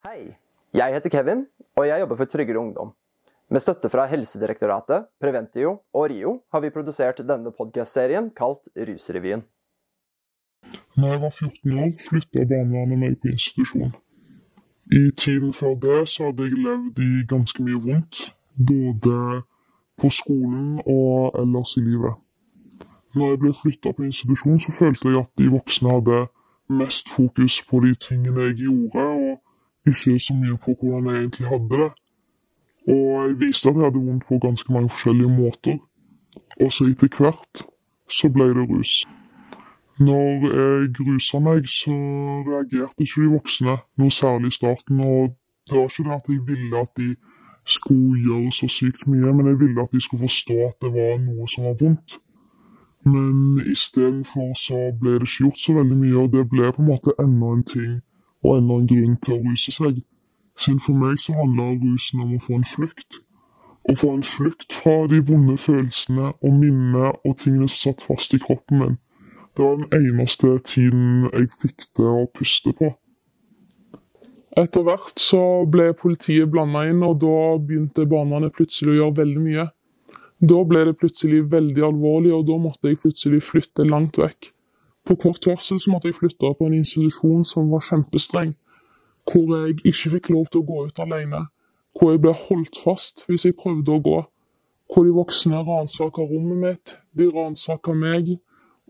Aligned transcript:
Hei, 0.00 0.30
jeg 0.72 0.94
heter 0.94 1.10
Kevin, 1.12 1.42
og 1.76 1.84
jeg 1.84 2.00
jobber 2.00 2.16
for 2.16 2.24
Tryggere 2.24 2.58
Ungdom. 2.58 2.94
Med 3.52 3.60
støtte 3.60 3.90
fra 3.92 4.06
Helsedirektoratet, 4.08 5.10
Preventio 5.20 5.70
og 5.92 6.06
RIO 6.08 6.30
har 6.52 6.62
vi 6.64 6.70
produsert 6.72 7.20
denne 7.28 7.52
podkastserien 7.52 8.30
kalt 8.32 8.70
Rusrevyen. 8.88 9.42
Når 10.96 11.12
jeg 11.12 11.20
var 11.24 11.34
14 11.40 11.76
år, 11.82 11.92
flytta 12.06 12.46
barnevernet 12.48 13.00
meg 13.02 13.18
på 13.20 13.28
institusjon. 13.34 13.92
I 14.88 15.02
tiden 15.20 15.52
før 15.52 15.76
det 15.84 15.98
så 16.14 16.30
hadde 16.30 16.48
jeg 16.48 16.64
levd 16.64 17.04
i 17.04 17.10
ganske 17.34 17.68
mye 17.68 17.84
vondt, 17.84 18.22
både 18.72 19.18
på 20.00 20.12
skolen 20.22 20.80
og 20.86 21.36
ellers 21.44 21.76
i 21.76 21.84
livet. 21.90 22.16
Når 23.14 23.34
jeg 23.34 23.44
ble 23.44 23.52
flytta 23.62 23.92
på 23.92 24.08
institusjon, 24.08 24.64
så 24.64 24.72
følte 24.80 25.12
jeg 25.12 25.20
at 25.26 25.32
de 25.36 25.52
voksne 25.58 25.92
hadde 25.92 26.24
mest 26.80 27.12
fokus 27.12 27.60
på 27.68 27.84
de 27.84 27.94
tingene 28.08 28.48
jeg 28.48 28.62
gjorde, 28.64 29.06
og 29.28 29.29
ikke 29.86 30.18
så 30.20 30.34
mye 30.34 30.56
på 30.64 30.74
hvordan 30.78 31.06
jeg 31.06 31.16
egentlig 31.22 31.48
hadde 31.48 31.68
det. 31.82 31.90
Og 32.88 33.06
jeg 33.28 33.40
viste 33.40 33.68
at 33.68 33.76
jeg 33.76 33.84
hadde 33.84 34.06
vondt 34.06 34.26
på 34.28 34.38
ganske 34.46 34.72
mange 34.72 34.88
forskjellige 34.88 35.36
måter. 35.40 35.76
Og 36.60 36.72
så 36.72 36.84
etter 36.90 37.16
hvert 37.18 37.62
så 38.18 38.28
ble 38.34 38.48
det 38.48 38.68
rus. 38.70 38.92
Når 40.00 40.30
jeg 40.58 41.00
rusa 41.06 41.38
meg, 41.38 41.68
så 41.68 41.94
reagerte 42.50 43.04
ikke 43.04 43.22
de 43.22 43.34
voksne 43.36 43.76
noe 43.98 44.10
særlig 44.20 44.52
i 44.52 44.56
starten. 44.58 45.00
Og 45.00 45.36
det 45.68 45.76
var 45.78 45.88
ikke 45.88 46.06
det 46.08 46.16
at 46.18 46.28
jeg 46.28 46.46
ville 46.50 46.80
at 46.84 46.92
de 46.96 47.08
skulle 47.64 48.22
gjøre 48.26 48.52
så 48.52 48.68
sykt 48.68 49.06
mye, 49.06 49.32
men 49.36 49.46
jeg 49.46 49.60
ville 49.60 49.82
at 49.82 49.92
de 49.92 50.00
skulle 50.00 50.26
forstå 50.28 50.56
at 50.68 50.76
det 50.82 50.92
var 50.96 51.18
noe 51.26 51.48
som 51.48 51.64
var 51.68 51.76
vondt. 51.82 52.18
Men 53.04 53.60
istedenfor 53.72 54.54
så 54.66 54.78
ble 55.00 55.18
det 55.20 55.28
ikke 55.28 55.44
gjort 55.44 55.58
så 55.58 55.72
veldig 55.78 55.98
mye, 56.04 56.16
og 56.22 56.32
det 56.32 56.48
ble 56.48 56.72
på 56.72 56.82
en 56.82 56.90
måte 56.92 57.16
enda 57.24 57.52
en 57.56 57.66
ting 57.74 58.00
enda 58.44 58.78
en 58.80 58.88
grunn 58.88 59.18
til 59.24 59.36
å 59.36 59.42
ruse 59.44 59.74
seg. 59.74 60.00
Siden 60.60 60.80
for 60.80 60.96
meg 61.00 61.20
så 61.20 61.34
handler 61.36 61.76
rusen 61.80 62.22
om 62.24 62.36
å 62.36 62.40
få 62.44 62.60
en 62.60 62.68
flukt. 62.68 63.20
Å 63.88 63.96
få 63.96 64.14
en 64.14 64.26
flukt 64.26 64.72
fra 64.76 65.06
de 65.08 65.20
vonde 65.24 65.56
følelsene 65.60 66.32
og 66.32 66.56
minnene 66.56 67.14
og 67.24 67.38
tingene 67.40 67.68
som 67.68 67.80
satt 67.84 68.04
fast 68.04 68.34
i 68.36 68.40
kroppen 68.42 68.82
min. 68.82 68.98
Det 69.56 69.64
var 69.64 69.80
den 69.80 69.88
eneste 69.96 70.58
tiden 70.68 71.30
jeg 71.32 71.48
fikk 71.62 71.88
det 71.98 72.06
å 72.06 72.26
puste 72.34 72.74
på. 72.76 72.92
Etter 74.58 74.84
hvert 74.86 75.20
så 75.22 75.40
ble 75.70 75.92
politiet 75.98 76.50
blanda 76.50 76.84
inn, 76.90 77.02
og 77.06 77.20
da 77.22 77.36
begynte 77.58 78.06
barnevernet 78.10 78.56
plutselig 78.56 78.96
å 78.96 78.98
gjøre 79.00 79.18
veldig 79.20 79.42
mye. 79.44 79.66
Da 80.40 80.62
ble 80.66 80.86
det 80.88 80.96
plutselig 80.98 81.44
veldig 81.52 81.84
alvorlig, 81.86 82.32
og 82.34 82.46
da 82.48 82.56
måtte 82.58 82.90
jeg 82.90 83.00
plutselig 83.02 83.42
flytte 83.46 83.86
langt 83.86 84.18
vekk. 84.18 84.50
På 85.04 85.16
kort 85.16 85.46
varsel 85.46 85.80
så 85.80 85.90
måtte 85.90 86.10
jeg 86.10 86.18
flytte 86.18 86.52
på 86.58 86.66
en 86.66 86.76
institusjon 86.76 87.44
som 87.44 87.70
var 87.72 87.84
kjempestreng, 87.86 88.54
hvor 89.30 89.54
jeg 89.56 89.80
ikke 89.84 90.12
fikk 90.16 90.30
lov 90.34 90.50
til 90.50 90.62
å 90.62 90.68
gå 90.68 90.84
ut 90.88 91.02
alene, 91.02 91.46
hvor 91.96 92.12
jeg 92.12 92.22
ble 92.24 92.34
holdt 92.46 92.78
fast 92.84 93.24
hvis 93.28 93.46
jeg 93.48 93.58
prøvde 93.58 93.96
å 93.96 94.04
gå, 94.04 94.18
hvor 94.90 95.06
de 95.06 95.14
voksne 95.14 95.62
ransaka 95.66 96.24
rommet 96.26 96.64
mitt, 96.64 96.96
de 97.16 97.28
ransaka 97.30 97.94
meg 97.94 98.34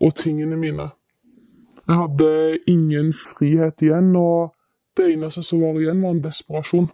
og 0.01 0.15
tingene 0.17 0.57
mine. 0.57 0.91
Jeg 1.87 1.97
hadde 1.97 2.59
ingen 2.71 3.13
frihet 3.13 3.83
igjen, 3.83 4.15
og 4.17 4.55
det 4.97 5.13
eneste 5.15 5.43
som 5.43 5.63
var 5.63 5.79
igjen, 5.81 6.03
var 6.03 6.17
en 6.17 6.25
desperasjon. 6.25 6.91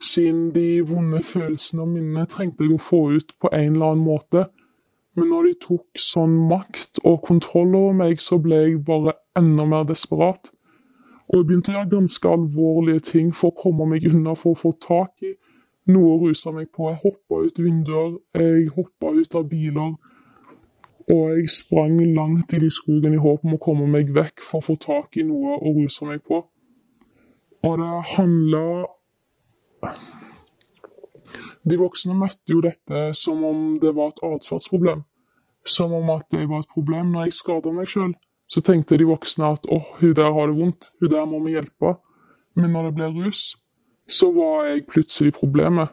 Siden 0.00 0.50
de 0.54 0.80
vonde 0.86 1.22
følelsene 1.26 1.82
og 1.82 1.88
minnene 1.94 2.26
trengte 2.30 2.66
jeg 2.66 2.76
å 2.76 2.82
få 2.82 3.00
ut 3.16 3.32
på 3.40 3.50
en 3.52 3.74
eller 3.74 3.94
annen 3.94 4.04
måte. 4.04 4.44
Men 5.18 5.32
når 5.32 5.48
de 5.48 5.54
tok 5.64 5.98
sånn 5.98 6.36
makt 6.50 7.00
og 7.02 7.24
kontroll 7.26 7.74
over 7.74 7.96
meg, 8.04 8.20
så 8.22 8.38
ble 8.42 8.62
jeg 8.62 8.78
bare 8.86 9.16
enda 9.38 9.66
mer 9.66 9.86
desperat. 9.88 10.52
Og 11.28 11.40
jeg 11.40 11.46
begynte 11.48 11.72
å 11.72 11.76
gjøre 11.76 11.92
ganske 11.92 12.30
alvorlige 12.32 13.04
ting 13.10 13.32
for 13.36 13.50
å 13.50 13.58
komme 13.58 13.88
meg 13.90 14.06
unna, 14.08 14.36
for 14.38 14.54
å 14.54 14.60
få 14.62 14.72
tak 14.80 15.26
i 15.26 15.34
noe 15.92 16.14
å 16.14 16.20
ruse 16.22 16.52
meg 16.54 16.70
på. 16.72 16.88
Jeg 16.88 17.02
hoppa 17.02 17.40
ut 17.44 17.58
vinduer, 17.60 18.14
jeg 18.36 18.70
hoppa 18.76 19.12
ut 19.16 19.36
av 19.36 19.48
biler. 19.50 19.96
Og 21.08 21.24
jeg 21.32 21.50
sprang 21.52 21.98
langt 22.16 22.52
inn 22.56 22.66
i 22.66 22.72
skogen 22.72 23.16
i 23.16 23.20
håp 23.20 23.44
om 23.44 23.56
å 23.56 23.62
komme 23.64 23.88
meg 23.88 24.12
vekk 24.16 24.44
for 24.44 24.60
å 24.60 24.66
få 24.66 24.76
tak 24.80 25.16
i 25.16 25.24
noe 25.24 25.56
å 25.56 25.72
ruse 25.76 26.08
meg 26.08 26.20
på. 26.24 26.42
Og 27.64 27.78
det 27.80 27.92
handla 28.14 28.64
De 31.68 31.76
voksne 31.76 32.14
møtte 32.16 32.54
jo 32.54 32.60
dette 32.64 33.10
som 33.16 33.42
om 33.44 33.62
det 33.82 33.90
var 33.96 34.14
et 34.14 34.22
atferdsproblem. 34.24 35.02
Som 35.68 35.92
om 35.92 36.10
at 36.14 36.26
det 36.32 36.46
var 36.48 36.64
et 36.64 36.72
problem 36.72 37.12
når 37.12 37.28
jeg 37.28 37.38
skada 37.42 37.72
meg 37.76 37.90
sjøl. 37.92 38.14
Så 38.48 38.62
tenkte 38.64 38.96
de 38.96 39.04
voksne 39.04 39.52
at 39.52 39.66
åh, 39.68 39.84
hun 40.00 40.14
der 40.16 40.32
har 40.32 40.48
det 40.48 40.56
vondt, 40.56 40.90
hun 41.00 41.12
der 41.12 41.26
må 41.28 41.42
vi 41.44 41.52
hjelpe. 41.52 41.98
Men 42.56 42.72
når 42.72 42.88
det 42.88 42.94
ble 42.96 43.08
rus, 43.12 43.42
så 44.08 44.30
var 44.32 44.70
jeg 44.70 44.86
plutselig 44.88 45.34
problemet. 45.36 45.92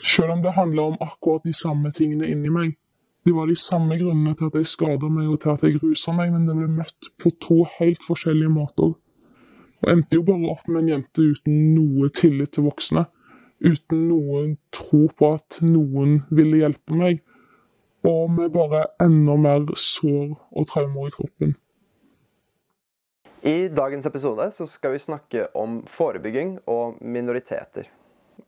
Selv 0.00 0.36
om 0.36 0.42
det 0.42 0.54
handla 0.54 0.82
om 0.92 1.00
akkurat 1.02 1.42
de 1.44 1.52
samme 1.52 1.90
tingene 1.90 2.30
inni 2.30 2.48
meg. 2.48 2.76
Det 3.26 3.34
var 3.36 3.50
de 3.50 3.56
samme 3.58 3.98
grunnene 4.00 4.32
til 4.38 4.48
at 4.48 4.54
jeg 4.56 4.70
skada 4.70 5.10
meg 5.12 5.28
og 5.28 5.42
til 5.42 5.50
at 5.52 5.64
jeg 5.66 5.80
rusa 5.82 6.14
meg, 6.16 6.30
men 6.32 6.46
det 6.48 6.54
ble 6.56 6.68
møtt 6.72 7.10
på 7.20 7.32
to 7.42 7.64
helt 7.76 8.06
forskjellige 8.06 8.52
måter. 8.54 8.94
Og 9.82 9.90
endte 9.92 10.16
jo 10.16 10.24
bare 10.24 10.54
opp 10.54 10.68
med 10.68 10.84
en 10.84 10.92
jente 10.94 11.26
uten 11.34 11.58
noe 11.74 12.08
tillit 12.16 12.54
til 12.54 12.68
voksne. 12.68 13.04
Uten 13.60 14.06
noen 14.08 14.54
tro 14.72 15.02
på 15.18 15.34
at 15.36 15.60
noen 15.64 16.22
ville 16.30 16.62
hjelpe 16.62 16.96
meg. 16.96 17.20
Og 18.06 18.30
med 18.32 18.52
bare 18.54 18.86
enda 19.02 19.36
mer 19.36 19.66
sår 19.76 20.32
og 20.32 20.68
traumer 20.70 21.10
i 21.10 21.14
kroppen. 21.14 21.56
I 23.40 23.68
dagens 23.72 24.06
episode 24.08 24.50
så 24.52 24.66
skal 24.68 24.94
vi 24.94 25.00
snakke 25.00 25.46
om 25.56 25.80
forebygging 25.88 26.58
og 26.68 26.98
minoriteter. 27.00 27.88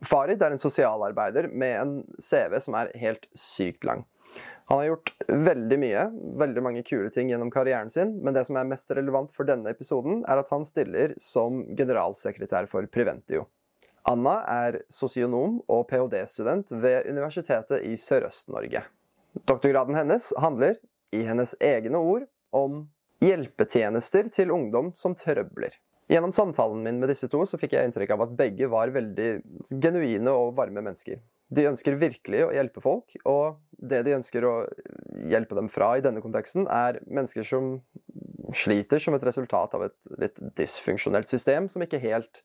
Farid 0.05 0.43
er 0.43 0.53
en 0.53 0.61
sosialarbeider 0.61 1.49
med 1.49 1.77
en 1.79 1.95
CV 2.21 2.59
som 2.61 2.77
er 2.77 2.93
helt 3.01 3.29
sykt 3.37 3.87
lang. 3.89 4.05
Han 4.71 4.79
har 4.79 4.87
gjort 4.91 5.13
veldig 5.29 5.79
mye, 5.81 6.05
veldig 6.41 6.63
mange 6.65 6.85
kule 6.89 7.11
ting 7.13 7.33
gjennom 7.33 7.51
karrieren 7.53 7.91
sin, 7.93 8.15
men 8.25 8.37
det 8.37 8.47
som 8.49 8.57
er 8.57 8.69
mest 8.69 8.93
relevant 8.97 9.33
for 9.35 9.49
denne 9.49 9.73
episoden, 9.73 10.23
er 10.29 10.41
at 10.41 10.53
han 10.53 10.65
stiller 10.69 11.13
som 11.21 11.65
generalsekretær 11.77 12.69
for 12.71 12.89
Preventio. 12.89 13.49
Anna 14.09 14.39
er 14.49 14.81
sosionom 14.91 15.61
og 15.71 15.87
ph.d.-student 15.91 16.73
ved 16.73 17.09
Universitetet 17.11 17.85
i 17.87 17.95
Sørøst-Norge. 18.01 18.85
Doktorgraden 19.33 19.97
hennes 19.97 20.33
handler, 20.41 20.77
i 21.13 21.23
hennes 21.27 21.55
egne 21.61 21.99
ord, 21.99 22.27
om 22.53 22.85
hjelpetjenester 23.23 24.29
til 24.33 24.53
ungdom 24.53 24.93
som 24.99 25.17
trøbler. 25.19 25.75
Gjennom 26.13 26.33
samtalen 26.35 26.83
min 26.85 26.99
med 27.01 27.09
disse 27.13 27.29
to 27.31 27.45
så 27.49 27.59
fikk 27.61 27.77
jeg 27.77 27.89
inntrykk 27.89 28.13
av 28.17 28.27
at 28.27 28.35
begge 28.37 28.69
var 28.73 28.93
veldig 28.93 29.31
genuine 29.81 30.35
og 30.35 30.57
varme 30.59 30.83
mennesker. 30.85 31.23
De 31.53 31.67
ønsker 31.69 31.99
virkelig 32.01 32.47
å 32.47 32.53
hjelpe 32.55 32.83
folk, 32.85 33.15
og 33.29 33.61
det 33.77 34.03
de 34.07 34.17
ønsker 34.17 34.45
å 34.49 34.55
hjelpe 35.29 35.57
dem 35.59 35.69
fra 35.73 35.95
i 35.99 36.05
denne 36.05 36.23
konteksten, 36.25 36.67
er 36.69 37.01
mennesker 37.05 37.47
som 37.47 37.75
sliter 38.57 39.01
som 39.01 39.17
et 39.17 39.25
resultat 39.25 39.77
av 39.77 39.87
et 39.87 40.13
litt 40.21 40.41
dysfunksjonelt 40.59 41.31
system, 41.31 41.69
som 41.73 41.85
ikke 41.85 42.01
helt 42.03 42.43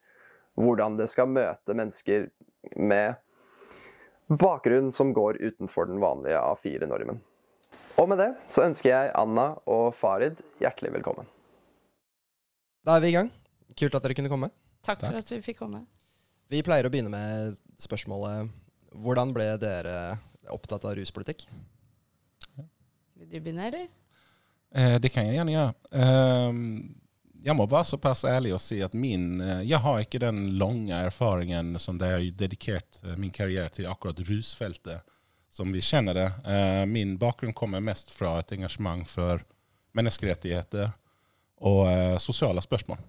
hvordan 0.58 0.98
det 1.00 1.10
skal 1.12 1.30
møte 1.30 1.76
mennesker 1.78 2.30
med 2.76 3.20
bakgrunn 4.28 4.92
som 4.92 5.14
går 5.16 5.40
utenfor 5.42 5.88
den 5.90 6.00
vanlige 6.04 6.40
A4-normen. 6.42 7.20
Og 7.98 8.10
med 8.12 8.20
det 8.22 8.30
så 8.54 8.66
ønsker 8.68 8.92
jeg 8.92 9.14
Anna 9.18 9.50
og 9.66 9.90
Farid 9.98 10.42
hjertelig 10.62 10.94
velkommen. 11.00 11.28
Da 12.86 12.98
er 12.98 13.04
vi 13.04 13.12
i 13.12 13.18
gang. 13.18 13.32
Kult 13.78 13.96
at 13.98 14.06
dere 14.06 14.18
kunne 14.18 14.32
komme. 14.32 14.52
Takk 14.86 15.02
for 15.04 15.20
at 15.20 15.32
vi 15.32 15.42
fikk 15.44 15.62
komme. 15.64 15.82
Vi 16.48 16.62
pleier 16.64 16.88
å 16.88 16.92
begynne 16.92 17.12
med 17.12 17.58
spørsmålet 17.82 18.54
Hvordan 18.98 19.34
ble 19.36 19.50
dere 19.60 19.98
opptatt 20.54 20.86
av 20.88 20.96
ruspolitikk? 20.98 21.44
Vil 23.18 23.28
du 23.28 23.36
begynne, 23.42 23.68
eller? 23.68 23.90
Eh, 24.72 24.96
det 25.02 25.12
kan 25.14 25.28
jeg 25.28 25.38
gjerne 25.38 25.54
gjøre. 25.54 25.74
Eh, 25.92 26.62
jeg 27.46 27.56
må 27.56 27.66
være 27.70 27.88
såpass 27.88 28.26
ærlig 28.28 28.54
og 28.56 28.62
si 28.62 28.80
at 28.84 28.96
min 28.98 29.42
eh, 29.42 29.64
Jeg 29.70 29.82
har 29.84 30.02
ikke 30.02 30.22
den 30.22 30.58
lange 30.60 30.96
erfaringen 30.96 31.76
som 31.82 32.00
det 32.00 32.10
har 32.12 32.26
dedikert 32.40 33.02
eh, 33.04 33.18
min 33.20 33.34
karriere 33.34 33.70
til 33.74 33.90
akkurat 33.90 34.20
rusfeltet 34.28 35.16
som 35.58 35.72
vi 35.74 35.82
kjenner 35.82 36.14
det. 36.14 36.28
Eh, 36.46 36.84
min 36.90 37.16
bakgrunn 37.18 37.56
kommer 37.56 37.82
mest 37.82 38.12
fra 38.14 38.36
et 38.40 38.52
engasjement 38.58 39.08
for 39.10 39.42
menneskerettigheter 39.98 40.92
og 41.66 41.88
sosiale 42.22 42.62
spørsmål. 42.62 43.00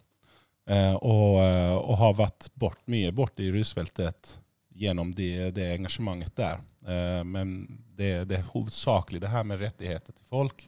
og, 1.05 1.35
og 1.37 1.97
har 2.01 2.15
vært 2.17 2.47
bort, 2.57 2.79
mye 2.89 3.11
borte 3.13 3.43
i 3.45 3.51
rusfeltet 3.53 4.39
gjennom 4.73 5.11
det, 5.13 5.51
det 5.59 5.67
engasjementet 5.75 6.33
der. 6.37 6.63
Men 7.29 7.83
det, 7.99 8.25
det, 8.31 8.39
er 8.39 8.49
hovedsakelig 8.55 9.21
det 9.21 9.35
her 9.35 9.45
med 9.45 9.61
rettigheter 9.61 10.17
til 10.17 10.25
folk. 10.33 10.65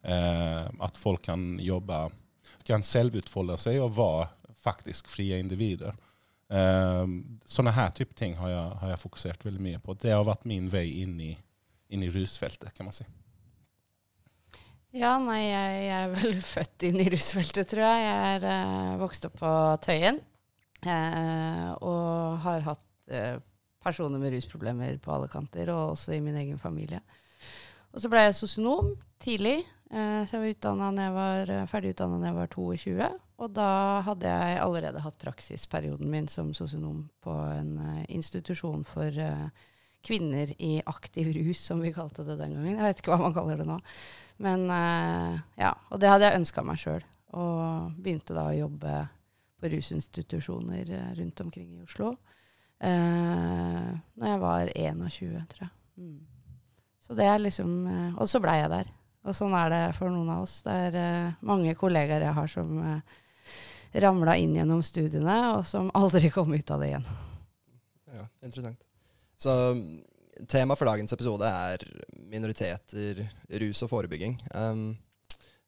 At 0.00 0.96
folk 0.96 1.26
kan 1.28 1.58
jobbe, 1.60 2.06
kan 2.70 2.86
selvutfolde 2.86 3.58
seg 3.60 3.80
og 3.82 3.96
være 3.98 4.28
faktisk 4.60 5.10
frie 5.10 5.38
individer. 5.40 5.96
Um, 6.50 7.38
sånne 7.46 7.72
her 7.76 7.92
type 7.94 8.16
ting 8.18 8.34
har 8.40 8.50
jeg, 8.50 8.78
har 8.80 8.92
jeg, 8.92 9.02
fokusert 9.04 9.44
veldig 9.46 9.62
mye 9.62 9.80
på. 9.82 9.94
Det 9.94 10.10
har 10.14 10.26
vært 10.26 10.48
min 10.50 10.66
vei 10.72 10.86
inn 11.04 11.14
i, 11.22 11.30
inn 11.94 12.02
i 12.02 12.10
rusfeltet, 12.10 12.72
kan 12.76 12.88
man 12.88 12.96
si. 12.96 13.06
Ja, 14.96 15.14
nei, 15.22 15.44
jeg, 15.44 15.84
er 15.94 16.10
vel 16.16 16.40
født 16.54 16.88
inn 16.88 16.98
i 17.02 17.10
rusfeltet, 17.12 17.70
tror 17.70 17.86
jeg. 17.86 18.08
Jeg 18.08 18.34
er 18.40 18.48
uh, 18.48 18.98
vokst 19.04 19.28
opp 19.30 19.38
på 19.42 19.54
Tøyen. 19.86 20.20
Eh, 20.80 21.70
og 21.84 22.38
har 22.40 22.62
hatt 22.64 23.12
eh, 23.12 23.36
personer 23.84 24.20
med 24.20 24.32
rusproblemer 24.32 24.96
på 25.02 25.12
alle 25.12 25.28
kanter, 25.28 25.68
og 25.72 25.94
også 25.94 26.14
i 26.16 26.22
min 26.24 26.38
egen 26.40 26.60
familie. 26.60 27.02
Og 27.92 28.00
så 28.00 28.10
ble 28.12 28.24
jeg 28.24 28.38
sosionom 28.38 28.94
tidlig. 29.20 29.58
Eh, 29.90 30.22
så 30.26 30.36
jeg 30.36 30.42
var, 30.42 30.50
utdanna 30.54 30.88
når 30.94 31.02
jeg 31.02 31.14
var 31.16 31.50
eh, 31.50 31.66
ferdig 31.66 31.96
da 31.98 32.06
jeg 32.06 32.36
var 32.36 32.50
22. 32.52 33.08
Og 33.40 33.52
da 33.56 33.70
hadde 34.06 34.30
jeg 34.30 34.60
allerede 34.62 35.02
hatt 35.02 35.18
praksisperioden 35.18 36.10
min 36.12 36.28
som 36.30 36.52
sosionom 36.54 37.08
på 37.24 37.34
en 37.56 37.72
eh, 37.82 38.04
institusjon 38.14 38.84
for 38.86 39.18
kvinner 40.06 40.52
i 40.62 40.78
aktiv 40.86 41.32
rus, 41.34 41.58
som 41.66 41.82
vi 41.82 41.92
kalte 41.92 42.24
det 42.24 42.38
den 42.38 42.54
gangen. 42.54 42.76
Jeg 42.76 42.86
vet 42.86 43.02
ikke 43.02 43.16
hva 43.16 43.24
man 43.26 43.34
kaller 43.36 43.58
det 43.60 43.66
nå. 43.68 43.76
Men 44.40 44.62
ja, 45.60 45.74
Og 45.92 46.00
det 46.00 46.08
hadde 46.08 46.24
jeg 46.24 46.38
ønska 46.38 46.62
meg 46.64 46.78
sjøl. 46.80 47.02
Og 47.36 47.98
begynte 48.00 48.32
da 48.32 48.46
å 48.48 48.54
jobbe 48.56 48.94
på 49.60 49.68
rusinstitusjoner 49.74 50.94
rundt 51.18 51.42
omkring 51.44 51.74
i 51.74 51.82
Oslo. 51.84 52.14
Når 52.80 54.24
jeg 54.30 54.40
var 54.40 54.72
21, 54.72 55.36
tror 55.52 55.66
jeg. 55.66 55.74
Mm. 56.00 56.16
Så 57.04 57.18
det 57.20 57.28
er 57.28 57.44
liksom 57.44 57.76
Og 58.16 58.24
så 58.32 58.40
blei 58.40 58.56
jeg 58.62 58.72
der. 58.72 58.88
Og 59.28 59.36
sånn 59.36 59.54
er 59.56 59.72
det 59.72 59.82
for 59.98 60.12
noen 60.12 60.30
av 60.32 60.44
oss. 60.46 60.60
Det 60.64 60.76
er 60.88 61.00
uh, 61.00 61.40
mange 61.46 61.74
kollegaer 61.78 62.24
jeg 62.24 62.36
har 62.38 62.52
som 62.52 62.70
uh, 62.80 63.18
ramla 64.04 64.36
inn 64.40 64.54
gjennom 64.56 64.80
studiene, 64.86 65.40
og 65.56 65.66
som 65.68 65.90
aldri 66.00 66.30
kom 66.32 66.54
ut 66.54 66.72
av 66.72 66.80
det 66.80 66.92
igjen. 66.92 67.10
Ja, 68.14 68.24
interessant. 68.44 68.86
Så 69.40 69.52
temaet 70.48 70.80
for 70.80 70.88
dagens 70.88 71.12
episode 71.14 71.48
er 71.48 71.84
minoriteter, 72.30 73.24
rus 73.62 73.84
og 73.84 73.92
forebygging. 73.92 74.36
Um, 74.54 74.90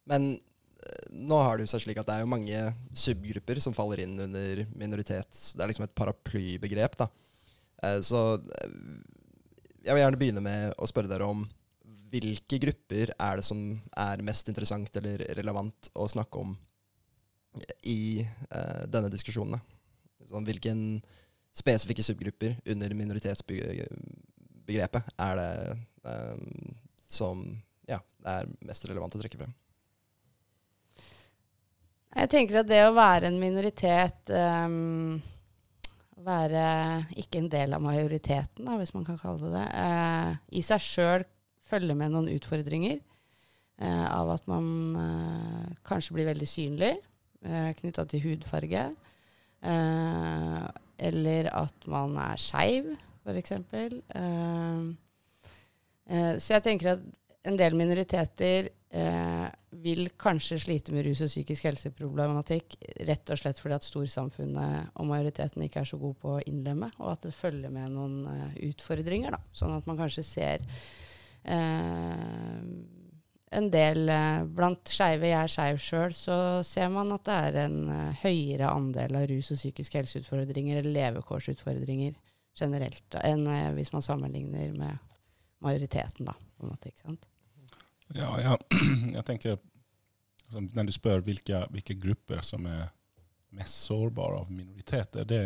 men 0.08 0.32
eh, 0.34 1.08
nå 1.14 1.38
har 1.44 1.58
det 1.58 1.68
seg 1.70 1.84
slik 1.84 2.00
at 2.00 2.08
det 2.08 2.16
er 2.16 2.24
jo 2.24 2.32
mange 2.32 2.62
subgrupper 2.96 3.60
som 3.62 3.76
faller 3.76 4.02
inn 4.04 4.16
under 4.24 4.64
minoritet. 4.74 5.30
Det 5.30 5.62
er 5.62 5.70
liksom 5.70 5.86
et 5.86 5.96
paraplybegrep, 5.98 6.98
da. 7.04 7.08
Eh, 7.82 7.98
så 8.04 8.22
eh, 8.38 8.78
jeg 9.82 9.94
vil 9.94 10.04
gjerne 10.04 10.20
begynne 10.20 10.44
med 10.44 10.76
å 10.78 10.88
spørre 10.90 11.10
dere 11.10 11.28
om 11.28 11.44
hvilke 12.12 12.58
grupper 12.60 13.14
er 13.16 13.40
det 13.40 13.46
som 13.46 13.62
er 13.96 14.22
mest 14.26 14.48
interessant 14.52 14.92
eller 15.00 15.24
relevant 15.38 15.88
å 15.96 16.04
snakke 16.10 16.42
om 16.42 16.52
i 17.88 18.26
uh, 18.52 18.84
denne 18.88 19.10
diskusjonen? 19.12 19.60
Sånn, 20.28 20.44
hvilken 20.46 21.02
spesifikke 21.52 22.02
subgrupper 22.04 22.56
under 22.72 22.94
minoritetsbegrepet 22.96 25.02
er 25.20 25.36
det 25.36 25.76
eh, 26.08 26.36
som 27.12 27.42
ja, 27.88 27.98
er 28.24 28.48
mest 28.64 28.84
relevant 28.88 29.14
å 29.16 29.20
trekke 29.20 29.38
frem? 29.42 29.52
Jeg 32.12 32.28
tenker 32.32 32.60
at 32.62 32.68
det 32.70 32.86
å 32.86 32.96
være 32.96 33.26
en 33.28 33.40
minoritet 33.40 34.30
um, 34.32 35.20
Være 36.22 36.66
ikke 37.18 37.38
en 37.40 37.50
del 37.50 37.72
av 37.74 37.82
majoriteten, 37.82 38.64
da, 38.64 38.76
hvis 38.78 38.94
man 38.94 39.04
kan 39.04 39.18
kalle 39.18 39.40
det 39.42 39.50
det, 39.56 39.68
eh, 39.82 40.30
i 40.54 40.62
seg 40.62 40.80
sjøl 40.84 41.24
følger 41.72 41.98
med 41.98 42.14
noen 42.14 42.30
utfordringer. 42.36 43.00
eh, 43.82 44.06
av 44.12 44.30
at 44.36 44.46
man 44.46 44.66
eh, 45.00 45.72
kanskje 45.88 46.14
blir 46.14 46.28
veldig 46.28 46.48
synlig 46.48 46.92
eh, 47.42 47.72
knytta 47.80 48.04
til 48.06 48.22
hudfarge. 48.28 48.84
eh, 49.62 50.68
eller 51.02 51.48
at 51.50 51.88
man 51.90 52.14
er 52.20 52.38
skeiv, 52.38 52.92
f.eks. 53.24 53.52
Uh, 54.14 54.92
eh, 56.06 56.38
så 56.38 56.54
jeg 56.54 56.64
tenker 56.66 56.92
at 56.92 57.02
en 57.48 57.58
del 57.58 57.74
minoriteter 57.74 58.68
eh, 58.94 59.46
vil 59.82 60.10
kanskje 60.20 60.60
slite 60.62 60.94
med 60.94 61.08
rus 61.08 61.24
og 61.24 61.30
psykisk 61.32 61.66
helseproblematikk 61.66 62.76
rett 63.08 63.32
og 63.34 63.40
slett 63.40 63.58
fordi 63.58 63.78
at 63.78 63.86
storsamfunnet 63.86 64.92
og 64.94 65.08
majoriteten 65.10 65.64
ikke 65.66 65.82
er 65.82 65.90
så 65.90 65.98
god 65.98 66.18
på 66.22 66.36
å 66.36 66.42
innlemme, 66.46 66.92
og 67.00 67.14
at 67.16 67.26
det 67.26 67.34
følger 67.34 67.72
med 67.74 67.90
noen 67.96 68.20
eh, 68.30 68.60
utfordringer. 68.68 69.34
Da. 69.34 69.42
Sånn 69.58 69.74
at 69.74 69.88
man 69.90 69.98
kanskje 69.98 70.26
ser 70.26 70.62
eh, 70.62 70.84
en 73.52 73.70
del 73.70 74.08
eh, 74.08 74.44
Blant 74.44 74.88
skeive, 74.88 75.28
jeg 75.28 75.38
er 75.38 75.50
skeiv 75.50 75.80
sjøl, 75.82 76.14
så 76.16 76.36
ser 76.66 76.90
man 76.92 77.12
at 77.14 77.24
det 77.28 77.38
er 77.48 77.58
en 77.66 77.78
eh, 77.92 78.22
høyere 78.24 78.70
andel 78.72 79.18
av 79.18 79.26
rus 79.30 79.52
og 79.52 79.60
psykisk 79.60 79.98
helseutfordringer 79.98 80.80
eller 80.80 80.94
levekårsutfordringer 80.96 82.16
generelt 82.58 83.04
da, 83.12 83.22
enn 83.28 83.44
eh, 83.50 83.70
hvis 83.76 83.92
man 83.94 84.04
sammenligner 84.04 84.72
med 84.76 85.10
majoriteten, 85.62 86.26
da. 86.28 86.34
På 86.56 86.66
en 86.66 86.72
måte, 86.72 86.92
ikke 86.92 87.04
sant? 87.04 87.28
Ja, 88.16 88.32
ja. 88.42 88.56
jeg 89.18 89.24
tenker 89.28 89.58
altså, 89.58 90.64
Når 90.72 90.88
du 90.88 90.94
spør 90.96 91.22
hvilke, 91.24 91.64
hvilke 91.72 91.96
grupper 92.00 92.42
som 92.46 92.66
er 92.68 92.88
mest 93.52 93.84
sårbare 93.84 94.40
av 94.40 94.50
minoriteter, 94.52 95.28
det, 95.28 95.42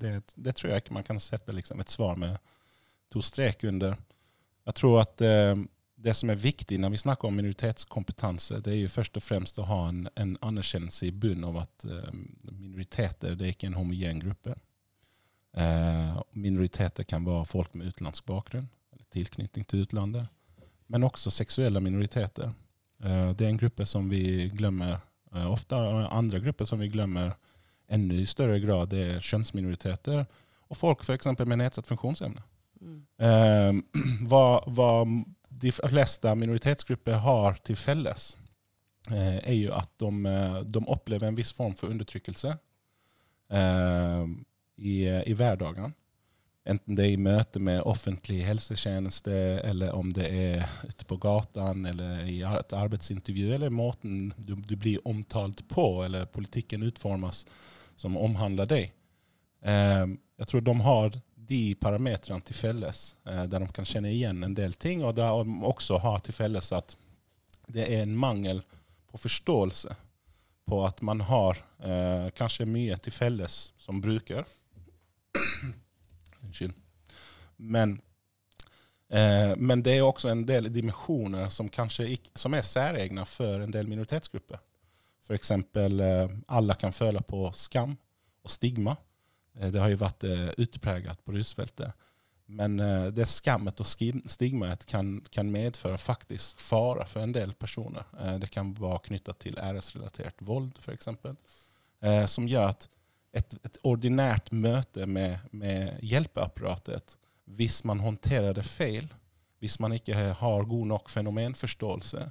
det, 0.00 0.16
det 0.34 0.56
tror 0.56 0.72
jeg 0.72 0.84
ikke 0.84 0.96
man 0.96 1.06
kan 1.06 1.20
sette 1.20 1.52
liksom, 1.52 1.80
et 1.84 1.92
svar 1.92 2.16
med 2.20 2.40
to 3.12 3.20
strek 3.20 3.66
under. 3.68 3.98
Jeg 4.68 4.78
tror 4.78 5.00
at 5.02 5.22
eh, 5.26 5.54
det 6.02 6.14
som 6.18 6.30
er 6.32 6.40
viktig 6.40 6.78
når 6.80 6.94
vi 6.94 7.00
snakker 7.02 7.28
om 7.28 7.36
minoritetskompetanse, 7.38 8.60
det 8.64 8.74
er 8.74 8.80
jo 8.82 8.90
først 8.90 9.16
og 9.18 9.24
fremst 9.24 9.58
å 9.62 9.66
ha 9.68 9.80
en, 9.90 10.04
en 10.18 10.34
anerkjennelse 10.42 11.08
i 11.08 11.14
bunnen 11.14 11.46
av 11.50 11.62
at 11.62 11.86
eh, 11.86 12.12
minoriteter 12.50 13.36
det 13.38 13.46
er 13.46 13.56
ikke 13.56 13.70
en 13.70 13.78
homogen 13.78 14.22
gruppe. 14.22 14.56
Eh, 15.52 16.20
minoriteter 16.32 17.04
kan 17.04 17.26
være 17.26 17.46
folk 17.46 17.74
med 17.74 17.92
utenlandsk 17.92 18.26
bakgrunn, 18.26 18.68
eller 18.92 19.06
tilknytning 19.14 19.66
til 19.68 19.84
utlandet, 19.84 20.26
men 20.90 21.06
også 21.06 21.30
seksuelle 21.30 21.82
minoriteter. 21.84 22.54
Eh, 23.04 23.30
det 23.36 23.46
er 23.46 23.52
en 23.52 23.62
gruppe 23.62 23.86
som 23.86 24.08
vi 24.10 24.48
glemmer 24.54 24.96
eh, 25.34 25.46
ofte, 25.46 25.76
andre 26.10 26.40
grupper 26.42 26.68
som 26.68 26.82
vi 26.82 26.90
glemmer 26.92 27.36
enda 27.92 28.16
i 28.16 28.26
større 28.26 28.58
grad, 28.62 28.90
det 28.94 29.04
er 29.04 29.26
kjønnsminoriteter, 29.26 30.24
og 30.72 30.78
folk 30.78 31.04
eksempel 31.12 31.46
med 31.46 31.60
nedsatt 31.60 31.90
funksjonsevne. 31.90 32.40
Eh, 32.82 33.72
hva, 34.30 34.44
hva 34.66 34.90
de 35.62 35.72
fleste 35.72 36.34
minoritetsgrupper 36.38 37.22
har 37.22 37.58
til 37.66 37.78
felles, 37.78 38.32
eh, 39.10 39.38
er 39.38 39.56
jo 39.56 39.72
at 39.78 39.90
de, 40.02 40.12
eh, 40.28 40.60
de 40.66 40.84
opplever 40.86 41.28
en 41.28 41.38
viss 41.38 41.52
form 41.54 41.74
for 41.78 41.92
undertrykkelse 41.94 42.54
eh, 43.50 44.24
i, 44.78 44.96
i 45.06 45.36
hverdagen. 45.38 45.94
Enten 46.62 46.94
det 46.94 47.04
er 47.04 47.14
i 47.16 47.18
møte 47.18 47.58
med 47.58 47.82
offentlig 47.90 48.44
helsetjeneste, 48.46 49.34
eller 49.66 49.94
om 49.98 50.12
det 50.14 50.28
er 50.30 50.68
ute 50.86 51.06
på 51.10 51.18
gatan, 51.22 51.86
eller 51.90 52.22
i 52.30 52.38
et 52.46 52.74
arbeidsintervju, 52.78 53.48
eller 53.56 53.74
måten 53.74 54.28
du, 54.38 54.54
du 54.54 54.76
blir 54.76 55.02
omtalt 55.08 55.64
på, 55.68 56.04
eller 56.04 56.30
politikken 56.30 56.86
utformes 56.86 57.42
som 57.98 58.18
omhandler 58.18 58.70
deg. 58.70 58.92
Eh, 59.66 60.06
jeg 60.38 60.50
tror 60.50 60.62
de 60.66 60.76
har 60.86 61.18
de 61.48 61.74
parametrene 61.74 62.44
til 62.46 62.56
felles, 62.56 63.16
eh, 63.26 63.44
der 63.44 63.64
de 63.64 63.72
kan 63.74 63.88
kjenne 63.88 64.12
igjen 64.12 64.44
en 64.44 64.54
del 64.54 64.74
ting, 64.74 65.04
og 65.04 65.16
der 65.18 65.42
de 65.44 65.58
også 65.66 65.98
har 66.02 66.22
til 66.22 66.36
felles 66.36 66.72
at 66.76 66.96
det 67.72 67.86
er 67.88 68.02
en 68.02 68.16
mangel 68.18 68.62
på 69.10 69.18
forståelse 69.18 69.96
på 70.64 70.86
at 70.86 71.02
man 71.02 71.20
har 71.20 71.58
eh, 71.82 72.30
kanskje 72.36 72.66
mye 72.66 72.96
til 73.02 73.12
felles 73.12 73.72
som 73.78 74.00
bruker. 74.00 74.46
Unnskyld. 76.44 76.74
Men, 77.56 78.00
eh, 79.08 79.52
men 79.56 79.82
det 79.82 79.96
er 79.96 80.06
også 80.06 80.30
en 80.32 80.46
del 80.46 80.70
dimensjoner 80.72 81.48
som 81.48 81.70
som 82.34 82.54
er 82.54 82.62
særegne 82.62 83.24
for 83.26 83.60
en 83.60 83.70
del 83.70 83.88
minoritetsgrupper. 83.88 84.60
F.eks. 85.26 85.50
Eh, 85.50 86.28
alle 86.46 86.74
kan 86.74 86.92
føle 86.92 87.22
på 87.22 87.50
skam 87.54 87.96
og 88.42 88.50
stigma. 88.50 88.96
Eh, 89.58 89.70
det 89.70 89.80
har 89.80 89.92
jo 89.92 90.00
vært 90.00 90.24
eh, 90.28 90.48
utpreget 90.62 91.24
på 91.24 91.36
rusfeltet. 91.36 91.92
Men 92.52 92.80
eh, 92.80 93.06
det 93.14 93.28
skammet 93.30 93.80
og 93.80 93.88
stigmaet 93.88 94.86
kan, 94.88 95.14
kan 95.30 95.52
medføre 95.52 95.98
faktisk 96.00 96.60
fare 96.60 97.06
for 97.08 97.24
en 97.24 97.34
del 97.34 97.54
personer. 97.54 98.08
Det 98.40 98.50
kan 98.52 98.74
være 98.76 99.06
knyttet 99.08 99.40
til 99.46 99.58
æresrelatert 99.60 100.42
vold, 100.44 100.72
f.eks. 100.80 101.08
Eh, 102.02 102.26
som 102.26 102.48
gjør 102.48 102.72
at 102.74 102.88
et, 103.32 103.56
et 103.64 103.80
ordinært 103.88 104.50
møte 104.52 105.06
med, 105.08 105.40
med 105.56 105.96
hjelpeapparatet, 106.04 107.16
hvis 107.48 107.80
man 107.88 108.02
håndterer 108.04 108.52
det 108.56 108.66
feil, 108.68 109.08
hvis 109.62 109.78
man 109.80 109.94
ikke 109.96 110.34
har 110.36 110.68
god 110.68 110.86
nok 110.90 111.10
fenomenforståelse, 111.10 112.28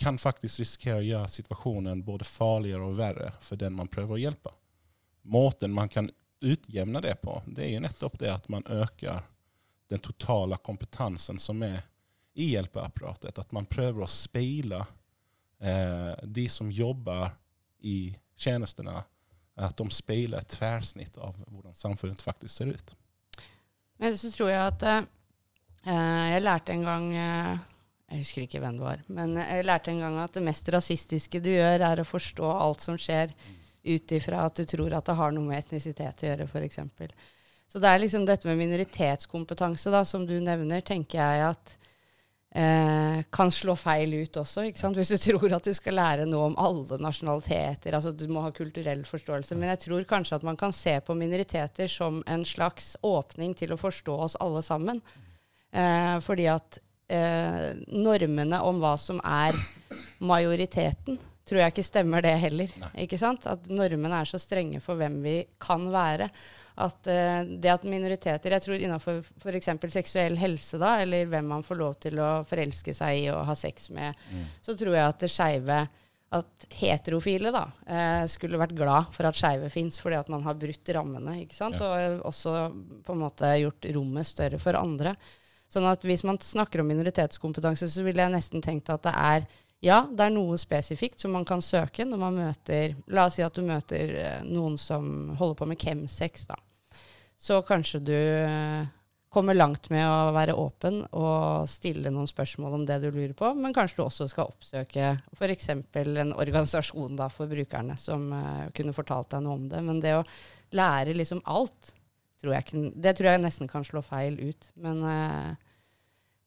kan 0.00 0.16
faktisk 0.16 0.62
risikere 0.62 1.00
å 1.02 1.04
gjøre 1.04 1.32
situasjonen 1.34 1.98
både 2.06 2.24
farligere 2.24 2.86
og 2.86 2.94
verre 2.96 3.34
for 3.44 3.60
den 3.60 3.74
man 3.76 3.90
prøver 3.92 4.16
å 4.16 4.20
hjelpe. 4.20 4.52
Måten 5.26 5.72
man 5.74 5.88
kan 5.90 6.10
utjevne 6.40 7.00
det 7.02 7.16
på, 7.22 7.40
det 7.46 7.64
er 7.66 7.72
jo 7.74 7.82
nettopp 7.82 8.18
det 8.20 8.30
at 8.30 8.48
man 8.52 8.66
øker 8.70 9.24
den 9.90 10.02
totale 10.02 10.58
kompetansen 10.62 11.38
som 11.42 11.62
er 11.66 11.80
i 12.36 12.50
hjelpeapparatet. 12.52 13.38
At 13.38 13.52
man 13.56 13.66
prøver 13.66 14.04
å 14.04 14.10
speile 14.10 14.82
eh, 15.58 16.12
de 16.22 16.46
som 16.52 16.70
jobber 16.70 17.30
i 17.86 18.14
tjenestene, 18.36 19.00
at 19.56 19.76
de 19.78 19.86
speiler 19.94 20.42
et 20.42 20.52
tverrsnitt 20.52 21.16
av 21.16 21.38
hvordan 21.48 21.74
samfunnet 21.74 22.22
faktisk 22.22 22.58
ser 22.58 22.74
ut. 22.76 22.92
Men 23.96 24.18
så 24.20 24.28
tror 24.34 24.50
jeg 24.52 24.60
at 24.60 24.82
eh, 24.90 25.06
Jeg 25.86 26.42
lærte 26.42 26.74
en 26.74 26.82
gang 26.84 27.06
eh, 27.16 27.52
Jeg 28.10 28.20
husker 28.20 28.44
ikke 28.44 28.60
hvem 28.60 28.76
det 28.76 28.84
var, 28.84 29.04
men 29.08 29.38
jeg 29.40 29.64
lærte 29.64 29.94
en 29.94 30.02
gang 30.04 30.18
at 30.20 30.36
det 30.36 30.44
mest 30.44 30.68
rasistiske 30.74 31.40
du 31.40 31.48
gjør, 31.54 31.86
er 31.88 32.02
å 32.02 32.06
forstå 32.06 32.50
alt 32.52 32.84
som 32.84 33.00
skjer 33.00 33.32
ut 33.86 34.12
ifra 34.18 34.44
at 34.48 34.58
du 34.58 34.66
tror 34.68 34.94
at 34.96 35.06
det 35.06 35.16
har 35.18 35.34
noe 35.34 35.46
med 35.46 35.62
etnisitet 35.62 36.22
å 36.22 36.30
gjøre, 36.30 36.46
f.eks. 36.50 36.80
Så 37.72 37.82
det 37.82 37.90
er 37.90 38.00
liksom 38.02 38.26
dette 38.26 38.48
med 38.48 38.60
minoritetskompetanse 38.60 39.92
da, 39.92 40.04
som 40.06 40.24
du 40.26 40.36
nevner, 40.40 40.84
tenker 40.86 41.18
jeg 41.18 41.44
at 41.50 41.74
eh, 42.56 43.24
kan 43.30 43.50
slå 43.52 43.74
feil 43.78 44.14
ut 44.22 44.38
også. 44.40 44.64
ikke 44.68 44.80
sant? 44.80 44.96
Hvis 44.98 45.12
du 45.12 45.18
tror 45.26 45.56
at 45.56 45.66
du 45.66 45.74
skal 45.76 45.98
lære 45.98 46.26
noe 46.30 46.52
om 46.52 46.56
alle 46.62 46.98
nasjonaliteter. 47.02 47.96
altså 47.98 48.14
Du 48.16 48.26
må 48.32 48.44
ha 48.44 48.54
kulturell 48.54 49.04
forståelse. 49.08 49.58
Men 49.58 49.74
jeg 49.74 49.84
tror 49.86 50.08
kanskje 50.08 50.38
at 50.38 50.46
man 50.46 50.58
kan 50.60 50.74
se 50.76 50.98
på 51.04 51.18
minoriteter 51.18 51.90
som 51.90 52.22
en 52.26 52.46
slags 52.48 52.94
åpning 53.02 53.54
til 53.58 53.74
å 53.74 53.80
forstå 53.80 54.18
oss 54.28 54.40
alle 54.40 54.62
sammen. 54.66 55.02
Eh, 55.72 56.16
fordi 56.24 56.48
at 56.48 56.78
eh, 57.12 57.72
normene 57.92 58.62
om 58.64 58.80
hva 58.82 58.96
som 59.00 59.20
er 59.20 59.56
majoriteten, 60.24 61.18
tror 61.46 61.60
jeg 61.62 61.74
ikke 61.74 61.86
stemmer 61.86 62.24
det 62.24 62.34
heller. 62.42 62.72
ikke 62.98 63.18
sant? 63.20 63.46
At 63.46 63.68
normene 63.70 64.20
er 64.20 64.28
så 64.28 64.40
strenge 64.42 64.80
for 64.82 64.98
hvem 64.98 65.20
vi 65.24 65.36
kan 65.62 65.84
være. 65.92 66.28
At 66.76 67.06
uh, 67.08 67.46
det 67.46 67.70
at 67.72 67.86
minoriteter 67.88 68.52
Jeg 68.52 68.64
tror 68.64 68.82
innenfor 68.82 69.22
f.eks. 69.24 69.70
seksuell 69.94 70.36
helse, 70.40 70.80
da, 70.82 70.96
eller 71.04 71.30
hvem 71.30 71.46
man 71.54 71.64
får 71.64 71.78
lov 71.80 71.94
til 72.02 72.18
å 72.20 72.32
forelske 72.48 72.94
seg 72.96 73.22
i 73.22 73.30
og 73.32 73.46
ha 73.48 73.54
sex 73.56 73.88
med, 73.94 74.18
mm. 74.32 74.50
så 74.66 74.74
tror 74.76 74.98
jeg 74.98 75.14
at 75.14 75.22
det 75.22 75.32
skeive 75.32 75.78
at 76.36 76.66
heterofile 76.74 77.52
da, 77.54 77.68
eh, 77.86 78.24
skulle 78.28 78.58
vært 78.58 78.74
glad 78.76 79.12
for 79.14 79.28
at 79.28 79.38
skeive 79.38 79.70
fins, 79.70 80.00
fordi 80.02 80.18
at 80.18 80.30
man 80.32 80.42
har 80.42 80.58
brutt 80.58 80.90
rammene. 80.92 81.36
ikke 81.44 81.54
sant? 81.54 81.78
Ja. 81.78 81.86
Og 81.86 82.26
også 82.32 82.54
på 83.06 83.14
en 83.14 83.22
måte 83.22 83.52
gjort 83.60 83.86
rommet 83.94 84.28
større 84.28 84.58
for 84.60 84.78
andre. 84.78 85.14
Sånn 85.70 85.86
at 85.88 86.02
hvis 86.06 86.24
man 86.26 86.38
snakker 86.42 86.82
om 86.82 86.90
minoritetskompetanse, 86.90 87.88
så 87.90 88.04
ville 88.06 88.22
jeg 88.22 88.34
nesten 88.34 88.62
tenkt 88.62 88.90
at 88.90 89.06
det 89.06 89.14
er 89.14 89.46
ja, 89.84 90.00
det 90.08 90.24
er 90.24 90.32
noe 90.32 90.56
spesifikt 90.58 91.20
som 91.20 91.34
man 91.36 91.44
kan 91.48 91.62
søke 91.62 92.06
når 92.08 92.20
man 92.20 92.38
møter 92.40 92.94
La 93.12 93.26
oss 93.28 93.36
si 93.36 93.44
at 93.44 93.56
du 93.56 93.64
møter 93.66 94.14
eh, 94.16 94.44
noen 94.48 94.78
som 94.80 95.34
holder 95.36 95.58
på 95.58 95.68
med 95.68 95.80
chemsex, 95.80 96.46
da. 96.48 96.56
Så 97.36 97.60
kanskje 97.68 98.00
du 98.00 98.16
eh, 98.16 98.86
kommer 99.36 99.54
langt 99.54 99.90
med 99.92 100.06
å 100.08 100.32
være 100.32 100.54
åpen 100.56 101.02
og 101.12 101.68
stille 101.68 102.08
noen 102.12 102.28
spørsmål 102.30 102.78
om 102.78 102.86
det 102.88 102.96
du 103.02 103.10
lurer 103.10 103.34
på, 103.36 103.50
men 103.58 103.74
kanskje 103.76 103.98
du 103.98 104.06
også 104.06 104.30
skal 104.32 104.48
oppsøke 104.48 105.10
f.eks. 105.36 105.68
en 105.74 106.32
organisasjon 106.32 107.18
da, 107.18 107.28
for 107.32 107.50
brukerne 107.50 107.98
som 108.00 108.30
uh, 108.32 108.64
kunne 108.76 108.96
fortalt 108.96 109.34
deg 109.34 109.44
noe 109.44 109.58
om 109.58 109.68
det. 109.68 109.82
Men 109.84 110.00
det 110.00 110.14
å 110.16 110.24
lære 110.78 111.18
liksom 111.18 111.44
alt, 111.52 111.92
tror 112.40 112.56
jeg, 112.56 112.80
det 112.96 113.12
tror 113.18 113.34
jeg 113.34 113.44
nesten 113.44 113.68
kan 113.68 113.84
slå 113.84 114.00
feil 114.06 114.40
ut. 114.40 114.70
Men 114.80 115.04
uh, 115.04 115.65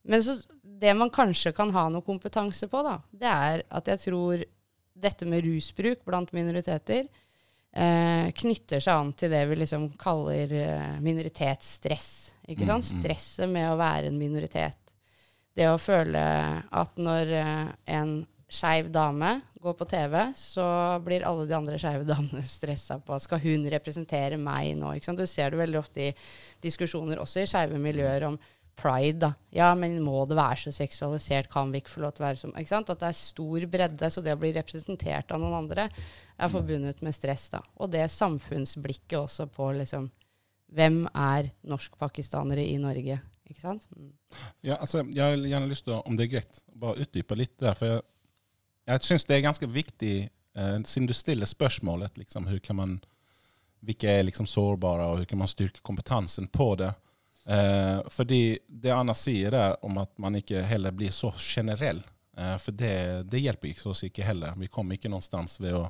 men 0.07 0.23
så, 0.23 0.37
det 0.79 0.93
man 0.95 1.11
kanskje 1.13 1.51
kan 1.55 1.73
ha 1.75 1.87
noe 1.91 2.05
kompetanse 2.05 2.69
på, 2.71 2.83
da, 2.85 2.99
det 3.11 3.29
er 3.31 3.65
at 3.67 3.91
jeg 3.91 4.03
tror 4.07 4.45
dette 4.99 5.27
med 5.27 5.43
rusbruk 5.45 6.03
blant 6.07 6.31
minoriteter 6.35 7.07
eh, 7.71 8.31
knytter 8.35 8.83
seg 8.83 8.95
an 8.95 9.13
til 9.17 9.31
det 9.33 9.45
vi 9.49 9.59
liksom 9.61 9.89
kaller 9.99 10.53
eh, 10.55 10.97
minoritetsstress. 11.03 12.09
Ikke 12.49 12.65
sant? 12.65 12.83
Mm, 12.83 12.97
mm. 12.97 13.03
Stresset 13.03 13.51
med 13.51 13.69
å 13.69 13.77
være 13.79 14.09
en 14.09 14.19
minoritet. 14.19 14.79
Det 15.55 15.67
å 15.69 15.79
føle 15.81 16.19
at 16.69 16.99
når 16.99 17.33
eh, 17.39 17.71
en 17.95 18.19
skeiv 18.49 18.89
dame 18.89 19.35
går 19.61 19.75
på 19.77 19.85
TV, 19.91 20.15
så 20.35 20.65
blir 21.05 21.25
alle 21.27 21.45
de 21.45 21.55
andre 21.57 21.77
skeive 21.81 22.07
damene 22.07 22.41
stressa 22.57 22.99
på 23.03 23.17
Skal 23.21 23.43
hun 23.43 23.67
representere 23.69 24.39
meg 24.41 24.73
nå? 24.79 24.95
Ikke 24.95 25.11
sant? 25.11 25.21
Du 25.21 25.29
ser 25.29 25.53
det 25.53 25.61
veldig 25.61 25.81
ofte 25.81 26.07
i 26.07 26.13
diskusjoner, 26.63 27.21
også 27.21 27.43
i 27.43 27.49
skeive 27.49 27.81
miljøer, 27.81 28.25
om 28.31 28.39
pride, 28.79 29.19
da. 29.21 29.33
Ja, 29.53 29.69
men 29.75 29.97
må 30.03 30.23
det 30.29 30.37
være 30.39 30.63
så 30.63 30.73
seksualisert? 30.75 31.49
Kan 31.51 31.73
vi 31.73 31.81
ikke 31.81 31.93
få 31.93 32.03
lov 32.05 32.15
til 32.15 32.23
å 32.23 32.27
være 32.27 32.41
som 32.41 32.53
Ikke 32.55 32.71
sant? 32.71 32.91
At 32.91 33.01
det 33.01 33.09
er 33.09 33.17
stor 33.19 33.65
bredde, 33.71 34.11
så 34.11 34.23
det 34.25 34.35
å 34.35 34.41
bli 34.41 34.53
representert 34.55 35.33
av 35.35 35.41
noen 35.41 35.57
andre 35.63 35.89
er 36.39 36.53
forbundet 36.53 37.03
med 37.05 37.15
stress, 37.15 37.49
da. 37.53 37.61
Og 37.79 37.91
det 37.91 38.05
samfunnsblikket 38.13 39.19
også 39.21 39.49
på 39.51 39.73
liksom 39.81 40.09
Hvem 40.69 41.07
er 41.17 41.47
norskpakistanere 41.65 42.61
i 42.61 42.75
Norge? 42.77 43.15
Ikke 43.49 43.61
sant? 43.63 43.87
Mm. 43.97 44.11
Ja, 44.61 44.75
altså, 44.75 45.01
jeg 45.01 45.23
har 45.23 45.33
gjerne 45.33 45.69
lyst 45.71 45.87
til 45.87 45.95
å, 45.95 46.03
om 46.05 46.17
det 46.17 46.27
er 46.27 46.33
greit, 46.35 46.59
bare 46.77 47.01
utdype 47.01 47.37
litt 47.39 47.55
der. 47.57 47.73
For 47.77 47.89
jeg, 47.89 48.03
jeg 48.91 49.07
syns 49.07 49.25
det 49.25 49.37
er 49.39 49.47
ganske 49.47 49.69
viktig, 49.73 50.13
eh, 50.29 50.75
siden 50.85 51.09
du 51.09 51.15
stiller 51.17 51.49
spørsmålet 51.49 52.21
liksom, 52.21 52.45
kan 52.61 52.77
man, 52.77 52.93
hvilke 53.81 54.13
er 54.13 54.27
liksom 54.27 54.45
sårbare, 54.49 55.07
og 55.07 55.17
hvordan 55.17 55.31
kan 55.31 55.41
man 55.41 55.49
styrke 55.49 55.81
kompetansen 55.81 56.51
på 56.53 56.75
det. 56.83 56.91
Eh, 57.45 57.99
fordi 58.09 58.59
det 58.67 58.91
Anna 58.91 59.13
sier 59.13 59.51
der 59.51 59.77
om 59.85 59.97
at 59.97 60.17
man 60.17 60.35
ikke 60.35 60.61
heller 60.61 60.91
blir 60.91 61.11
så 61.11 61.33
generell, 61.37 62.01
eh, 62.37 62.57
for 62.57 62.71
det, 62.71 63.23
det 63.31 63.41
hjelper 63.41 63.71
ikke 63.71 63.89
oss 63.89 64.03
ikke 64.07 64.27
heller. 64.27 64.57
Vi 64.57 64.67
kommer 64.67 64.95
ikke 64.95 65.11
noenstans 65.11 65.59
ved 65.59 65.77
å 65.79 65.87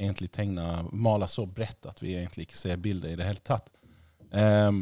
egentlig 0.00 0.30
tegne, 0.32 0.84
male 0.92 1.28
så 1.28 1.46
bredt 1.46 1.86
at 1.86 2.02
vi 2.02 2.16
egentlig 2.16 2.48
ikke 2.48 2.58
ser 2.58 2.80
bildet 2.80 3.12
i 3.12 3.20
det 3.20 3.28
hele 3.28 3.44
tatt. 3.44 3.70
Eh, 4.32 4.72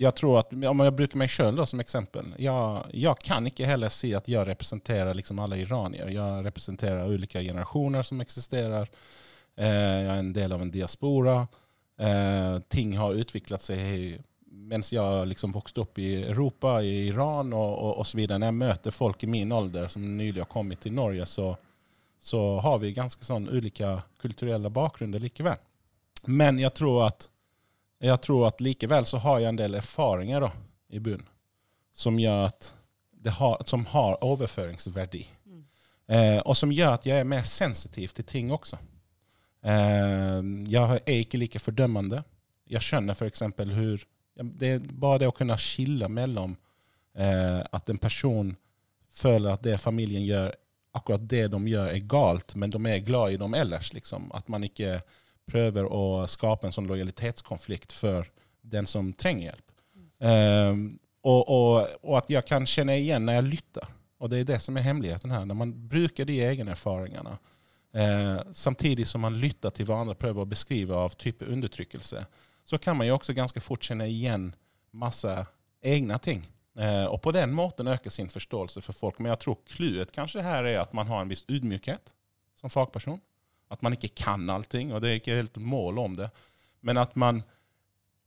jeg 0.00 0.14
tror 0.16 0.38
at, 0.40 0.52
Om 0.52 0.80
jeg 0.80 0.96
bruker 0.96 1.20
meg 1.20 1.28
sjøl 1.28 1.58
som 1.68 1.80
eksempel 1.82 2.30
jeg, 2.40 2.84
jeg, 2.96 3.20
kan 3.20 3.44
ikke 3.50 3.66
heller 3.68 3.92
si 3.92 4.14
at 4.16 4.28
jeg 4.32 4.46
representerer 4.48 5.12
liksom 5.16 5.42
alle 5.44 5.58
iranier. 5.60 6.08
Jeg 6.08 6.44
representerer 6.46 7.10
ulike 7.10 7.42
generasjoner 7.44 8.06
som 8.06 8.22
eksisterer. 8.24 8.88
Eh, 9.56 9.98
jeg 10.00 10.08
er 10.08 10.22
en 10.22 10.32
del 10.32 10.56
av 10.56 10.64
en 10.64 10.72
diaspora. 10.72 11.36
Eh, 12.00 12.56
ting 12.72 12.96
har 12.96 13.18
utviklet 13.20 13.60
seg 13.66 13.82
mens 14.50 14.92
jeg 14.92 15.26
liksom 15.30 15.52
vokste 15.52 15.84
opp 15.84 15.98
i 15.98 16.14
Europa, 16.22 16.82
i 16.82 17.08
Iran 17.08 17.52
og, 17.52 17.72
og, 17.78 17.98
og 18.02 18.06
så 18.06 18.18
videre. 18.18 18.38
Når 18.38 18.50
jeg 18.50 18.60
møter 18.60 18.94
folk 18.94 19.24
i 19.24 19.30
min 19.30 19.52
alder 19.52 19.88
som 19.88 20.04
nylig 20.16 20.42
har 20.42 20.50
kommet 20.50 20.80
til 20.82 20.94
Norge, 20.94 21.26
så, 21.26 21.52
så 22.20 22.42
har 22.64 22.78
vi 22.82 22.92
ganske 22.96 23.24
sånn 23.24 23.48
ulike 23.48 23.96
kulturelle 24.20 24.70
bakgrunner 24.70 25.22
likevel. 25.22 25.60
Men 26.26 26.58
jeg 26.60 26.74
tror 26.76 27.06
at, 27.06 27.28
jeg 28.02 28.20
tror 28.26 28.48
at 28.50 28.60
likevel 28.60 29.06
så 29.06 29.22
har 29.22 29.40
jeg 29.40 29.54
en 29.54 29.60
del 29.62 29.78
erfaringer 29.80 30.48
da, 30.48 30.50
i 30.90 31.02
bunnen 31.02 31.28
som 32.00 32.18
gjør 32.18 32.46
at 32.48 32.74
det 33.10 33.30
har, 33.36 33.62
som 33.66 33.84
har 33.86 34.24
overføringsverdi. 34.24 35.26
Mm. 35.46 35.64
Eh, 36.06 36.38
og 36.38 36.56
som 36.56 36.72
gjør 36.72 36.96
at 36.96 37.06
jeg 37.06 37.20
er 37.20 37.28
mer 37.28 37.44
sensitiv 37.48 38.14
til 38.16 38.24
ting 38.24 38.52
også. 38.54 38.78
Eh, 39.60 40.38
jeg 40.70 41.00
er 41.04 41.18
ikke 41.18 41.40
like 41.42 41.60
fordømmende. 41.60 42.22
Jeg 42.70 42.86
skjønner 42.86 43.18
f.eks. 43.18 43.44
hvor 43.58 44.06
det 44.42 44.78
bare 44.92 45.22
det 45.22 45.30
å 45.30 45.36
kunne 45.36 45.58
skille 45.60 46.08
mellom 46.08 46.56
eh, 47.14 47.60
at 47.60 47.88
en 47.90 48.00
person 48.00 48.54
føler 49.10 49.52
at 49.52 49.64
det 49.66 49.78
familien 49.82 50.24
gjør, 50.24 50.52
akkurat 50.96 51.26
det 51.30 51.46
de 51.52 51.60
gjør, 51.70 51.90
er 51.92 52.06
galt, 52.10 52.54
men 52.54 52.72
de 52.72 52.80
er 52.88 53.04
glad 53.06 53.34
i 53.34 53.40
dem 53.40 53.54
ellers. 53.54 53.92
Liksom. 53.94 54.30
At 54.34 54.48
man 54.48 54.64
ikke 54.66 55.00
prøver 55.50 55.86
å 55.90 56.26
skape 56.30 56.68
en 56.68 56.74
sånn 56.74 56.88
lojalitetskonflikt 56.90 57.94
for 57.94 58.28
den 58.62 58.86
som 58.86 59.12
trenger 59.12 59.50
hjelp. 59.50 59.66
Eh, 60.20 60.82
og, 61.20 61.40
og, 61.40 61.96
og, 62.00 62.14
at 62.20 62.30
jeg 62.32 62.46
kan 62.48 62.68
kjenne 62.68 62.96
igjen 63.00 63.26
når 63.26 63.40
jeg 63.40 63.48
lytter. 63.48 63.88
Og 64.20 64.30
det 64.30 64.42
er 64.42 64.52
det 64.52 64.60
som 64.62 64.76
er 64.76 64.84
hemmeligheten 64.84 65.32
her. 65.32 65.46
Når 65.48 65.58
man 65.62 65.72
bruker 65.90 66.28
de 66.28 66.38
egne 66.44 66.74
erfaringene, 66.74 67.38
eh, 67.96 68.38
samtidig 68.52 69.08
som 69.08 69.24
man 69.24 69.38
lytter 69.40 69.72
til 69.74 69.88
hva 69.88 70.02
andre 70.02 70.16
prøver 70.18 70.44
å 70.44 70.48
beskrive 70.48 70.96
av 70.96 71.16
type 71.20 71.48
undertrykkelse, 71.48 72.24
så 72.70 72.78
kan 72.78 72.96
man 72.96 73.08
jo 73.08 73.16
også 73.16 73.34
ganske 73.34 73.60
fort 73.62 73.82
kjenne 73.82 74.06
igjen 74.06 74.52
masse 74.94 75.32
egne 75.82 76.18
ting. 76.22 76.44
Eh, 76.78 77.06
og 77.10 77.18
på 77.24 77.32
den 77.34 77.50
måten 77.54 77.90
øke 77.90 78.10
sin 78.14 78.30
forståelse 78.30 78.82
for 78.84 78.94
folk. 78.94 79.18
Men 79.18 79.32
jeg 79.32 79.42
tror 79.42 79.58
clouet 79.66 80.12
kanskje 80.14 80.44
her 80.46 80.68
er 80.70 80.78
at 80.84 80.94
man 80.94 81.10
har 81.10 81.24
en 81.24 81.32
viss 81.32 81.42
ydmykhet 81.50 82.14
som 82.60 82.70
fagperson. 82.70 83.18
At 83.70 83.82
man 83.82 83.94
ikke 83.94 84.12
kan 84.14 84.46
allting, 84.50 84.94
og 84.94 85.02
det 85.02 85.10
er 85.10 85.18
ikke 85.18 85.40
helt 85.40 85.58
mål 85.58 85.98
om 85.98 86.14
det. 86.18 86.30
Men 86.86 86.98
at 87.02 87.16
man 87.18 87.42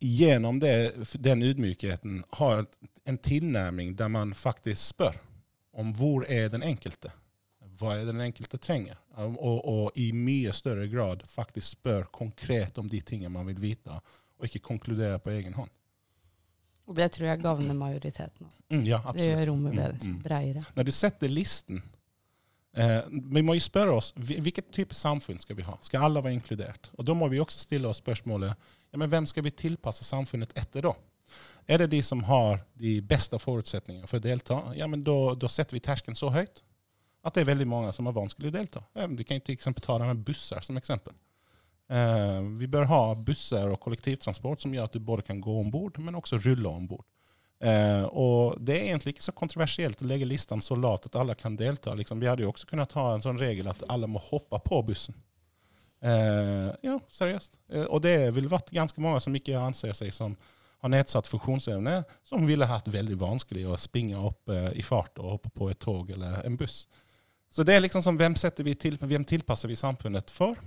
gjennom 0.04 0.60
det, 0.60 0.76
den 1.24 1.44
ydmykheten 1.44 2.24
har 2.40 2.66
en 3.08 3.18
tilnærming 3.18 3.96
der 3.96 4.12
man 4.12 4.34
faktisk 4.36 4.82
spør 4.94 5.16
om 5.74 5.94
hvor 5.96 6.28
er 6.28 6.52
den 6.52 6.64
enkelte. 6.64 7.12
Hva 7.80 7.96
er 7.98 8.06
den 8.06 8.22
enkelte 8.22 8.60
trenger? 8.62 9.00
Og, 9.18 9.58
og 9.66 9.98
i 9.98 10.12
mye 10.14 10.52
større 10.54 10.86
grad 10.92 11.24
faktisk 11.32 11.80
spør 11.80 12.06
konkret 12.12 12.78
om 12.78 12.92
de 12.92 13.00
tingene 13.02 13.32
man 13.34 13.48
vil 13.50 13.62
vite 13.64 13.96
og 14.40 14.50
ikke 14.50 14.64
konkludere 14.68 15.20
på 15.24 15.34
egen 15.34 15.56
hånd. 15.58 15.72
Og 16.90 16.98
det 16.98 17.10
tror 17.16 17.30
jeg 17.30 17.40
gagner 17.40 17.76
majoriteten. 17.78 18.50
Mm, 18.68 18.84
ja, 18.84 19.00
absolutt. 19.00 19.20
det 19.22 19.28
gjør 19.30 19.50
rommet 19.52 19.76
bedre, 19.78 20.00
mm, 20.02 20.14
mm. 20.14 20.22
bredere. 20.24 20.64
Når 20.76 20.88
du 20.88 20.92
setter 20.92 21.32
listen 21.32 21.80
eh, 22.76 23.00
Vi 23.08 23.44
må 23.46 23.56
jo 23.56 23.64
spørre 23.64 23.96
oss 23.96 24.12
hvilken 24.18 24.68
type 24.76 24.98
samfunn 24.98 25.40
skal 25.40 25.58
vi 25.60 25.68
ha. 25.68 25.78
Skal 25.86 26.04
alle 26.04 26.24
være 26.24 26.36
inkludert? 26.36 26.92
Og 26.98 27.08
Da 27.08 27.16
må 27.16 27.30
vi 27.32 27.40
også 27.40 27.62
stille 27.64 27.88
oss 27.88 28.04
spørsmålet 28.04 28.52
ja, 28.52 29.00
men 29.00 29.10
hvem 29.10 29.26
skal 29.30 29.48
vi 29.48 29.56
tilpasse 29.56 30.04
samfunnet 30.04 30.52
etter 30.60 30.90
da? 30.90 30.94
Er 31.66 31.80
det 31.80 31.94
de 31.94 32.02
som 32.04 32.22
har 32.28 32.60
de 32.76 32.98
beste 33.02 33.40
forutsetningene 33.40 34.10
for 34.10 34.20
å 34.20 34.24
delta, 34.24 34.60
ja, 34.76 34.86
men 34.92 35.06
da 35.08 35.50
setter 35.50 35.78
vi 35.78 35.82
terskelen 35.82 36.20
så 36.20 36.30
høyt 36.34 36.62
at 37.24 37.36
det 37.36 37.46
er 37.46 37.54
veldig 37.54 37.68
mange 37.72 37.94
som 37.96 38.10
har 38.10 38.16
vanskelig 38.16 38.52
å 38.52 38.54
delta. 38.54 38.82
Vi 39.16 39.24
kan 39.24 39.40
eksempel 39.40 39.84
ta 39.84 39.96
det 39.98 40.10
med 40.10 40.26
busser 40.28 40.60
som 40.66 40.78
eksempel. 40.78 41.16
Eh, 41.92 42.40
vi 42.60 42.70
bør 42.72 42.88
ha 42.90 43.02
busser 43.16 43.72
og 43.74 43.82
kollektivtransport 43.84 44.64
som 44.64 44.74
gjør 44.74 44.88
at 44.88 44.96
du 44.96 45.04
både 45.04 45.26
kan 45.28 45.42
gå 45.44 45.58
om 45.60 45.72
bord, 45.72 46.00
men 46.00 46.16
også 46.20 46.40
rulle 46.44 46.70
om 46.70 46.88
bord. 46.94 47.06
Eh, 47.64 48.06
og 48.20 48.58
det 48.60 48.76
er 48.76 48.90
egentlig 48.90 49.14
ikke 49.16 49.24
så 49.24 49.36
kontroversielt 49.36 50.02
å 50.04 50.08
legge 50.10 50.28
listen 50.28 50.64
så 50.64 50.76
lat 50.76 51.06
at 51.08 51.16
alle 51.20 51.36
kan 51.40 51.56
delta. 51.60 51.94
Liksom, 51.96 52.20
vi 52.20 52.28
hadde 52.28 52.44
jo 52.44 52.52
også 52.52 52.68
kunnet 52.68 52.96
ha 52.98 53.14
en 53.14 53.24
sånn 53.24 53.40
regel 53.40 53.70
at 53.72 53.86
alle 53.92 54.10
må 54.10 54.22
hoppe 54.32 54.60
på 54.66 54.82
bussen. 54.90 55.16
Eh, 56.04 56.72
ja, 56.84 56.98
seriøst. 57.14 57.56
Eh, 57.72 57.86
og 57.86 58.04
det 58.04 58.18
ville 58.36 58.52
vært 58.52 58.74
ganske 58.76 59.04
mange 59.04 59.24
som 59.24 59.36
ikke 59.40 59.60
anser 59.60 59.96
seg 59.96 60.12
som 60.16 60.36
har 60.84 60.92
nedsatt 60.92 61.30
funksjonsevne, 61.32 62.02
som 62.28 62.44
ville 62.44 62.68
hatt 62.68 62.90
veldig 62.92 63.16
vanskelig 63.22 63.64
å 63.72 63.80
springe 63.80 64.20
opp 64.20 64.52
i 64.52 64.84
fart 64.84 65.16
og 65.22 65.38
hoppe 65.38 65.52
på 65.56 65.70
et 65.72 65.80
tog 65.80 66.10
eller 66.12 66.42
en 66.44 66.58
buss. 66.60 66.82
Så 67.48 67.64
det 67.64 67.78
er 67.78 67.86
liksom 67.86 68.04
som 68.04 68.18
hvem, 68.20 68.36
vi 68.36 68.74
til, 68.76 68.98
hvem 69.00 69.24
tilpasser 69.24 69.72
vi 69.72 69.80
samfunnet 69.80 70.34
for? 70.36 70.60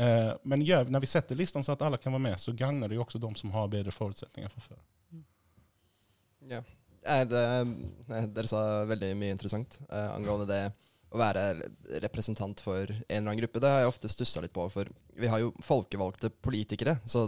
Eh, 0.00 0.32
men 0.48 0.64
gjør, 0.64 0.88
når 0.88 1.04
vi 1.04 1.10
setter 1.12 1.36
listen 1.36 1.64
så 1.66 1.74
at 1.74 1.82
alle 1.84 1.98
kan 2.00 2.14
være 2.14 2.24
med, 2.30 2.40
så 2.40 2.54
gagner 2.56 2.88
det 2.88 2.96
jo 2.96 3.04
også 3.04 3.20
de 3.20 3.32
som 3.36 3.52
har 3.52 3.72
bedre 3.72 3.92
forutsetninger 3.92 4.52
for 4.52 4.70
før. 4.70 4.78
Ja. 6.50 6.62
Det, 7.00 7.42
dere 8.36 8.48
sa 8.48 8.60
veldig 8.88 9.14
mye 9.16 9.32
interessant 9.32 9.78
eh, 9.88 10.08
angående 10.12 10.48
det 10.48 10.62
å 11.10 11.18
være 11.18 11.42
representant 12.04 12.60
for 12.62 12.86
en 12.86 13.00
eller 13.08 13.32
annen 13.32 13.40
gruppe. 13.40 13.60
Det 13.62 13.70
har 13.70 13.82
jeg 13.82 13.90
ofte 13.90 14.10
stussa 14.12 14.42
litt 14.44 14.54
på, 14.54 14.66
for 14.70 14.88
vi 15.18 15.30
har 15.30 15.40
jo 15.42 15.50
folkevalgte 15.64 16.30
politikere. 16.44 16.98
Så 17.04 17.26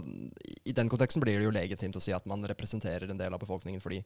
i 0.63 0.75
den 0.75 0.89
konteksten 0.91 1.23
blir 1.23 1.35
det 1.35 1.49
jo 1.49 1.53
legitimt 1.53 1.97
å 1.99 2.03
si 2.03 2.13
at 2.15 2.25
man 2.29 2.45
representerer 2.47 3.11
en 3.11 3.19
del 3.19 3.35
av 3.35 3.41
befolkningen, 3.43 3.83
fordi 3.83 3.99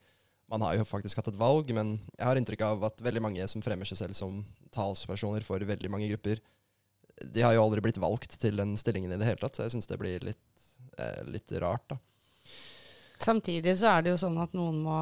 man 0.50 0.64
har 0.66 0.80
jo 0.80 0.88
faktisk 0.88 1.20
hatt 1.20 1.30
et 1.30 1.40
valg, 1.40 1.70
men 1.76 1.98
jeg 2.16 2.26
har 2.26 2.40
inntrykk 2.40 2.64
av 2.66 2.88
at 2.90 3.04
veldig 3.04 3.22
mange 3.24 3.48
som 3.52 3.62
fremmer 3.62 3.88
seg 3.88 4.00
selv 4.00 4.18
som 4.18 4.42
talspersoner 4.74 5.46
for 5.46 5.62
veldig 5.62 5.92
mange 5.94 6.10
grupper, 6.14 6.42
de 7.24 7.42
har 7.42 7.56
jo 7.56 7.64
aldri 7.64 7.82
blitt 7.86 8.00
valgt 8.02 8.38
til 8.42 8.60
den 8.60 8.76
stillingen 8.80 9.14
i 9.14 9.18
det 9.20 9.28
hele 9.28 9.42
tatt. 9.42 9.58
Så 9.58 9.66
jeg 9.66 9.76
syns 9.76 9.90
det 9.90 10.00
blir 10.02 10.24
litt, 10.26 10.68
eh, 11.02 11.24
litt 11.30 11.52
rart, 11.62 11.86
da. 11.90 11.98
Samtidig 13.24 13.74
så 13.80 13.96
er 13.96 14.06
det 14.06 14.14
jo 14.14 14.22
sånn 14.22 14.38
at 14.42 14.54
noen 14.58 14.84
må 14.86 15.00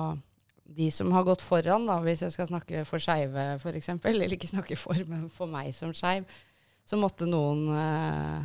De 0.65 0.87
som 0.89 1.11
har 1.13 1.21
gått 1.27 1.43
foran, 1.45 1.83
da, 1.85 1.99
hvis 2.01 2.23
jeg 2.23 2.33
skal 2.33 2.47
snakke 2.49 2.79
for 2.89 2.97
skeive 2.97 3.43
f.eks., 3.59 3.89
eller 4.09 4.31
ikke 4.33 4.47
snakke 4.49 4.73
for, 4.81 4.97
men 5.05 5.27
for 5.29 5.45
meg 5.45 5.69
som 5.77 5.91
skeiv, 5.93 6.25
så 6.89 6.97
måtte 6.97 7.27
noen 7.29 7.67
eh, 7.69 8.39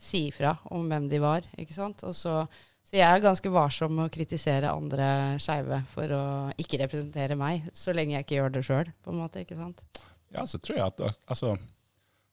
si 0.00 0.22
ifra 0.30 0.54
om 0.72 0.88
hvem 0.88 1.10
de 1.12 1.20
var. 1.20 1.44
ikke 1.60 1.76
sant? 1.76 2.00
Og 2.08 2.16
så, 2.16 2.38
så 2.80 2.96
jeg 2.96 3.04
er 3.04 3.20
ganske 3.20 3.52
varsom 3.52 3.92
med 3.98 4.08
å 4.08 4.14
kritisere 4.14 4.72
andre 4.72 5.10
skeive 5.44 5.82
for 5.92 6.16
å 6.16 6.24
ikke 6.56 6.80
representere 6.86 7.36
meg, 7.36 7.68
så 7.76 7.92
lenge 7.92 8.16
jeg 8.16 8.24
ikke 8.24 8.38
gjør 8.38 8.56
det 8.56 8.64
sjøl, 8.64 8.92
på 9.04 9.12
en 9.12 9.20
måte. 9.20 9.44
ikke 9.44 9.60
sant? 9.60 9.84
Ja, 10.32 10.48
så 10.48 10.56
tror 10.56 10.80
jeg 10.80 10.86
at 10.86 11.04
altså, 11.28 11.52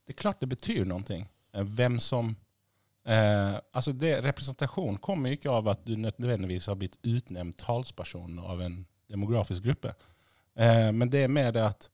Det 0.05 0.13
er 0.13 0.21
klart 0.21 0.41
det 0.43 0.51
betyr 0.51 0.85
noe. 0.85 1.21
eh, 1.53 1.63
Hvem 1.77 1.99
som 1.99 2.35
eh, 3.05 3.55
altså 3.71 3.93
det, 3.93 4.19
Representasjon 4.25 4.97
kommer 4.97 5.35
ikke 5.35 5.51
av 5.51 5.67
at 5.73 5.85
du 5.85 5.95
nødvendigvis 5.97 6.69
har 6.71 6.79
blitt 6.79 6.99
utnevnt 7.03 7.57
talsperson 7.57 8.39
av 8.39 8.61
en 8.61 8.83
demografisk 9.09 9.63
gruppe. 9.63 9.95
Eh, 10.57 10.91
men 10.91 11.09
det 11.09 11.25
er 11.25 11.33
mer 11.33 11.51
det 11.55 11.65
at 11.65 11.89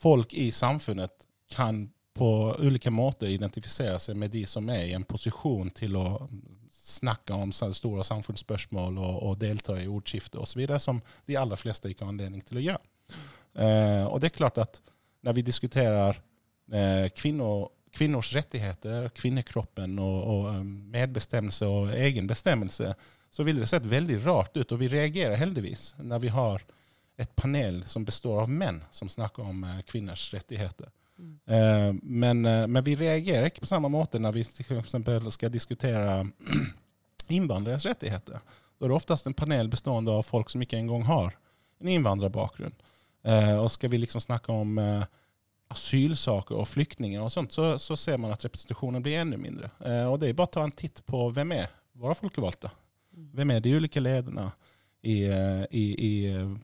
folk 0.00 0.34
i 0.34 0.50
samfunnet 0.52 1.28
kan 1.52 1.86
på 2.14 2.56
ulike 2.62 2.90
måter 2.94 3.32
identifisere 3.32 3.98
seg 3.98 4.16
med 4.18 4.30
de 4.30 4.44
som 4.46 4.68
er 4.70 4.84
i 4.86 4.94
en 4.94 5.06
posisjon 5.06 5.70
til 5.74 5.96
å 5.98 6.28
snakke 6.70 7.34
om 7.34 7.50
store 7.52 8.04
samfunnsspørsmål 8.06 8.98
og, 9.00 9.16
og 9.30 9.38
delta 9.40 9.76
i 9.80 9.88
ordskifte 9.90 10.38
osv., 10.38 10.62
som 10.78 11.00
de 11.26 11.38
aller 11.40 11.58
fleste 11.58 11.90
ikke 11.90 12.04
har 12.04 12.12
anledning 12.12 12.44
til 12.46 12.60
å 12.60 12.64
gjøre. 12.68 13.16
Eh, 13.54 14.04
og 14.06 14.20
det 14.20 14.30
er 14.30 14.36
klart 14.36 14.60
at 14.62 14.78
når 15.24 15.38
vi 15.38 15.46
diskuterer 15.48 16.20
kvinner, 17.16 17.68
kvinnors 17.94 18.34
rettigheter, 18.34 19.08
kvinnekroppen 19.08 19.98
og, 20.02 20.16
og 20.34 20.48
eh, 20.54 20.62
medbestemmelse 20.96 21.68
og 21.68 21.92
egen 21.94 22.26
bestemmelse, 22.26 22.94
så 23.30 23.46
ville 23.46 23.62
det 23.62 23.70
sett 23.70 23.86
veldig 23.86 24.18
rart 24.26 24.56
ut. 24.56 24.72
Og 24.72 24.80
vi 24.80 24.90
reagerer 24.90 25.38
heldigvis 25.38 25.92
når 26.02 26.24
vi 26.24 26.32
har 26.34 26.64
et 27.20 27.30
panel 27.38 27.82
som 27.86 28.04
består 28.06 28.42
av 28.42 28.50
menn 28.50 28.80
som 28.94 29.10
snakker 29.10 29.46
om 29.46 29.64
eh, 29.64 29.80
kvinners 29.86 30.26
rettigheter. 30.34 30.90
Eh, 31.46 31.90
men, 32.02 32.44
eh, 32.46 32.66
men 32.66 32.84
vi 32.86 32.96
reagerer 32.98 33.50
ikke 33.50 33.62
på 33.62 33.70
samme 33.70 33.90
måte 33.92 34.18
når 34.22 34.40
vi 34.40 34.46
f.eks. 34.46 34.98
skal 35.36 35.54
diskutere 35.54 36.24
innvandreres 37.36 37.86
rettigheter. 37.86 38.42
Da 38.42 38.86
er 38.86 38.90
det 38.90 38.98
oftest 38.98 39.30
en 39.30 39.38
panel 39.38 39.70
bestående 39.70 40.12
av 40.12 40.26
folk 40.26 40.50
som 40.50 40.62
ikke 40.62 40.80
engang 40.80 41.06
har 41.06 41.36
en 41.82 41.90
innvandrerbakgrunn. 41.94 42.74
Eh, 43.24 43.54
og 43.56 43.70
skal 43.72 43.92
vi 43.94 44.02
liksom 44.02 44.20
snakke 44.20 44.52
om 44.52 44.78
eh, 44.82 45.06
asylsaker 45.74 46.56
og 46.58 46.68
flyktninger 46.70 47.22
og 47.22 47.32
sånt, 47.32 47.52
så, 47.54 47.74
så 47.82 47.96
ser 47.98 48.20
man 48.22 48.32
at 48.34 48.44
representasjonen 48.46 49.02
blir 49.04 49.20
enda 49.20 49.38
mindre. 49.40 49.70
Eh, 49.84 50.06
og 50.08 50.20
det 50.22 50.30
er 50.30 50.38
bare 50.38 50.52
å 50.52 50.56
ta 50.58 50.64
en 50.66 50.74
titt 50.74 51.02
på 51.06 51.26
hvem 51.34 51.56
er 51.58 51.68
våre 51.98 52.16
folkevalgte. 52.18 52.70
Hvem 53.34 53.54
er 53.54 53.60
de 53.62 53.74
ulike 53.76 54.02
lederne 54.02 54.48
i, 55.02 55.20
eh, 55.28 55.66
i, 55.70 55.84
i 55.94 56.14
eh, 56.32 56.56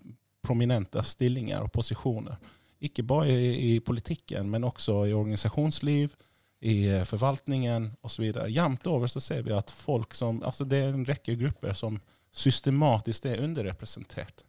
prominente 0.46 1.02
stillinger 1.06 1.66
og 1.66 1.72
posisjoner? 1.74 2.40
Ikke 2.80 3.04
bare 3.04 3.30
i, 3.30 3.52
i 3.74 3.80
politikken, 3.84 4.48
men 4.50 4.64
også 4.64 5.02
i 5.06 5.14
organisasjonsliv, 5.14 6.16
i 6.60 6.88
eh, 6.88 7.04
forvaltningen 7.08 7.90
osv. 8.04 8.30
Jevnt 8.48 8.86
over 8.86 9.10
så 9.10 9.20
ser 9.20 9.44
vi 9.46 9.54
at 9.56 9.72
folk 9.72 10.14
som 10.14 10.42
Altså 10.44 10.66
det 10.68 10.82
er 10.84 10.94
en 10.94 11.06
rekke 11.08 11.36
grupper 11.40 11.76
som 11.76 12.00
systematisk 12.32 13.26
er 13.26 13.42
underrepresentert. 13.44 14.44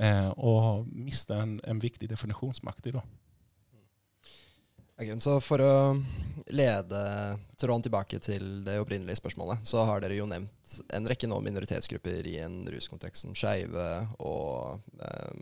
Eh, 0.00 0.28
og 0.38 0.86
mister 0.88 1.42
en, 1.42 1.58
en 1.64 1.82
viktig 1.82 2.08
definisjonsmakt 2.10 2.86
i 2.86 2.94
dag. 2.94 3.08
Ok, 5.00 5.14
så 5.24 5.38
for 5.40 5.62
å 5.64 5.74
lede 6.52 7.02
tråden 7.60 7.86
tilbake 7.86 8.18
til 8.20 8.64
det 8.66 8.74
opprinnelige 8.82 9.16
spørsmålet, 9.16 9.62
så 9.64 9.86
har 9.88 10.02
dere 10.02 10.18
jo 10.18 10.26
nevnt 10.28 10.74
en 10.92 11.08
rekke 11.08 11.28
nå 11.30 11.38
minoritetsgrupper 11.46 12.26
i 12.28 12.34
en 12.44 12.58
ruskontekst, 12.68 13.24
som 13.24 13.36
skeive 13.38 13.86
og 14.18 14.82
eh, 15.00 15.38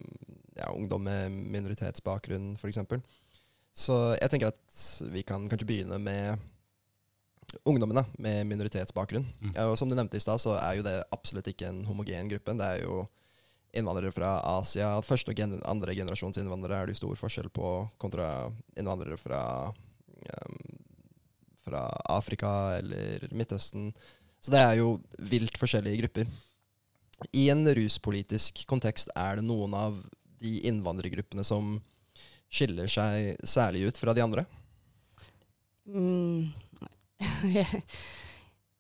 ja, 0.61 0.69
ungdom 0.71 1.09
med 1.09 1.35
minoritetsbakgrunn, 1.57 2.53
f.eks. 2.55 2.79
Så 3.75 3.99
jeg 4.19 4.31
tenker 4.31 4.53
at 4.53 5.11
vi 5.11 5.25
kan 5.27 5.51
kanskje 5.51 5.67
begynne 5.67 5.99
med 6.03 6.39
ungdommene 7.67 8.05
med 8.19 8.47
minoritetsbakgrunn. 8.47 9.27
Mm. 9.41 9.53
Ja, 9.57 9.67
og 9.67 9.79
som 9.81 9.91
du 9.91 9.97
nevnte 9.99 10.21
i 10.21 10.23
stad, 10.23 10.39
så 10.43 10.55
er 10.61 10.79
jo 10.79 10.87
det 10.87 11.01
absolutt 11.15 11.51
ikke 11.51 11.71
en 11.73 11.83
homogen 11.89 12.31
gruppe. 12.31 12.55
Det 12.59 12.75
er 12.77 12.85
jo 12.85 13.07
innvandrere 13.79 14.13
fra 14.15 14.37
Asia. 14.59 14.91
Første 15.05 15.33
og 15.33 15.39
gen 15.39 15.57
andre 15.69 15.95
generasjons 15.97 16.39
innvandrere 16.41 16.83
er 16.83 16.91
det 16.91 16.99
stor 16.99 17.17
forskjell 17.19 17.51
på 17.55 17.73
kontra 18.01 18.49
innvandrere 18.79 19.19
fra, 19.21 19.41
um, 19.69 20.61
fra 21.65 21.87
Afrika 22.15 22.53
eller 22.79 23.29
Midtøsten. 23.33 23.93
Så 24.41 24.55
det 24.55 24.63
er 24.63 24.79
jo 24.81 24.99
vilt 25.31 25.59
forskjellige 25.59 26.03
grupper. 26.03 26.31
I 27.35 27.49
en 27.51 27.67
ruspolitisk 27.75 28.63
kontekst 28.71 29.11
er 29.19 29.41
det 29.41 29.47
noen 29.49 29.75
av 29.75 29.99
de 30.39 30.59
innvandrergruppene 30.71 31.43
som 31.47 31.79
skiller 32.49 32.89
seg 32.91 33.35
særlig 33.47 33.89
ut 33.89 33.99
fra 33.99 34.15
de 34.15 34.23
andre? 34.25 34.47
Mm. 35.89 36.53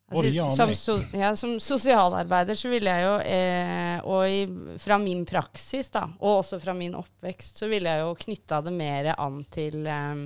Og 0.08 0.24
som, 0.56 0.70
so, 0.72 0.94
ja, 1.12 1.34
som 1.36 1.58
sosialarbeider 1.60 2.56
så 2.56 2.70
ville 2.72 2.92
jeg 2.94 3.04
jo, 3.04 3.14
eh, 3.28 3.96
og 4.08 4.22
i, 4.24 4.76
fra 4.80 4.96
min 5.02 5.26
praksis, 5.28 5.90
da, 5.92 6.06
og 6.22 6.38
også 6.38 6.56
fra 6.62 6.72
min 6.76 6.96
oppvekst, 6.96 7.60
så 7.60 7.68
ville 7.68 7.92
jeg 7.92 8.06
jo 8.06 8.14
knytta 8.24 8.62
det 8.64 8.72
mer 8.72 9.10
an 9.18 9.42
til 9.52 9.84
eh, 9.84 10.22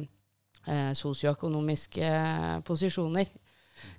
eh, 0.70 0.92
sosioøkonomiske 0.98 2.06
eh, 2.06 2.60
posisjoner. 2.66 3.32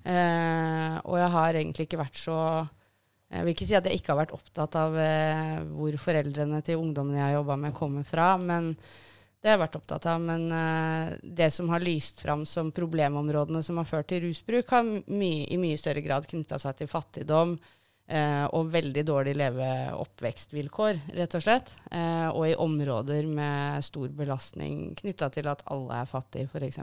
Eh, 0.08 0.94
og 1.04 1.18
jeg 1.20 1.30
har 1.36 1.58
egentlig 1.60 1.84
ikke 1.84 2.00
vært 2.00 2.16
så 2.16 2.36
Jeg 3.34 3.44
vil 3.44 3.52
ikke 3.52 3.66
si 3.68 3.74
at 3.76 3.84
jeg 3.84 3.98
ikke 3.98 4.12
har 4.14 4.22
vært 4.22 4.32
opptatt 4.32 4.76
av 4.80 4.94
eh, 4.96 5.58
hvor 5.74 5.96
foreldrene 6.00 6.60
til 6.64 6.80
ungdommene 6.80 7.18
jeg 7.18 7.26
har 7.26 7.36
jobba 7.42 7.56
med, 7.60 7.74
kommer 7.76 8.06
fra, 8.08 8.34
men 8.40 8.72
det 9.44 9.50
har 9.50 9.58
jeg 9.58 9.60
vært 9.66 9.74
opptatt 9.76 10.06
av, 10.08 10.22
men 10.24 10.44
uh, 10.48 11.10
det 11.20 11.50
som 11.52 11.68
har 11.68 11.82
lyst 11.84 12.22
fram 12.24 12.46
som 12.48 12.70
problemområdene 12.72 13.60
som 13.66 13.76
har 13.76 13.84
ført 13.84 14.08
til 14.08 14.22
rusbruk, 14.24 14.70
har 14.72 14.86
mye, 14.88 15.42
i 15.52 15.58
mye 15.60 15.76
større 15.76 16.00
grad 16.00 16.24
knytta 16.30 16.56
seg 16.62 16.78
til 16.78 16.88
fattigdom 16.88 17.52
uh, 17.60 18.46
og 18.56 18.70
veldig 18.72 19.04
dårlig 19.04 19.34
leve- 19.36 19.92
oppvekstvilkår, 20.00 21.02
rett 21.18 21.36
og 21.36 21.44
slett. 21.44 21.74
Uh, 21.90 22.30
og 22.30 22.46
i 22.48 22.56
områder 22.56 23.28
med 23.28 23.84
stor 23.84 24.16
belastning 24.16 24.94
knytta 25.02 25.28
til 25.36 25.52
at 25.52 25.60
alle 25.76 26.00
er 26.00 26.08
fattige, 26.08 26.48
f.eks. 26.48 26.80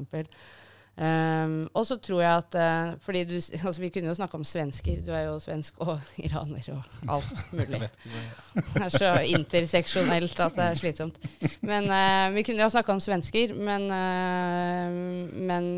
Um, 1.02 1.64
og 1.74 1.86
så 1.90 1.96
tror 1.98 2.20
jeg 2.22 2.42
at 2.44 2.56
uh, 2.62 2.98
fordi 3.02 3.24
du, 3.26 3.34
altså 3.66 3.82
Vi 3.82 3.90
kunne 3.90 4.12
jo 4.12 4.14
snakke 4.14 4.38
om 4.38 4.44
svensker. 4.46 5.00
Du 5.02 5.10
er 5.18 5.24
jo 5.32 5.40
svensk 5.42 5.80
og 5.82 5.96
iraner 6.26 6.68
og 6.76 6.84
alt 7.16 7.54
mulig. 7.54 7.88
Det 8.76 8.84
er 8.86 8.92
så 8.94 9.14
interseksjonelt 9.26 10.40
at 10.46 10.60
det 10.60 10.68
er 10.68 10.78
slitsomt. 10.78 11.18
Men 11.66 11.90
uh, 11.90 12.36
Vi 12.36 12.44
kunne 12.46 12.62
jo 12.62 12.68
ha 12.68 12.74
snakka 12.74 12.94
om 12.94 13.02
svensker, 13.02 13.56
men, 13.58 13.88
uh, 13.90 15.40
men 15.42 15.72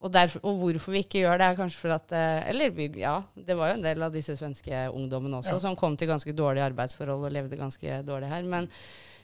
og, 0.00 0.08
derfor, 0.14 0.40
og 0.48 0.56
hvorfor 0.56 0.94
vi 0.94 1.02
ikke 1.04 1.20
gjør 1.20 1.36
det, 1.38 1.46
er 1.46 1.58
kanskje 1.58 1.76
for 1.82 1.92
at 1.92 2.14
Eller 2.48 2.72
ja, 2.96 3.18
det 3.36 3.56
var 3.56 3.68
jo 3.68 3.76
en 3.76 3.84
del 3.84 4.02
av 4.02 4.14
disse 4.14 4.32
svenske 4.38 4.86
ungdommene 4.96 5.36
også 5.36 5.52
Ja. 5.52 5.58
som 5.60 5.76
kom 5.76 5.96
til 5.96 6.08
ganske 6.08 6.32
dårlige 6.32 6.64
arbeidsforhold 6.64 7.28
og 7.28 7.32
levde 7.32 7.60
ganske 7.60 8.00
dårlig 8.08 8.28
her. 8.32 8.42
Men, 8.42 8.70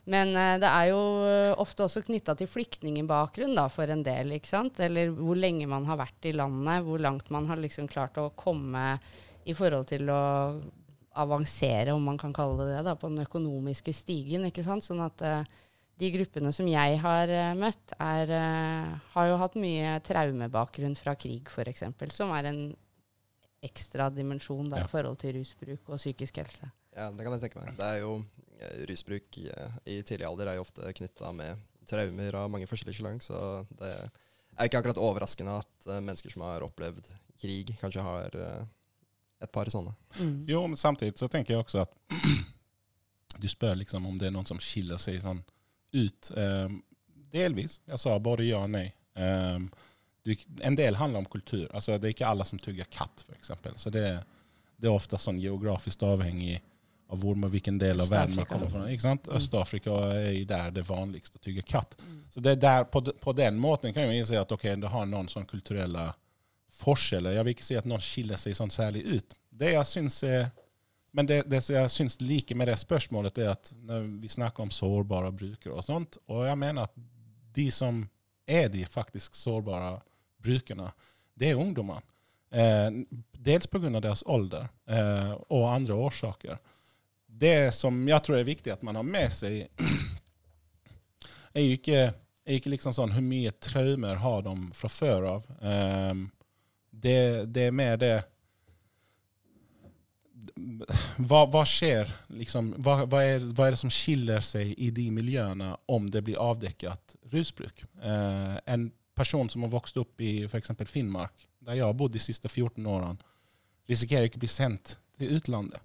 men 0.06 0.30
eh, 0.38 0.56
det 0.62 0.68
er 0.70 0.88
jo 0.92 1.00
eh, 1.26 1.52
ofte 1.62 1.82
også 1.86 2.02
knytta 2.06 2.36
til 2.38 2.46
flyktningbakgrunn 2.50 3.56
da, 3.58 3.64
for 3.72 3.90
en 3.90 4.04
del. 4.06 4.36
ikke 4.36 4.50
sant? 4.52 4.78
Eller 4.80 5.10
hvor 5.14 5.38
lenge 5.38 5.66
man 5.70 5.86
har 5.88 5.98
vært 6.00 6.28
i 6.30 6.34
landet, 6.36 6.84
hvor 6.86 7.02
langt 7.02 7.30
man 7.34 7.48
har 7.50 7.58
liksom 7.58 7.88
klart 7.90 8.18
å 8.22 8.28
komme 8.38 8.96
i 9.46 9.54
forhold 9.54 9.86
til 9.90 10.08
å 10.10 10.20
avansere, 11.16 11.94
om 11.96 12.02
man 12.04 12.18
kan 12.20 12.32
kalle 12.36 12.58
det 12.66 12.74
det, 12.76 12.82
da, 12.90 12.94
på 12.98 13.08
den 13.08 13.22
økonomiske 13.24 13.94
stigen. 13.96 14.44
ikke 14.50 14.64
sant? 14.66 14.84
Sånn 14.86 15.00
at 15.04 15.22
eh, 15.24 15.44
de 15.96 16.10
gruppene 16.12 16.50
som 16.52 16.66
jeg 16.68 16.98
har 17.00 17.30
møtt, 17.56 17.94
er, 17.96 18.28
har 19.14 19.28
jo 19.30 19.38
hatt 19.40 19.54
mye 19.56 19.94
traumebakgrunn 20.04 20.92
fra 21.00 21.14
krig, 21.16 21.48
f.eks., 21.48 21.86
som 22.12 22.34
er 22.36 22.50
en 22.50 22.58
ekstra 23.64 24.10
dimensjon 24.12 24.68
da, 24.68 24.82
Ja. 24.82 24.84
i 24.84 24.92
forhold 24.92 25.16
til 25.22 25.38
rusbruk 25.38 25.88
og 25.88 25.96
psykisk 25.96 26.36
helse. 26.42 26.68
Ja, 26.96 27.08
det 27.10 27.24
kan 27.24 27.32
jeg 27.38 27.46
tenke 27.46 27.62
meg. 27.64 27.72
Det 27.78 27.88
er 27.88 28.02
jo 28.04 28.12
Rusbruk 28.88 29.38
eh, 29.38 29.78
i 29.84 30.02
tidlig 30.02 30.26
alder 30.28 30.50
er 30.50 30.58
jo 30.58 30.64
ofte 30.64 30.92
knytta 30.96 31.32
med 31.36 31.60
traumer 31.86 32.34
av 32.34 32.50
mange 32.50 32.66
forskjellige 32.66 32.98
slag, 32.98 33.20
så 33.22 33.38
det 33.78 33.90
er 33.92 34.68
ikke 34.68 34.80
akkurat 34.80 35.00
overraskende 35.00 35.58
at 35.60 35.88
eh, 35.90 36.00
mennesker 36.00 36.32
som 36.32 36.46
har 36.46 36.64
opplevd 36.66 37.10
krig, 37.40 37.74
kanskje 37.80 38.04
har 38.04 38.38
eh, 38.40 38.64
et 39.44 39.52
par 39.52 39.68
sånne. 39.72 39.92
Mm. 40.18 40.36
Jo, 40.48 40.62
men 40.66 40.80
samtidig 40.80 41.18
så 41.20 41.28
tenker 41.28 41.54
jeg 41.54 41.64
også 41.64 41.84
at 41.84 41.98
du 43.42 43.48
spør 43.52 43.76
liksom 43.82 44.06
om 44.08 44.16
det 44.18 44.30
er 44.30 44.36
noen 44.36 44.48
som 44.48 44.60
skiller 44.62 45.00
seg 45.02 45.20
sånn 45.22 45.42
ut. 45.96 46.30
Um, 46.32 46.80
delvis. 47.32 47.80
Jeg 47.88 48.00
sa 48.00 48.14
både 48.22 48.46
ja 48.48 48.62
og 48.64 48.72
nej. 48.72 48.88
Um, 49.14 49.68
du, 50.24 50.32
en 50.64 50.76
del 50.78 50.96
handler 50.96 51.22
om 51.22 51.28
kultur. 51.30 51.66
Altså, 51.68 51.98
det 52.00 52.08
er 52.08 52.16
ikke 52.16 52.30
alle 52.30 52.46
som 52.48 52.60
tugger 52.60 52.88
katt 52.90 53.22
f.eks. 53.26 53.36
exempel. 53.38 53.76
Så 53.78 53.92
det, 53.92 54.06
det 54.80 54.88
är 54.88 54.98
sånn 54.98 55.38
geografisk 55.38 55.44
geografiskt 55.44 56.02
avhängig 56.02 56.62
av 57.08 57.20
hvor, 57.20 57.48
vilken 57.48 57.78
del 57.78 58.00
av 58.00 58.08
världen 58.08 58.36
man 58.36 58.46
kommer 58.46 58.70
fra. 58.70 58.90
Ikke 58.90 59.02
sant? 59.02 59.26
Mm. 59.26 59.36
Östafrika 59.36 59.90
er 59.90 60.44
där 60.44 60.70
det 60.70 60.82
vanligste 60.82 61.38
å 61.38 61.44
tygge 61.44 61.62
katt. 61.62 61.96
Mm. 62.00 62.22
Så 62.30 62.40
det 62.40 62.54
der, 62.54 62.84
på, 62.84 63.02
på 63.20 63.32
den 63.32 63.58
måten 63.58 63.94
kan 63.94 64.02
jag 64.02 64.16
inse 64.16 64.40
at 64.40 64.52
okej, 64.52 64.76
det 64.76 64.90
har 64.90 65.06
noen 65.06 65.28
sån 65.28 65.46
kulturelle 65.46 66.12
forskjeller. 66.76 67.36
Jeg 67.36 67.46
vil 67.46 67.56
ikke 67.56 67.66
si 67.68 67.78
at 67.78 67.86
noen 67.88 68.02
skiller 68.02 68.40
seg 68.40 68.56
sånn 68.58 68.74
særlig 68.74 69.04
ut. 69.06 69.36
Det 69.50 69.72
jeg 69.76 69.86
syns 69.86 70.22
er 70.26 70.48
men 71.16 71.24
det, 71.24 71.46
det 71.48 71.62
jeg 71.64 71.88
syns 71.88 72.18
like 72.20 72.54
med 72.54 72.68
det 72.68 72.74
spørsmålet, 72.76 73.38
er 73.40 73.54
at 73.54 73.70
når 73.88 74.02
vi 74.20 74.28
snakker 74.28 74.66
om 74.66 74.72
sårbare 74.74 75.30
brukere 75.32 75.72
og 75.72 75.86
sånt, 75.86 76.18
og 76.28 76.42
jeg 76.44 76.58
mener 76.60 76.84
at 76.84 76.92
de 77.56 77.70
som 77.72 78.02
er 78.44 78.68
de 78.68 78.82
faktisk 78.84 79.34
sårbare 79.38 79.94
brukerne, 80.44 80.90
det 81.32 81.54
er 81.54 81.62
ungdommene. 81.62 82.04
Eh, 82.52 82.98
dels 83.32 83.66
pga. 83.66 83.88
deres 83.96 84.22
alder 84.28 84.68
eh, 84.88 85.32
og 85.48 85.64
andre 85.72 85.96
årsaker. 85.96 86.60
Det 87.36 87.74
som 87.76 87.98
jeg 88.08 88.22
tror 88.24 88.38
er 88.38 88.48
viktig 88.48 88.72
at 88.72 88.84
man 88.86 88.96
har 88.96 89.06
med 89.06 89.34
seg, 89.34 89.66
er 91.56 91.64
jo 91.64 91.76
ikke, 91.76 92.06
er 92.46 92.58
ikke 92.58 92.72
liksom 92.72 92.94
sånn 92.96 93.12
hvor 93.12 93.26
mye 93.26 93.52
traumer 93.60 94.22
har 94.22 94.46
de 94.46 94.56
fra 94.78 94.90
før 94.92 95.28
av. 95.34 95.50
Um, 95.60 96.26
det, 96.96 97.18
det 97.52 97.68
er 97.68 97.76
mer 97.76 98.00
det 98.00 98.14
hva, 100.56 101.42
hva 101.50 101.62
skjer 101.68 102.08
liksom, 102.32 102.70
hva, 102.84 103.02
hva, 103.08 103.22
er, 103.24 103.44
hva 103.56 103.66
er 103.66 103.74
det 103.74 103.80
som 103.80 103.92
skiller 103.92 104.44
seg 104.44 104.72
i 104.80 104.90
de 104.94 105.08
miljøene 105.12 105.72
om 105.92 106.06
det 106.12 106.22
blir 106.26 106.40
avdekket 106.40 107.16
rusbruk? 107.32 107.82
Eh, 108.00 108.56
en 108.64 108.88
person 109.16 109.50
som 109.52 109.64
har 109.64 109.72
vokst 109.72 109.98
opp 110.00 110.20
i 110.24 110.44
f.eks. 110.46 110.72
Finnmark, 110.88 111.34
der 111.64 111.78
jeg 111.78 111.86
har 111.86 111.96
bodd 111.96 112.14
de 112.16 112.22
siste 112.22 112.48
14 112.48 112.84
årene, 112.84 113.18
risikerer 113.90 114.28
ikke 114.28 114.40
å 114.40 114.44
bli 114.44 114.52
sendt 114.52 114.96
til 115.18 115.36
utlandet. 115.38 115.82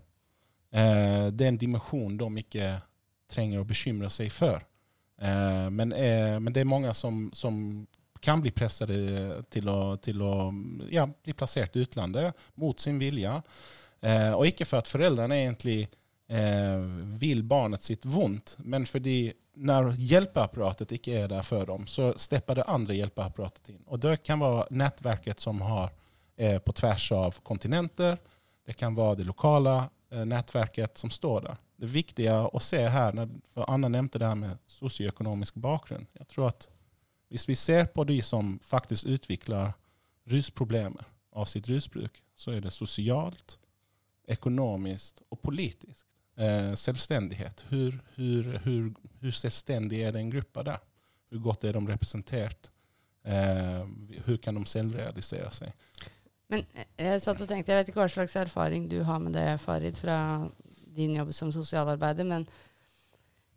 Eh, 0.71 1.27
det 1.31 1.45
er 1.45 1.53
en 1.53 1.61
dimensjon 1.61 2.17
de 2.17 2.29
ikke 2.43 2.73
trenger 3.31 3.61
å 3.61 3.67
bekymre 3.67 4.09
seg 4.11 4.31
for. 4.33 4.63
Eh, 5.21 5.67
men, 5.69 5.93
eh, 5.93 6.37
men 6.39 6.53
det 6.53 6.63
er 6.63 6.69
mange 6.69 6.93
som, 6.97 7.27
som 7.33 7.85
kan 8.21 8.41
bli 8.41 8.51
presset 8.53 8.91
til 9.49 9.69
å, 9.69 9.95
til 9.97 10.21
å 10.21 10.33
ja, 10.91 11.07
bli 11.07 11.33
plassert 11.33 11.75
i 11.75 11.85
utlandet 11.85 12.37
mot 12.61 12.79
sin 12.79 12.99
vilje. 13.01 13.33
Eh, 14.01 14.31
og 14.33 14.45
ikke 14.49 14.67
for 14.69 14.81
at 14.81 14.89
foreldrene 14.89 15.43
egentlig 15.43 15.79
eh, 16.29 16.83
vil 17.21 17.43
barnet 17.43 17.83
sitt 17.83 18.05
vondt, 18.05 18.55
men 18.59 18.85
fordi 18.89 19.31
når 19.61 19.91
hjelpeapparatet 19.99 20.93
ikke 20.95 21.23
er 21.23 21.31
der 21.31 21.45
for 21.45 21.67
dem, 21.67 21.87
så 21.89 22.11
stepper 22.17 22.61
det 22.61 22.69
andre 22.71 22.95
hjelpeapparatet 22.97 23.73
inn. 23.73 23.81
Og 23.91 23.99
det 24.01 24.21
kan 24.25 24.39
være 24.41 24.69
nettverket 24.73 25.43
som 25.43 25.59
har 25.65 25.91
eh, 26.37 26.57
på 26.63 26.73
tvers 26.77 27.09
av 27.17 27.41
kontinenter. 27.43 28.17
Det 28.65 28.77
kan 28.79 28.95
være 28.95 29.21
det 29.21 29.27
lokale 29.27 29.75
eh, 30.11 30.25
nettverket 30.25 30.97
som 30.97 31.09
står 31.09 31.47
der. 31.47 31.61
Det 31.81 31.89
viktige 31.89 32.35
å 32.45 32.59
se 32.61 32.81
her, 32.93 33.17
for 33.53 33.65
Anna 33.71 33.89
nevnte 33.89 34.21
det 34.21 34.29
her 34.29 34.37
med 34.37 34.59
sosioøkonomisk 34.69 35.57
bakgrunn. 35.63 36.05
Jeg 36.19 36.29
tror 36.29 36.51
at 36.51 36.67
hvis 37.31 37.47
vi 37.49 37.55
ser 37.55 37.87
på 37.89 38.03
de 38.03 38.19
som 38.21 38.57
faktisk 38.63 39.07
utvikler 39.07 39.71
rusproblemer 40.29 41.07
av 41.31 41.47
sitt 41.47 41.69
rusbruk, 41.69 42.21
så 42.35 42.57
er 42.57 42.65
det 42.65 42.73
sosialt, 42.75 43.57
ekonomiskt 44.27 45.23
og 45.31 45.39
politisk. 45.41 46.05
Eh, 46.35 46.73
selvstendighet. 46.75 47.65
Hvor, 47.69 47.95
hvor, 48.15 48.51
hvor, 48.63 48.91
hvor 49.19 49.35
selvstendig 49.35 50.03
er 50.03 50.13
den 50.15 50.31
gruppa 50.31 50.63
der? 50.63 50.83
Hvor 51.31 51.43
godt 51.49 51.63
er 51.63 51.77
de 51.77 51.81
representert? 51.87 52.71
Eh, 53.23 54.37
kan 54.41 54.57
de 54.57 54.65
selvrealisere 54.65 55.51
seg? 55.53 55.73
Men 56.51 56.65
eh, 56.75 56.89
jeg 56.99 57.23
satt 57.23 57.39
og 57.39 57.47
tenkte, 57.49 57.71
jeg 57.71 57.81
vet 57.81 57.93
ikke 57.93 58.03
hva 58.03 58.11
slags 58.11 58.35
erfaring 58.39 58.89
du 58.91 58.99
har 59.07 59.21
med 59.23 59.37
det, 59.37 59.47
Farid, 59.63 59.99
fra 59.99 60.17
din 60.91 61.15
jobb 61.15 61.31
som 61.35 61.53
sosialarbeider, 61.55 62.27
men 62.27 62.43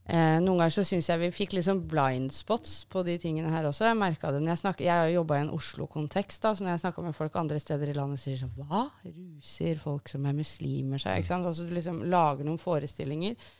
eh, 0.06 0.38
noen 0.38 0.60
ganger 0.60 0.76
så 0.76 0.84
syns 0.86 1.08
jeg 1.10 1.22
vi 1.24 1.32
fikk 1.34 1.56
liksom 1.56 1.82
blind 1.90 2.30
spots 2.34 2.84
på 2.90 3.02
de 3.06 3.16
tingene 3.18 3.50
her 3.50 3.66
også. 3.66 3.88
Jeg 3.88 3.98
merka 3.98 4.30
det 4.30 4.44
når 4.44 4.54
jeg 4.54 4.62
snakka 4.62 4.86
jeg 4.86 4.94
har 5.02 5.10
jobba 5.16 5.40
i 5.40 5.44
en 5.48 5.52
Oslo-kontekst, 5.56 6.44
da, 6.46 6.54
så 6.54 6.64
når 6.64 6.76
jeg 6.76 6.84
snakker 6.84 7.08
med 7.08 7.18
folk 7.18 7.40
andre 7.42 7.58
steder 7.62 7.90
i 7.90 7.98
landet, 7.98 8.22
sier 8.22 8.38
sånn 8.44 8.54
Hva? 8.60 8.86
Ruser 9.08 9.82
folk 9.82 10.14
som 10.14 10.30
er 10.30 10.38
muslimer 10.38 11.02
seg? 11.02 11.18
Ikke 11.18 11.32
sant? 11.32 11.50
Altså 11.50 11.66
du 11.66 11.74
liksom 11.74 12.04
lager 12.14 12.46
noen 12.46 12.62
forestillinger. 12.62 13.52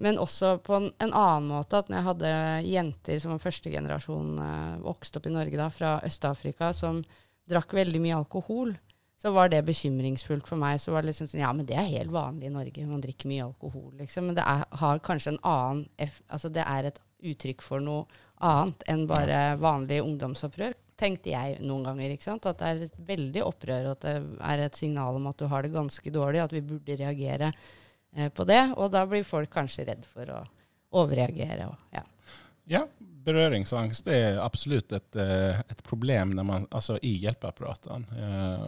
Men 0.00 0.16
også 0.16 0.56
på 0.64 0.78
en, 0.78 0.90
en 1.04 1.12
annen 1.12 1.52
måte 1.52 1.76
at 1.76 1.90
når 1.90 1.98
jeg 1.98 2.08
hadde 2.08 2.34
jenter 2.64 3.20
som 3.20 3.34
var 3.34 3.44
førstegenerasjon 3.44 4.36
eh, 4.40 4.76
vokst 4.88 5.20
opp 5.20 5.28
i 5.28 5.36
Norge 5.36 5.60
da, 5.60 5.68
fra 5.68 5.98
Øst-Afrika, 6.08 6.72
som 6.72 7.02
drakk 7.48 7.74
veldig 7.78 8.00
mye 8.04 8.20
alkohol, 8.20 8.74
så 9.18 9.32
var 9.34 9.50
det 9.50 9.64
bekymringsfullt 9.66 10.46
for 10.46 10.60
meg. 10.60 10.78
Så 10.80 10.94
var 10.94 11.02
det 11.02 11.10
liksom 11.10 11.30
sånn, 11.30 11.42
ja, 11.42 11.50
men 11.56 11.66
det 11.66 11.76
er 11.78 11.90
helt 11.90 12.14
vanlig 12.14 12.48
i 12.48 12.54
Norge, 12.54 12.86
man 12.86 13.02
drikker 13.02 13.30
mye 13.30 13.48
alkohol, 13.48 13.90
liksom. 13.98 14.30
Men 14.30 14.38
det 14.38 14.44
er, 14.46 14.64
har 14.82 15.04
kanskje 15.04 15.34
en 15.34 15.42
annen 15.42 15.86
Altså 16.28 16.50
det 16.54 16.64
er 16.64 16.90
et 16.90 17.00
uttrykk 17.26 17.64
for 17.66 17.82
noe 17.82 18.06
annet 18.46 18.84
enn 18.90 19.08
bare 19.10 19.56
vanlig 19.58 19.98
ungdomsopprør, 20.04 20.76
tenkte 20.98 21.32
jeg 21.32 21.58
noen 21.66 21.88
ganger. 21.88 22.14
ikke 22.14 22.28
sant? 22.28 22.46
At 22.46 22.60
det 22.60 22.68
er 22.68 22.84
et 22.86 23.00
veldig 23.08 23.42
opprør, 23.46 23.90
og 23.90 23.96
at 23.96 24.06
det 24.06 24.14
er 24.52 24.62
et 24.66 24.78
signal 24.78 25.18
om 25.18 25.26
at 25.30 25.40
du 25.40 25.48
har 25.50 25.66
det 25.66 25.74
ganske 25.74 26.14
dårlig, 26.14 26.44
at 26.44 26.54
vi 26.54 26.62
burde 26.66 26.98
reagere 27.00 27.50
eh, 27.50 28.30
på 28.30 28.46
det. 28.46 28.62
Og 28.76 28.92
da 28.94 29.04
blir 29.10 29.26
folk 29.26 29.50
kanskje 29.54 29.88
redd 29.90 30.06
for 30.06 30.30
å 30.34 30.44
overreagere. 31.02 31.68
Og, 31.70 31.90
ja. 31.94 32.04
Ja, 32.68 32.82
berøringsangst 33.24 34.08
er 34.12 34.40
absolutt 34.42 34.92
et, 34.92 35.16
eh, 35.16 35.60
et 35.60 35.82
problem 35.86 36.36
man, 36.36 36.66
altså 36.70 36.98
i 37.02 37.14
hjelpeapparatene. 37.22 38.18
Eh, 38.24 38.66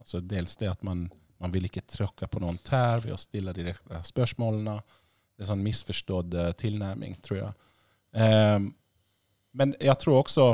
altså 0.00 0.20
dels 0.20 0.56
det 0.58 0.70
at 0.72 0.82
man, 0.86 1.06
man 1.38 1.54
vil 1.54 1.68
ikke 1.68 1.86
tråkke 1.86 2.26
på 2.26 2.42
noen 2.42 2.58
tær 2.66 3.04
ved 3.04 3.14
å 3.14 3.20
stille 3.20 3.54
direkte 3.54 4.02
spørsmålene. 4.06 4.78
Det 5.36 5.46
er 5.46 5.52
sånn 5.52 5.62
misforstått 5.62 6.34
eh, 6.34 6.52
tilnærming, 6.58 7.14
tror 7.22 7.40
jeg. 7.40 7.54
Eh, 8.18 8.58
men 9.58 9.74
jeg 9.80 9.98
tror 10.02 10.22
også 10.22 10.48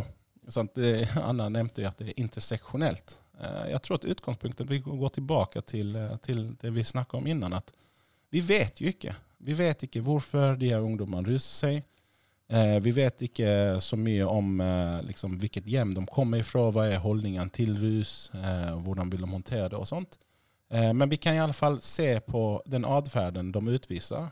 sant, 0.48 0.74
det, 0.74 1.08
Anna 1.28 1.48
nevnte 1.52 1.86
at 1.88 2.00
det 2.00 2.12
er 2.12 2.20
interseksjonelt. 2.20 3.18
Eh, 3.40 3.70
jeg 3.72 3.82
tror 3.84 3.98
at 3.98 4.08
utgangspunktet 4.12 4.70
Vi 4.70 4.78
går 4.84 5.16
tilbake 5.16 5.62
til, 5.66 5.96
eh, 5.96 6.16
til 6.22 6.46
det 6.60 6.70
vi 6.74 6.84
snakket 6.84 7.18
om 7.18 7.26
innan. 7.26 7.52
at 7.52 7.72
Vi 8.30 8.40
vet 8.40 8.80
jo 8.80 8.88
ikke. 8.88 9.14
Vi 9.38 9.54
vet 9.54 9.82
ikke 9.86 10.02
hvorfor 10.02 10.58
de 10.58 10.72
her 10.72 10.84
ungdommene 10.84 11.28
ruser 11.28 11.54
seg. 11.54 11.82
Eh, 12.48 12.80
vi 12.80 12.90
vet 12.92 13.22
ikke 13.24 13.80
så 13.80 13.96
mye 13.96 14.24
om 14.28 14.60
eh, 14.60 15.02
liksom, 15.08 15.38
hvilket 15.40 15.66
hjem 15.66 15.94
de 15.96 16.04
kommer 16.06 16.42
ifra, 16.44 16.66
hva 16.74 16.86
er 16.90 17.00
holdningen 17.00 17.48
til 17.54 17.72
rus, 17.80 18.30
eh, 18.36 18.74
hvordan 18.84 19.12
vil 19.12 19.24
de 19.24 19.30
håndtere 19.30 19.70
det 19.72 19.80
og 19.80 19.88
sånt. 19.88 20.18
Eh, 20.68 20.92
men 20.92 21.08
vi 21.08 21.16
kan 21.16 21.34
i 21.34 21.40
alle 21.40 21.56
fall 21.56 21.80
se 21.80 22.20
på 22.20 22.62
den 22.66 22.84
atferden 22.84 23.52
de 23.52 23.68
utviser, 23.68 24.28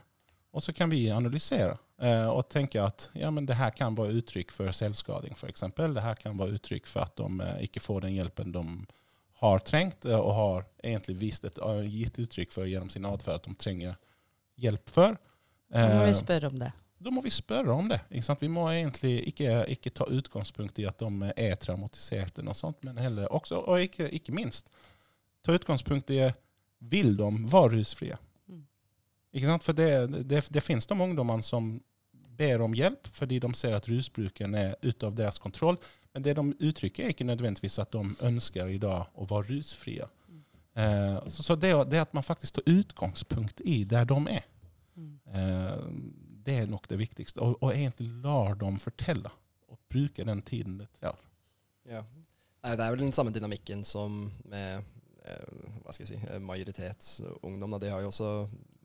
og 0.53 0.63
så 0.63 0.73
kan 0.73 0.91
vi 0.93 1.07
analysere 1.09 1.73
eh, 2.01 2.27
og 2.29 2.49
tenke 2.53 2.81
at 2.83 3.07
ja, 3.17 3.31
men 3.33 3.47
det 3.49 3.57
her 3.57 3.73
kan 3.73 3.97
være 3.97 4.19
uttrykk 4.21 4.53
for 4.53 4.69
selvskading, 4.69 5.33
f.eks. 5.33 5.65
Det 5.73 6.05
her 6.05 6.19
kan 6.19 6.37
være 6.37 6.59
uttrykk 6.59 6.89
for 6.89 7.07
at 7.07 7.17
de 7.17 7.29
eh, 7.41 7.63
ikke 7.65 7.81
får 7.81 8.05
den 8.05 8.19
hjelpen 8.19 8.53
de 8.53 8.65
har 9.43 9.65
trengt, 9.65 10.05
og 10.05 10.29
har 10.37 10.67
egentlig 10.85 11.17
vist 11.19 11.43
et, 11.43 11.57
gitt 11.91 12.19
uttrykk 12.21 12.53
for 12.53 12.69
gjennom 12.69 12.93
sin 12.93 13.03
atferd 13.09 13.41
at 13.41 13.49
de 13.49 13.57
trenger 13.59 13.97
hjelp 14.61 14.93
for. 14.93 15.17
Nå 15.73 15.89
må 15.97 16.05
vi 16.05 16.13
spørre 16.15 16.47
om 16.53 16.61
det. 16.61 16.69
Da 17.03 17.11
må 17.11 17.21
vi 17.21 17.31
spørre 17.33 17.73
om 17.73 17.89
det. 17.91 17.99
Vi 18.39 18.49
må 18.51 18.65
egentlig 18.71 19.15
ikke, 19.31 19.63
ikke 19.73 19.91
ta 19.95 20.07
utgangspunkt 20.09 20.79
i 20.79 20.87
at 20.87 20.99
de 20.99 21.31
er 21.35 21.55
traumatiserte, 21.59 22.43
noe 22.45 22.55
sånt, 22.57 22.79
men 22.85 22.99
heller 23.01 23.31
også, 23.33 23.59
og 23.59 23.83
ikke, 23.83 24.09
ikke 24.15 24.35
minst, 24.35 24.71
ta 25.43 25.55
utgangspunkt 25.55 26.13
i 26.15 26.21
vil 26.83 27.15
de 27.19 27.29
være 27.51 27.73
rusfrie. 27.77 28.15
Mm. 28.47 28.63
For 29.63 29.75
det, 29.75 29.89
det, 30.29 30.45
det 30.51 30.63
finnes 30.63 30.87
de 30.87 30.97
ungdommene 30.99 31.45
som 31.45 31.75
ber 32.33 32.63
om 32.65 32.73
hjelp 32.73 33.07
fordi 33.13 33.37
de 33.39 33.51
ser 33.55 33.75
at 33.77 33.87
rusbruken 33.87 34.55
er 34.57 34.73
ute 34.81 35.05
av 35.05 35.15
deres 35.15 35.39
kontroll. 35.39 35.77
Men 36.13 36.25
det 36.25 36.35
de 36.37 36.47
uttrykker, 36.59 37.05
er 37.05 37.13
ikke 37.13 37.27
nødvendigvis 37.27 37.79
at 37.81 37.93
de 37.93 38.03
ønsker 38.25 38.69
i 38.69 38.81
dag 38.81 39.11
å 39.13 39.27
være 39.29 39.49
rusfrie. 39.51 40.07
Eh, 40.73 41.19
så 41.29 41.45
så 41.45 41.55
det, 41.55 41.73
det 41.91 42.01
at 42.01 42.13
man 42.13 42.25
faktisk 42.25 42.57
tar 42.57 42.69
utgangspunkt 42.69 43.61
i 43.65 43.83
der 43.83 44.09
de 44.09 44.19
er, 44.39 44.49
Mm. 44.93 45.19
Eh, 45.33 45.85
det 46.45 46.57
er 46.63 46.71
nok 46.71 46.87
det 46.91 46.99
viktigste. 47.01 47.41
Og, 47.43 47.57
og 47.61 47.73
egentlig 47.73 48.09
lar 48.23 48.57
dem 48.59 48.79
fortelle, 48.81 49.31
og 49.69 49.79
bruke 49.91 50.25
den 50.27 50.43
tiden 50.47 50.79
det 50.81 50.89
tar. 50.99 51.19
Ja. 51.89 52.03
Nei, 52.63 52.75
det 52.79 52.83
er 52.85 52.93
vel 52.93 53.03
den 53.03 53.15
samme 53.15 53.33
dynamikken 53.35 53.83
som 53.87 54.21
med 54.47 54.85
eh, 55.27 55.63
hva 55.83 55.95
skal 55.95 56.05
jeg 56.05 56.13
si, 56.13 56.37
majoritetsungdom. 56.47 57.75
De 57.81 57.91
har 57.91 58.03
jo 58.03 58.11
også 58.13 58.29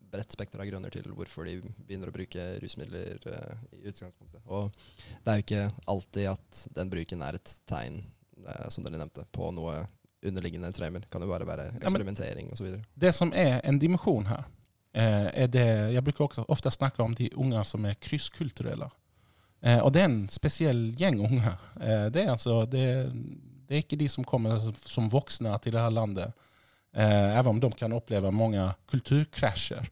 bredt 0.08 0.32
spekter 0.32 0.62
av 0.62 0.68
grunner 0.68 0.92
til 0.92 1.06
hvorfor 1.14 1.46
de 1.48 1.58
begynner 1.60 2.10
å 2.10 2.14
bruke 2.14 2.46
rusmidler 2.62 3.20
eh, 3.28 3.62
i 3.78 3.84
utgangspunktet. 3.90 4.42
Og 4.46 4.72
det 5.24 5.32
er 5.32 5.38
jo 5.38 5.46
ikke 5.46 5.64
alltid 5.94 6.30
at 6.32 6.64
den 6.78 6.92
bruken 6.92 7.24
er 7.24 7.38
et 7.38 7.54
tegn, 7.68 8.00
eh, 8.44 8.66
som 8.72 8.86
dere 8.86 9.00
nevnte, 9.00 9.26
på 9.34 9.52
noe 9.54 9.82
underliggende 10.26 10.72
traumer. 10.74 11.04
Kan 11.12 11.22
jo 11.22 11.30
bare 11.30 11.46
være 11.48 11.68
eksperimentering 11.78 12.50
ja, 12.50 12.56
osv. 12.56 12.78
Det 12.98 13.14
som 13.14 13.32
er 13.36 13.60
en 13.62 13.78
dimensjon 13.78 14.26
her, 14.30 14.48
det 15.52 15.64
Jeg 15.94 16.04
bruker 16.04 16.44
ofte 16.50 16.70
snakke 16.74 17.02
om 17.04 17.14
de 17.14 17.28
unger 17.36 17.62
som 17.68 17.84
er 17.86 17.98
krysskulturelle. 18.02 18.88
Eh, 19.62 19.78
og 19.82 19.92
det 19.94 20.02
er 20.02 20.08
en 20.10 20.20
spesiell 20.30 20.84
gjeng 20.98 21.20
unger. 21.26 21.56
Eh, 21.80 22.06
det, 22.14 22.24
er 22.24 22.30
altså, 22.34 22.60
det, 22.70 22.84
det 23.66 23.74
er 23.76 23.82
ikke 23.82 23.98
de 24.00 24.08
som 24.10 24.24
kommer 24.26 24.58
som- 24.86 25.08
voksne 25.10 25.54
til 25.62 25.74
det 25.74 25.80
her 25.82 25.90
landet, 25.94 26.32
eh, 26.94 27.46
om 27.46 27.60
de 27.60 27.70
kan 27.74 27.92
oppleve 27.92 28.30
mange 28.32 28.62
kulturkrasjer. 28.90 29.88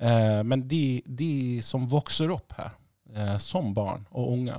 Eh, 0.00 0.42
men 0.42 0.66
de, 0.68 1.02
de 1.06 1.62
som 1.62 1.86
vokser 1.90 2.30
opp 2.34 2.52
her 2.58 2.72
eh, 3.14 3.36
som 3.38 3.72
barn 3.74 4.06
og 4.10 4.32
unge, 4.32 4.58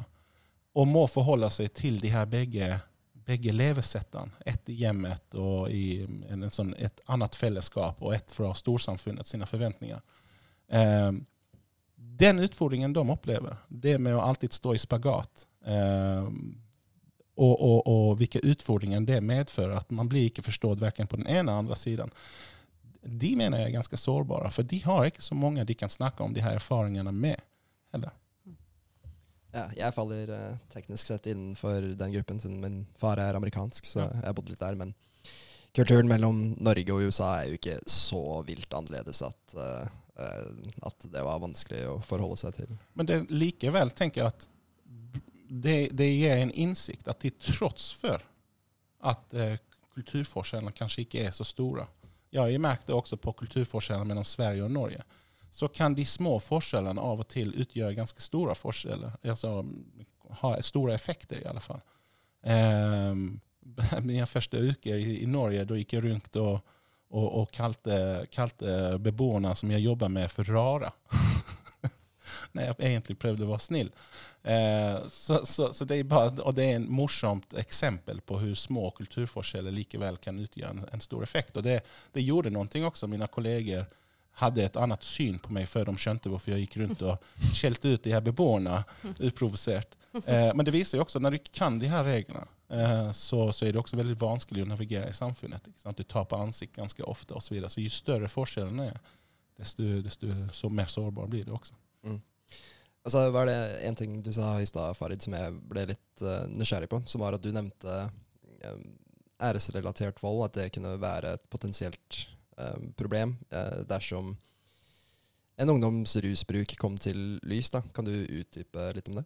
og 0.76 0.88
må 0.88 1.06
forholde 1.08 1.50
seg 1.52 1.72
til 1.76 2.00
de 2.00 2.10
her 2.12 2.26
begge, 2.28 2.80
begge 3.26 3.52
levesettene, 3.52 4.32
ett 4.46 4.70
i 4.70 4.74
hjemmet 4.74 5.38
og 5.40 5.70
i 5.74 6.04
en, 6.06 6.44
en 6.44 6.52
sånn, 6.54 6.74
et 6.78 7.02
annet 7.10 7.36
fellesskap, 7.36 8.02
og 8.02 8.14
ett 8.14 8.34
fra 8.36 8.52
storsamfunnet 8.54 9.28
sine 9.28 9.48
forventninger. 9.50 10.02
Eh, 10.68 11.12
den 11.96 12.40
utfordringen 12.40 12.94
de 12.94 13.04
opplever, 13.10 13.58
det 13.70 13.98
med 13.98 14.16
å 14.16 14.22
alltid 14.22 14.54
stå 14.54 14.76
i 14.76 14.82
spagat, 14.82 15.48
eh, 15.66 16.28
og, 17.36 17.56
og, 17.56 17.80
og 17.92 18.12
hvilke 18.20 18.44
utfordringer 18.46 19.04
det 19.08 19.20
medfører, 19.26 19.76
at 19.82 19.90
man 19.92 20.08
blir 20.12 20.30
ikke 20.30 20.46
forstått 20.46 20.84
verken 20.84 21.10
på 21.10 21.20
den 21.20 21.28
ene 21.28 21.50
eller 21.50 21.66
andre 21.66 21.80
siden, 21.80 22.14
de 23.06 23.36
mener 23.38 23.62
jeg 23.62 23.70
er 23.70 23.76
ganske 23.80 24.00
sårbare, 24.00 24.50
for 24.54 24.66
de 24.66 24.80
har 24.86 25.10
ikke 25.10 25.26
så 25.26 25.36
mange 25.38 25.66
de 25.66 25.76
kan 25.78 25.92
snakke 25.92 26.24
om 26.24 26.34
de 26.34 26.42
her 26.46 26.58
erfaringene 26.58 27.12
med. 27.14 27.42
Heller. 27.94 28.14
Ja, 29.56 29.66
jeg 29.72 29.96
faller 29.96 30.32
eh, 30.36 30.56
teknisk 30.74 31.08
sett 31.08 31.30
innenfor 31.32 31.94
den 31.96 32.16
gruppen, 32.18 32.42
siden 32.44 32.60
min 32.60 32.82
far 33.00 33.22
er 33.24 33.38
amerikansk, 33.38 33.88
så 33.88 34.10
jeg 34.10 34.36
bodde 34.36 34.52
litt 34.52 34.64
der. 34.64 34.76
Men 34.80 34.92
kulturen 35.76 36.12
mellom 36.12 36.42
Norge 36.60 36.92
og 36.92 37.08
USA 37.08 37.30
er 37.40 37.52
jo 37.52 37.60
ikke 37.60 37.78
så 37.90 38.42
vilt 38.48 38.76
annerledes 38.76 39.24
at, 39.24 39.56
eh, 39.56 39.94
eh, 40.26 40.50
at 40.90 41.08
det 41.08 41.24
var 41.24 41.44
vanskelig 41.44 41.86
å 41.94 42.02
forholde 42.04 42.42
seg 42.44 42.60
til. 42.60 42.76
Men 43.00 43.12
det 43.12 43.22
likevel 43.32 43.96
tenker 43.96 44.26
jeg 44.26 44.34
at 44.34 44.50
det, 45.46 45.80
det 45.96 46.10
gir 46.10 46.36
en 46.42 46.52
innsikt 46.52 47.08
at 47.08 47.24
til 47.24 47.36
tross 47.40 47.94
for 47.96 48.20
at 49.06 49.38
eh, 49.40 49.56
kulturforskjellene 49.96 50.76
kanskje 50.76 51.06
ikke 51.06 51.24
er 51.30 51.32
så 51.32 51.48
store 51.48 51.88
jeg 52.36 52.62
merket 52.62 52.92
også 52.92 53.18
på 53.22 53.34
kulturforskjellene 53.40 54.10
mellom 54.10 54.26
Sverige 54.28 54.66
og 54.66 54.74
Norge. 54.74 55.04
Så 55.56 55.70
kan 55.72 55.96
de 55.96 56.04
små 56.06 56.36
forskjellene 56.44 57.00
av 57.00 57.22
og 57.24 57.30
til 57.32 57.54
utgjøre 57.56 57.96
ganske 57.96 58.20
store 58.22 58.58
forskjeller. 58.60 59.14
Altså 59.24 59.62
ha 60.42 60.62
store 60.62 60.94
effekter, 60.94 61.42
i 61.42 61.50
alle 61.50 61.64
fall. 61.64 61.84
Eh, 62.46 63.16
mine 64.06 64.26
første 64.30 64.60
uker 64.62 65.00
i, 65.02 65.16
i 65.24 65.26
Norge, 65.26 65.64
da 65.66 65.78
gikk 65.80 65.96
jeg 65.96 66.04
rundt 66.04 66.38
og, 66.38 66.60
og, 67.10 67.24
og 67.40 67.48
kalte, 67.50 67.96
kalte 68.30 69.00
beboerne 69.02 69.56
som 69.58 69.72
jeg 69.74 69.82
jobber 69.82 70.12
med, 70.14 70.30
for 70.30 70.52
rare. 70.54 70.92
Når 72.54 72.68
jeg 72.68 72.76
egentlig 72.92 73.18
prøvde 73.18 73.48
å 73.48 73.50
være 73.50 73.66
snill. 73.66 73.90
Eh, 74.46 75.00
så, 75.10 75.40
så, 75.42 75.72
så 75.74 75.90
det 75.90 75.98
er 76.04 76.12
bare, 76.14 76.36
og 76.46 76.54
det 76.54 76.68
er 76.70 76.78
en 76.78 76.86
morsomt 76.86 77.58
eksempel 77.58 78.22
på 78.22 78.38
hvor 78.44 78.54
små 78.62 78.92
kulturforskjeller 79.02 79.74
likevel 79.74 80.22
kan 80.22 80.38
utgjøre 80.46 80.76
en, 80.76 80.86
en 80.94 81.02
stor 81.02 81.26
effekt. 81.26 81.58
Og 81.58 81.66
det, 81.66 81.80
det 82.14 82.28
gjorde 82.28 82.54
noe 82.54 82.86
også. 82.92 83.10
Mine 83.10 83.32
kolleger 83.34 83.90
hadde 84.42 84.66
et 84.66 84.80
annet 84.80 85.04
syn 85.06 85.38
på 85.40 85.54
meg 85.56 85.68
før 85.72 85.90
de 85.90 85.96
skjønte 86.02 86.32
hvorfor 86.32 86.54
jeg 86.54 86.66
gikk 86.66 86.80
rundt 86.82 87.04
og 87.08 87.30
skjelte 87.58 87.96
ut 87.96 88.04
de 88.04 88.14
her 88.16 88.24
beboerne 88.26 88.82
uprovosert. 89.20 89.98
Eh, 90.26 90.52
men 90.56 90.66
det 90.66 90.76
viser 90.76 91.00
jo 91.00 91.06
også 91.06 91.22
når 91.24 91.36
du 91.36 91.40
ikke 91.42 91.56
kan 91.60 91.80
de 91.80 91.92
her 91.92 92.06
reglene, 92.08 92.46
eh, 92.70 93.10
så, 93.16 93.50
så 93.56 93.66
er 93.66 93.76
det 93.76 93.82
også 93.82 94.00
veldig 94.00 94.18
vanskelig 94.22 94.66
å 94.66 94.70
navigere 94.70 95.12
i 95.12 95.18
samfunnet. 95.18 95.68
Du 95.96 96.04
på 96.04 96.40
ansikt 96.40 96.78
ganske 96.80 97.04
ofte 97.04 97.36
osv. 97.36 97.48
Så, 97.48 97.56
videre. 97.56 97.74
så 97.74 97.84
jo 97.84 97.96
større 97.96 98.32
forskjellene 98.32 98.92
er, 98.92 99.02
desto, 99.60 99.88
desto 100.04 100.32
så 100.56 100.72
mer 100.72 100.92
sårbar 100.92 101.32
blir 101.32 101.48
det 101.48 101.56
også. 101.56 101.76
Altså, 103.06 103.30
var 103.30 103.46
det 103.46 103.58
en 103.86 103.96
ting 103.96 104.22
du 104.26 104.32
sa 104.34 104.56
i 104.62 104.66
stad, 104.66 104.98
Farid, 104.98 105.22
som 105.22 105.36
jeg 105.38 105.54
ble 105.70 105.84
litt 105.92 106.24
uh, 106.26 106.48
nysgjerrig 106.50 106.90
på? 106.90 107.04
Som 107.06 107.22
var 107.22 107.38
at 107.38 107.44
du 107.44 107.52
nevnte 107.54 107.98
um, 108.66 108.86
æresrelatert 109.46 110.22
vold, 110.24 110.48
at 110.48 110.56
det 110.58 110.72
kunne 110.74 110.96
være 111.02 111.36
et 111.36 111.44
potensielt 111.54 112.18
eh, 112.18 112.35
problem 112.96 113.36
eh, 113.50 113.82
dersom 113.90 114.36
en 115.58 115.70
ungdoms 115.70 116.16
rusbruk 116.16 116.78
kom 116.78 116.98
til 116.98 117.40
lys. 117.44 117.70
da. 117.72 117.82
Kan 117.94 118.06
du 118.06 118.14
utdype 118.14 118.90
litt 118.96 119.08
om 119.12 119.20
det? 119.22 119.26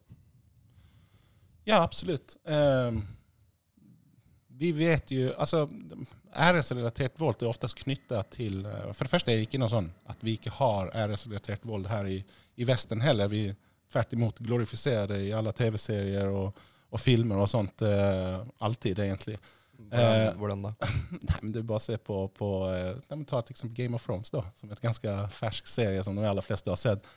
Ja, 1.69 1.81
absolutt. 1.83 2.37
Um, 2.43 3.01
vi 4.59 4.71
vet 4.71 5.11
jo 5.11 5.29
altså, 5.37 5.69
Æresrelatert 6.35 7.19
vold 7.19 7.41
er 7.41 7.49
oftest 7.49 7.77
knytta 7.79 8.23
til 8.33 8.65
eh, 8.67 8.89
For 8.91 9.05
det 9.05 9.11
første 9.13 9.31
er 9.31 9.39
det 9.39 9.47
ikke 9.47 9.61
noe 9.61 9.71
sånn 9.71 9.87
at 10.11 10.19
vi 10.25 10.35
ikke 10.35 10.51
har 10.57 10.91
æresrelatert 10.91 11.63
vold 11.65 11.87
her 11.89 12.09
i, 12.11 12.17
i 12.59 12.67
Vesten 12.67 13.01
heller. 13.01 13.31
Vi 13.31 13.47
tvert 13.89 14.13
imot 14.13 14.41
glorifiserer 14.43 15.07
det 15.13 15.21
i 15.29 15.31
alle 15.33 15.53
TV-serier 15.55 16.29
og, 16.29 16.59
og 16.89 17.01
filmer 17.01 17.39
og 17.41 17.49
sånt. 17.49 17.81
Uh, 17.81 18.43
alltid, 18.65 18.99
egentlig. 18.99 19.39
Hvordan, 19.79 20.27
Eh, 20.27 20.33
hvordan 20.35 20.61
da? 20.65 20.73
Nei, 21.29 21.39
men 21.41 21.53
det 21.55 21.61
er 21.61 21.69
bare 21.69 21.83
ser 21.83 22.01
på, 22.03 22.19
på 22.35 22.49
eh, 22.67 22.97
nei, 23.07 23.15
men 23.15 23.25
Ta 23.29 23.39
til 23.41 23.55
eksempel 23.55 23.77
Game 23.77 23.95
of 23.95 24.03
Thrones, 24.05 24.31
da, 24.33 24.43
som 24.59 24.69
er 24.69 24.75
et 24.75 24.83
ganske 24.83 25.15
fersk 25.37 25.69
serie 25.71 26.03
som 26.03 26.17
de 26.17 26.27
aller 26.27 26.45
fleste 26.45 26.71
har 26.71 26.79
sett. 26.79 27.07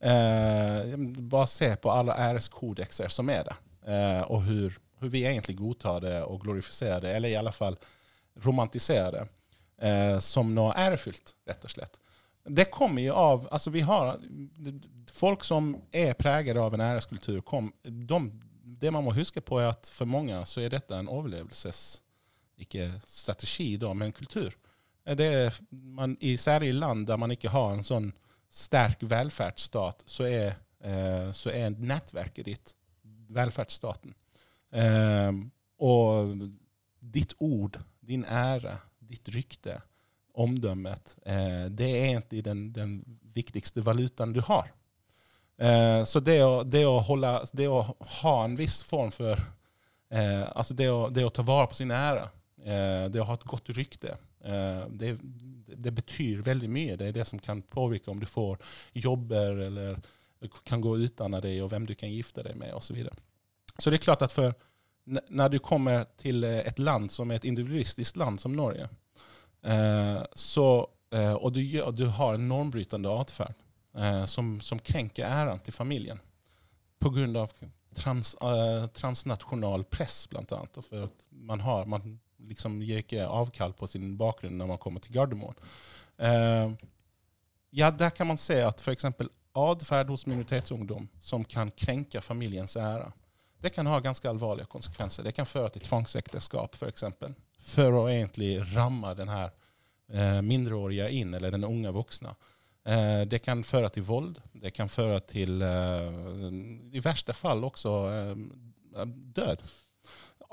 Eh, 0.00 0.96
bare 1.32 1.48
se 1.50 1.72
på 1.76 1.92
alle 1.92 2.16
æreskodekser 2.28 3.08
som 3.12 3.32
er 3.32 3.48
der, 3.48 3.62
eh, 3.86 4.22
og 4.28 4.44
hvor, 4.46 4.76
hvor 5.00 5.12
vi 5.12 5.24
egentlig 5.24 5.56
godtar 5.58 6.04
det 6.04 6.18
og 6.26 6.44
glorifiserer 6.44 7.06
det, 7.06 7.16
eller 7.16 7.32
i 7.32 7.38
alle 7.40 7.52
fall 7.56 7.78
romantiserer 8.44 9.16
det 9.16 9.24
eh, 9.88 10.18
som 10.24 10.52
noe 10.54 10.76
ærefylt, 10.76 11.34
rett 11.48 11.64
og 11.64 11.72
slett. 11.72 11.98
Det 12.44 12.70
kommer 12.72 13.04
jo 13.04 13.16
av 13.16 13.48
altså 13.52 13.70
vi 13.70 13.82
har, 13.84 14.16
Folk 15.12 15.42
som 15.44 15.74
er 15.92 16.14
preget 16.16 16.56
av 16.56 16.74
en 16.74 16.80
æreskultur, 16.80 17.40
kom, 17.44 17.72
de, 17.82 18.20
det 18.80 18.92
man 18.94 19.04
må 19.04 19.12
huske 19.12 19.42
på, 19.44 19.58
er 19.60 19.72
at 19.74 19.90
for 19.92 20.08
mange 20.08 20.38
så 20.48 20.62
er 20.64 20.72
dette 20.72 20.96
en 20.96 21.10
overlevelses 21.10 22.00
ikke 22.60 22.88
strategi, 23.06 23.74
da, 23.80 23.92
men 23.94 24.12
kultur. 24.12 24.54
Er, 25.04 25.54
man, 25.70 26.16
i, 26.20 26.36
land 26.72 27.06
der 27.08 27.16
man 27.16 27.32
ikke 27.34 27.50
har 27.50 27.74
en 27.74 27.86
sånn 27.86 28.10
sterk 28.50 29.02
velferdsstat, 29.06 30.04
så 30.06 30.26
er, 30.28 30.58
eh, 30.84 31.30
så 31.32 31.50
er 31.54 31.76
nettverket 31.78 32.46
ditt 32.46 32.74
velferdsstaten. 33.30 34.14
Eh, 34.70 35.30
og 35.80 36.34
ditt 37.00 37.34
ord, 37.38 37.78
din 38.00 38.24
ære, 38.24 38.76
ditt 38.98 39.30
rykte, 39.34 39.80
omdømmet, 40.40 41.16
eh, 41.26 41.64
det 41.70 41.88
er 41.88 42.04
egentlig 42.10 42.44
den, 42.44 42.68
den 42.72 43.00
viktigste 43.34 43.82
valutaen 43.86 44.32
du 44.32 44.40
har. 44.46 44.70
Eh, 45.60 46.04
så 46.04 46.20
det 46.20 46.38
å, 46.44 46.62
det, 46.64 46.86
å 46.88 46.98
holde, 47.04 47.32
det 47.52 47.66
å 47.68 47.82
ha 48.22 48.36
en 48.44 48.56
viss 48.56 48.78
form 48.86 49.10
for 49.12 49.36
eh, 49.36 50.44
Altså 50.56 50.72
det 50.72 50.86
å, 50.88 51.10
det 51.12 51.26
å 51.26 51.32
ta 51.36 51.44
vare 51.44 51.68
på 51.68 51.76
sin 51.76 51.92
ære, 51.92 52.22
eh, 52.24 52.30
det 52.60 53.20
å 53.22 53.24
ha 53.24 53.34
et 53.38 53.46
godt 53.48 53.70
rykte, 53.72 54.16
eh, 54.44 54.82
det, 54.88 55.14
det 55.76 55.92
betyr 55.96 56.42
veldig 56.44 56.70
mye. 56.70 56.96
Det 57.00 57.08
er 57.08 57.14
det 57.16 57.26
som 57.28 57.40
kan 57.40 57.62
påvirke 57.62 58.10
om 58.12 58.20
du 58.20 58.26
får 58.28 58.58
jobber 58.92 59.62
eller 59.68 60.00
kan 60.64 60.80
gå 60.80 60.96
utdanna 60.98 61.40
deg, 61.40 61.60
og 61.62 61.70
hvem 61.72 61.86
du 61.88 61.94
kan 61.94 62.12
gifte 62.12 62.44
deg 62.44 62.56
med 62.60 62.74
osv. 62.74 63.00
Så, 63.04 63.10
så 63.78 63.90
det 63.90 64.00
er 64.00 64.06
klart 64.08 64.24
at 64.24 64.34
for 64.34 64.54
når 65.10 65.48
du 65.48 65.58
kommer 65.64 66.06
til 66.20 66.44
eh, 66.44 66.62
et 66.68 66.78
land 66.78 67.10
som 67.12 67.30
er 67.30 67.40
et 67.40 67.48
individualistisk 67.48 68.20
land 68.20 68.40
som 68.40 68.54
Norge, 68.56 68.88
eh, 69.64 70.20
så, 70.34 70.68
eh, 71.12 71.34
og 71.34 71.54
du, 71.56 71.62
du 71.96 72.06
har 72.16 72.36
en 72.36 72.48
normbrytende 72.48 73.12
atferd 73.22 73.56
eh, 73.96 74.24
som, 74.30 74.58
som 74.64 74.80
krenker 74.80 75.26
æren 75.26 75.62
til 75.64 75.76
familien 75.76 76.20
pga. 77.00 77.46
Trans, 77.96 78.36
eh, 78.38 78.86
transnasjonal 78.94 79.84
press, 79.90 80.22
blant 80.30 80.52
annet. 80.52 80.76
For 80.86 81.08
at 81.08 81.24
man, 81.30 81.60
har, 81.64 81.88
man 81.90 82.20
liksom 82.48 82.80
gir 82.82 83.02
ikke 83.02 83.26
avkall 83.26 83.74
på 83.76 83.88
sin 83.90 84.14
bakgrunn 84.20 84.56
når 84.58 84.72
man 84.72 84.80
kommer 84.82 85.04
til 85.04 85.14
Gardermoen. 85.14 85.58
Eh, 86.18 86.72
ja, 87.70 87.90
der 87.90 88.10
kan 88.10 88.26
man 88.26 88.40
se 88.40 88.60
at 88.64 88.80
f.eks. 88.80 89.06
atferd 89.52 90.10
hos 90.10 90.26
minoritetsungdom 90.26 91.08
som 91.20 91.44
kan 91.44 91.70
krenke 91.70 92.20
familiens 92.20 92.76
ære, 92.76 93.10
det 93.60 93.70
kan 93.70 93.86
ha 93.86 94.00
ganske 94.00 94.28
alvorlige 94.28 94.66
konsekvenser. 94.66 95.24
Det 95.24 95.32
kan 95.36 95.46
føre 95.46 95.68
til 95.74 95.84
tvangsekteskap, 95.84 96.76
f.eks. 96.80 97.04
For, 97.18 97.34
for 97.74 97.98
å 97.98 98.06
egentlig 98.08 98.54
ramme 98.72 99.12
den 99.18 99.28
her 99.28 99.50
eh, 100.08 100.40
mindreårige 100.40 101.10
inn, 101.20 101.34
eller 101.36 101.52
den 101.52 101.68
unge 101.68 101.92
voksne. 101.92 102.32
Eh, 102.88 103.22
det 103.28 103.42
kan 103.44 103.64
føre 103.66 103.90
til 103.92 104.06
vold. 104.08 104.40
Det 104.62 104.72
kan 104.72 104.88
føre 104.88 105.20
til, 105.28 105.60
eh, 105.62 106.48
i 106.96 107.04
verste 107.04 107.36
fall 107.36 107.64
også, 107.68 107.94
eh, 108.14 109.04
død. 109.36 109.66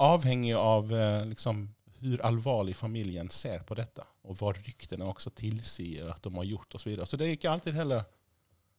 Avhengig 0.04 0.54
av 0.60 0.92
eh, 0.94 1.24
liksom, 1.32 1.64
hvor 2.02 2.22
alvorlig 2.28 2.76
familien 2.78 3.30
ser 3.34 3.64
på 3.66 3.76
dette, 3.80 4.04
og 4.28 4.38
hva 4.38 4.52
ryktene 4.54 5.06
også 5.08 5.32
tilsier 5.38 6.10
at 6.12 6.22
de 6.24 6.32
har 6.36 6.46
gjort 6.46 6.76
osv. 6.76 6.84
Så, 6.84 6.90
videre. 6.90 7.06
så 7.10 7.18
det 7.18 7.28
er 7.28 7.36
ikke 7.38 7.52
alltid 7.52 7.74
heller 7.80 8.04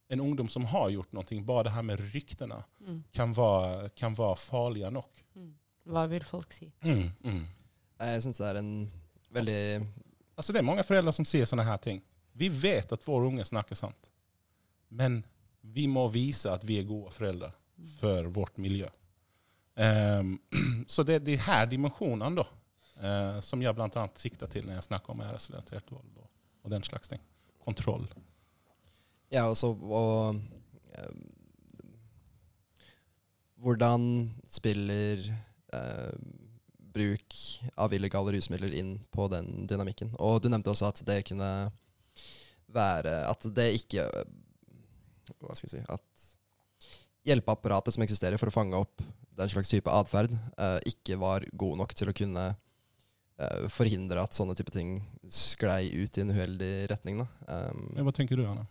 en 0.08 0.20
ungdom 0.24 0.48
som 0.48 0.64
har 0.70 0.88
gjort 0.94 1.12
noe. 1.12 1.40
Bare 1.44 1.66
det 1.68 1.72
her 1.74 1.82
med 1.84 2.00
ryktene 2.14 2.62
Mm. 2.80 3.02
kan 3.12 3.32
være, 3.36 3.90
kan 3.98 4.14
være 4.16 4.36
farlige 4.40 4.90
nok. 4.90 5.18
Hva 5.84 6.06
vil 6.08 6.24
folk 6.24 6.52
si? 6.52 6.70
Mm, 6.84 7.10
mm. 7.24 7.42
Jeg 8.00 8.22
syns 8.22 8.38
det 8.38 8.46
er 8.46 8.58
en 8.62 8.90
veldig 9.34 9.86
Altså 10.38 10.52
Det 10.52 10.60
er 10.60 10.64
mange 10.68 10.84
foreldre 10.86 11.12
som 11.12 11.24
sier 11.26 11.44
sånne 11.50 11.64
her 11.66 11.76
ting. 11.82 11.98
Vi 12.38 12.48
vet 12.48 12.92
at 12.94 13.02
våre 13.04 13.26
unge 13.26 13.44
snakker 13.44 13.74
sant, 13.76 14.10
men 14.88 15.24
vi 15.62 15.88
må 15.90 16.04
vise 16.14 16.46
at 16.52 16.62
vi 16.64 16.78
er 16.78 16.86
gode 16.86 17.10
foreldre 17.10 17.50
for 17.98 18.28
vårt 18.32 18.56
miljø. 18.62 18.86
Um, 19.74 20.38
så 20.86 21.02
det 21.02 21.14
er 21.18 21.24
de 21.26 21.36
her 21.42 21.66
dimensjonene 21.66 22.38
da, 22.40 22.44
eh, 23.00 23.40
som 23.44 23.62
jeg 23.62 23.74
bl.a. 23.76 24.06
sikter 24.18 24.50
til 24.50 24.66
når 24.66 24.78
jeg 24.78 24.88
snakker 24.90 25.14
om 25.14 25.22
æresrelatert 25.26 25.92
vold 25.92 26.22
og, 26.22 26.28
og 26.64 26.72
den 26.74 26.86
slags 26.86 27.10
ting. 27.10 27.22
Kontroll. 27.64 28.06
Ja, 29.32 29.48
også 29.48 29.74
og 29.74 30.38
eh, 30.96 31.18
Hvordan 33.58 34.02
spiller 34.46 35.24
eh, 35.74 36.12
bruk 36.78 37.38
av 37.74 37.92
illegale 37.92 38.36
rusmidler 38.36 38.76
inn 38.78 38.94
på 39.10 39.26
den 39.32 39.66
dynamikken? 39.68 40.12
Og 40.22 40.38
du 40.42 40.48
nevnte 40.48 40.70
også 40.70 40.92
at 40.92 41.02
det 41.06 41.24
kunne 41.28 41.50
være 42.68 43.14
At 43.26 43.46
det 43.56 43.70
ikke 43.80 44.04
Hva 45.40 45.54
skal 45.56 45.66
jeg 45.66 45.72
si 45.72 45.80
At 45.88 46.26
hjelpeapparatet 47.28 47.96
som 47.96 48.04
eksisterer 48.04 48.40
for 48.40 48.50
å 48.50 48.54
fange 48.54 48.78
opp 48.78 49.02
den 49.38 49.50
slags 49.52 49.70
type 49.70 49.90
atferd, 49.92 50.32
eh, 50.32 50.78
ikke 50.90 51.18
var 51.20 51.44
god 51.52 51.78
nok 51.82 51.92
til 51.94 52.10
å 52.10 52.16
kunne 52.16 52.46
forhindre 53.70 54.22
at 54.24 54.34
sånne 54.34 54.56
type 54.58 54.72
ting 54.74 54.96
sklei 55.30 55.92
ut 55.94 56.18
i 56.18 56.24
en 56.24 56.32
uheldig 56.34 56.72
retning. 56.90 57.22
Da. 57.22 57.68
Um, 57.70 57.84
hva 58.02 58.14
tenker 58.16 58.40
du, 58.40 58.42
Anna? 58.48 58.66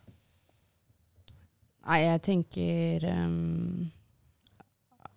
Nei, 1.88 2.02
jeg 2.04 2.22
tenker 2.26 3.06
um, 3.14 3.88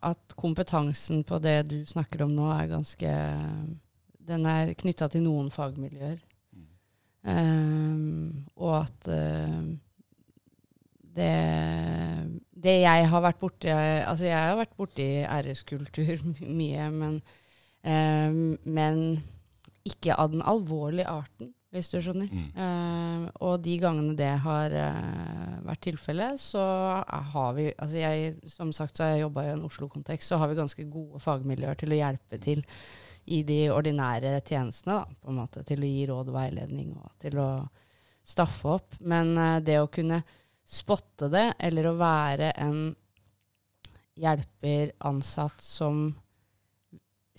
at 0.08 0.36
kompetansen 0.40 1.26
på 1.28 1.40
det 1.44 1.58
du 1.68 1.82
snakker 1.90 2.24
om 2.26 2.32
nå, 2.36 2.48
er 2.56 2.72
ganske 2.72 3.16
Den 4.32 4.46
er 4.48 4.72
knytta 4.80 5.10
til 5.12 5.26
noen 5.26 5.52
fagmiljøer. 5.52 6.22
Um, 7.22 8.48
og 8.56 8.80
at 8.80 9.10
uh, 9.12 9.68
det, 11.16 11.34
det 12.56 12.78
jeg 12.82 13.10
har 13.12 13.22
vært 13.22 13.38
borti 13.42 13.70
Altså, 13.70 14.26
jeg 14.26 14.40
har 14.40 14.58
vært 14.58 14.74
borti 14.80 15.10
æreskultur 15.28 16.24
mye, 16.62 16.88
men, 16.96 17.20
ehm, 17.84 18.56
men 18.64 19.04
ikke 19.88 20.16
av 20.20 20.32
den 20.34 20.44
alvorlige 20.46 21.10
arten, 21.10 21.52
hvis 21.72 21.88
du 21.92 21.98
skjønner. 22.04 22.32
Mm. 22.32 22.48
Uh, 22.56 23.28
og 23.48 23.62
de 23.64 23.78
gangene 23.82 24.16
det 24.20 24.32
har 24.44 24.74
uh, 24.76 25.62
vært 25.68 25.84
tilfellet, 25.88 26.42
så 26.42 26.64
har 27.08 27.54
vi 27.58 27.70
altså 27.72 28.02
jeg, 28.02 28.34
Som 28.52 28.74
sagt 28.76 28.98
så 28.98 29.06
har 29.06 29.16
jeg 29.16 29.26
jobba 29.26 29.46
i 29.48 29.54
en 29.54 29.64
Oslo-kontekst, 29.68 30.28
så 30.28 30.42
har 30.42 30.52
vi 30.52 30.60
ganske 30.60 30.88
gode 30.92 31.22
fagmiljøer 31.24 31.80
til 31.80 31.96
å 31.96 32.02
hjelpe 32.02 32.42
til 32.44 32.66
i 33.32 33.44
de 33.48 33.62
ordinære 33.72 34.40
tjenestene. 34.42 35.00
Da, 35.00 35.22
på 35.22 35.32
en 35.32 35.40
måte, 35.40 35.64
til 35.68 35.84
å 35.84 35.92
gi 35.94 36.06
råd 36.10 36.34
og 36.34 36.38
veiledning 36.38 36.94
og 36.98 37.12
til 37.22 37.40
å 37.42 37.50
staffe 38.28 38.78
opp. 38.78 39.00
Men 39.00 39.34
uh, 39.40 39.60
det 39.64 39.80
å 39.82 39.92
kunne 39.92 40.22
spotte 40.68 41.32
det, 41.32 41.54
eller 41.60 41.90
å 41.90 41.98
være 42.00 42.52
en 42.62 42.92
hjelper 44.22 44.92
ansatt 45.08 45.64
som 45.64 46.12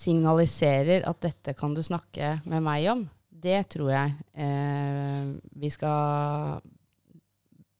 signaliserer 0.03 1.05
at 1.09 1.21
dette 1.25 1.55
kan 1.59 1.75
du 1.77 1.83
snakke 1.87 2.35
med 2.45 2.63
meg 2.67 2.87
om, 2.93 3.05
det 3.43 3.63
tror 3.75 3.91
jeg 3.91 4.13
eh, 4.39 5.33
vi 5.59 5.71
skal 5.73 6.61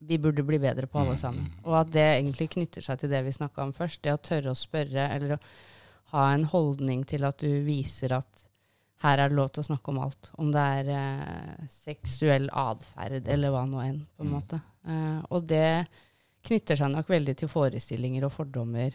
Vi 0.03 0.17
burde 0.19 0.43
bli 0.43 0.59
bedre 0.59 0.89
på, 0.91 0.99
alle 0.99 1.13
Mm, 1.15 1.21
sammen. 1.21 1.45
mm. 1.47 1.65
Og 1.71 1.77
at 1.79 1.91
det 1.95 2.03
egentlig 2.19 2.49
knytter 2.51 2.83
seg 2.83 2.99
til 2.99 3.11
det 3.13 3.21
vi 3.25 3.31
snakka 3.37 3.63
om 3.63 3.73
først. 3.73 4.01
Det 4.03 4.11
å 4.11 4.19
tørre 4.19 4.51
å 4.51 4.59
spørre, 4.59 5.05
eller 5.15 5.37
å 5.37 5.39
ha 6.17 6.25
en 6.35 6.43
holdning 6.51 7.05
til 7.07 7.23
at 7.25 7.39
du 7.39 7.63
viser 7.65 8.11
at 8.17 8.27
her 9.05 9.19
er 9.23 9.29
det 9.31 9.37
lov 9.39 9.53
til 9.55 9.63
å 9.63 9.69
snakke 9.71 9.89
om 9.93 10.01
alt. 10.03 10.31
Om 10.43 10.51
det 10.55 10.65
er 10.81 10.91
eh, 10.97 11.69
seksuell 11.71 12.49
atferd 12.51 13.29
eller 13.31 13.51
hva 13.55 13.63
nå 13.67 13.79
enn, 13.83 14.01
på 14.17 14.25
en 14.27 14.29
Mm. 14.33 14.35
måte. 14.35 14.61
Eh, 14.89 15.23
og 15.31 15.47
det 15.47 15.87
knytter 16.43 16.77
seg 16.77 16.91
nok 16.91 17.07
veldig 17.09 17.37
til 17.39 17.49
forestillinger 17.49 18.25
og 18.27 18.33
fordommer. 18.35 18.91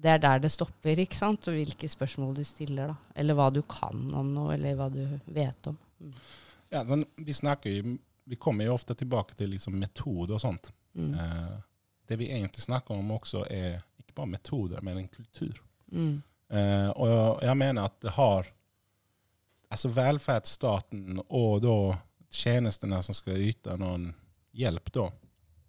Det 0.00 0.08
er 0.08 0.20
der 0.22 0.40
det 0.40 0.50
stopper, 0.52 1.00
ikke 1.02 1.16
sant? 1.16 1.48
Og 1.50 1.56
hvilke 1.58 1.88
spørsmål 1.90 2.34
du 2.38 2.44
stiller, 2.46 2.92
da. 2.92 3.14
Eller 3.20 3.36
hva 3.36 3.50
du 3.52 3.60
kan 3.68 4.06
om 4.16 4.30
noe, 4.34 4.54
eller 4.54 4.78
hva 4.78 4.88
du 4.92 5.02
vet 5.28 5.68
om. 5.68 5.76
Mm. 6.00 6.14
Ja, 6.70 6.84
sånn, 6.86 7.04
vi 7.18 7.34
snakker 7.34 7.74
jo 7.74 7.98
Vi 8.30 8.36
kommer 8.38 8.62
jo 8.68 8.76
ofte 8.76 8.94
tilbake 8.94 9.34
til 9.34 9.50
liksom 9.50 9.74
metode 9.74 10.36
og 10.36 10.38
sånt. 10.38 10.68
Mm. 10.94 11.14
Eh, 11.18 11.54
det 12.06 12.18
vi 12.20 12.28
egentlig 12.30 12.62
snakker 12.62 12.94
om 12.94 13.08
også 13.16 13.40
er 13.50 13.80
ikke 13.98 14.14
bare 14.20 14.30
metoder, 14.30 14.84
men 14.86 15.00
en 15.00 15.08
kultur. 15.10 15.56
Mm. 15.90 16.20
Eh, 16.50 16.90
og 16.94 17.42
jeg 17.42 17.56
mener 17.58 17.88
at 17.88 17.98
det 18.02 18.14
har 18.14 18.46
Altså 19.70 19.86
velferdsstaten 19.94 21.20
og 21.28 21.60
da 21.62 21.74
tjenestene 22.34 22.96
som 23.06 23.14
skal 23.14 23.38
yte 23.38 23.76
noen 23.78 24.08
hjelp 24.58 24.88
da, 24.90 25.04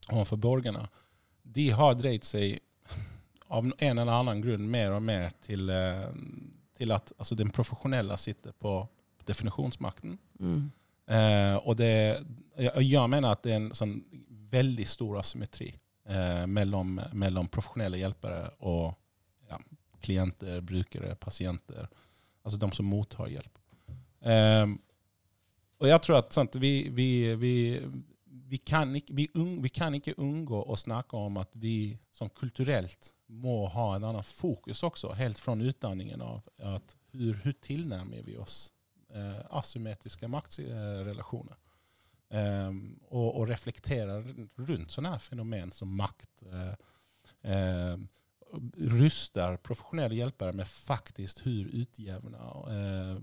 overfor 0.08 0.40
borgerne, 0.42 0.82
de 1.44 1.68
har 1.78 1.94
dreid 2.00 2.26
seg 2.26 2.58
av 3.52 3.68
en 3.78 3.98
eller 3.98 4.12
annen 4.12 4.42
grunn 4.42 4.68
mer 4.72 4.96
og 4.96 5.04
mer 5.04 5.32
til, 5.44 5.70
eh, 5.70 6.08
til 6.78 6.94
at 6.96 7.12
altså, 7.18 7.36
den 7.36 7.52
profesjonelle 7.52 8.18
sitter 8.18 8.56
på 8.56 8.80
definisjonsmakten. 9.28 10.18
Mm. 10.40 10.62
Eh, 11.12 11.56
og 11.60 11.76
det, 11.78 11.92
jeg, 12.56 12.86
jeg 12.88 13.12
mener 13.12 13.36
at 13.36 13.44
det 13.44 13.54
er 13.54 13.60
en 13.60 13.74
sånn 13.76 13.98
veldig 14.52 14.88
stor 14.88 15.20
asymmetri 15.22 15.70
eh, 15.72 16.46
mellom, 16.48 17.00
mellom 17.14 17.50
profesjonelle 17.52 18.00
hjelpere 18.00 18.46
og 18.68 18.94
ja, 19.52 19.60
klienter, 20.04 20.62
brukere, 20.64 21.16
pasienter. 21.20 21.90
Altså 22.42 22.60
de 22.62 22.72
som 22.76 22.88
mottar 22.88 23.32
hjelp. 23.32 23.60
Eh, 24.22 24.72
og 25.82 25.90
jeg 25.90 26.06
tror 26.06 26.22
at 26.22 26.34
sant, 26.36 26.56
vi, 26.62 26.74
vi, 26.94 27.10
vi, 27.42 27.56
vi, 28.52 28.58
kan 28.58 28.92
ikke, 28.96 29.16
vi, 29.16 29.28
un, 29.40 29.56
vi 29.64 29.70
kan 29.72 29.96
ikke 29.96 30.18
unngå 30.20 30.60
å 30.68 30.76
snakke 30.76 31.16
om 31.16 31.40
at 31.40 31.54
vi 31.56 31.94
som 32.12 32.30
kulturelt 32.36 33.14
må 33.32 33.64
ha 33.72 33.94
en 33.96 34.10
annen 34.10 34.28
fokus 34.28 34.84
også, 34.84 35.14
helt 35.16 35.40
fra 35.40 35.56
utdanningen 35.56 36.22
av 36.26 36.42
at 36.74 36.96
hvordan 37.16 37.60
tilnærmer 37.64 38.26
vi 38.28 38.36
oss 38.40 38.66
eh, 39.16 39.40
asymmetriske 39.56 40.28
maktrelasjoner. 40.32 41.60
Eh, 42.32 42.72
og, 43.12 43.28
og 43.30 43.48
reflektere 43.48 44.20
rundt 44.68 44.92
sånne 44.92 45.16
fenomen 45.24 45.72
som 45.76 45.96
makt. 45.96 46.44
Eh, 46.52 46.74
uh, 47.48 47.96
ruster 48.92 49.56
profesjonelle 49.64 50.18
hjelpere 50.18 50.52
med 50.60 50.68
faktisk 50.68 51.40
hvor 51.46 51.70
utjevna 51.72 52.48
eh, 52.68 53.14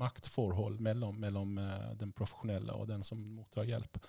maktforhold 0.00 0.80
mellom, 0.80 1.18
mellom 1.20 1.58
uh, 1.60 1.90
den 2.00 2.14
profesjonelle 2.16 2.72
og 2.72 2.88
den 2.88 3.04
som 3.04 3.20
mottar 3.36 3.68
hjelp. 3.68 4.00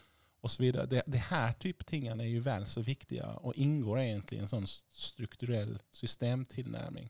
Videre. 0.60 0.86
det, 0.86 1.04
det 1.08 1.22
her 1.30 1.54
type 1.60 1.84
tingene 1.84 2.24
er 2.24 2.32
jo 2.32 2.44
vel 2.46 2.68
så 2.68 2.82
viktige 2.82 3.28
og 3.44 3.58
inngår 3.60 4.00
egentlig 4.06 4.40
i 4.40 4.44
en 4.46 4.52
sånn 4.52 4.68
strukturell 4.68 5.76
systemtilnærming. 5.92 7.10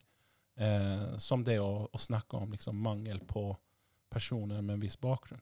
Eh, 0.59 1.17
som 1.17 1.43
det 1.43 1.59
å, 1.63 1.87
å 1.87 1.99
snakke 2.01 2.35
om 2.35 2.51
liksom, 2.51 2.81
mangel 2.83 3.21
på 3.23 3.53
personer 4.11 4.61
med 4.61 4.73
en 4.75 4.81
viss 4.83 4.97
bakgrunn. 4.99 5.39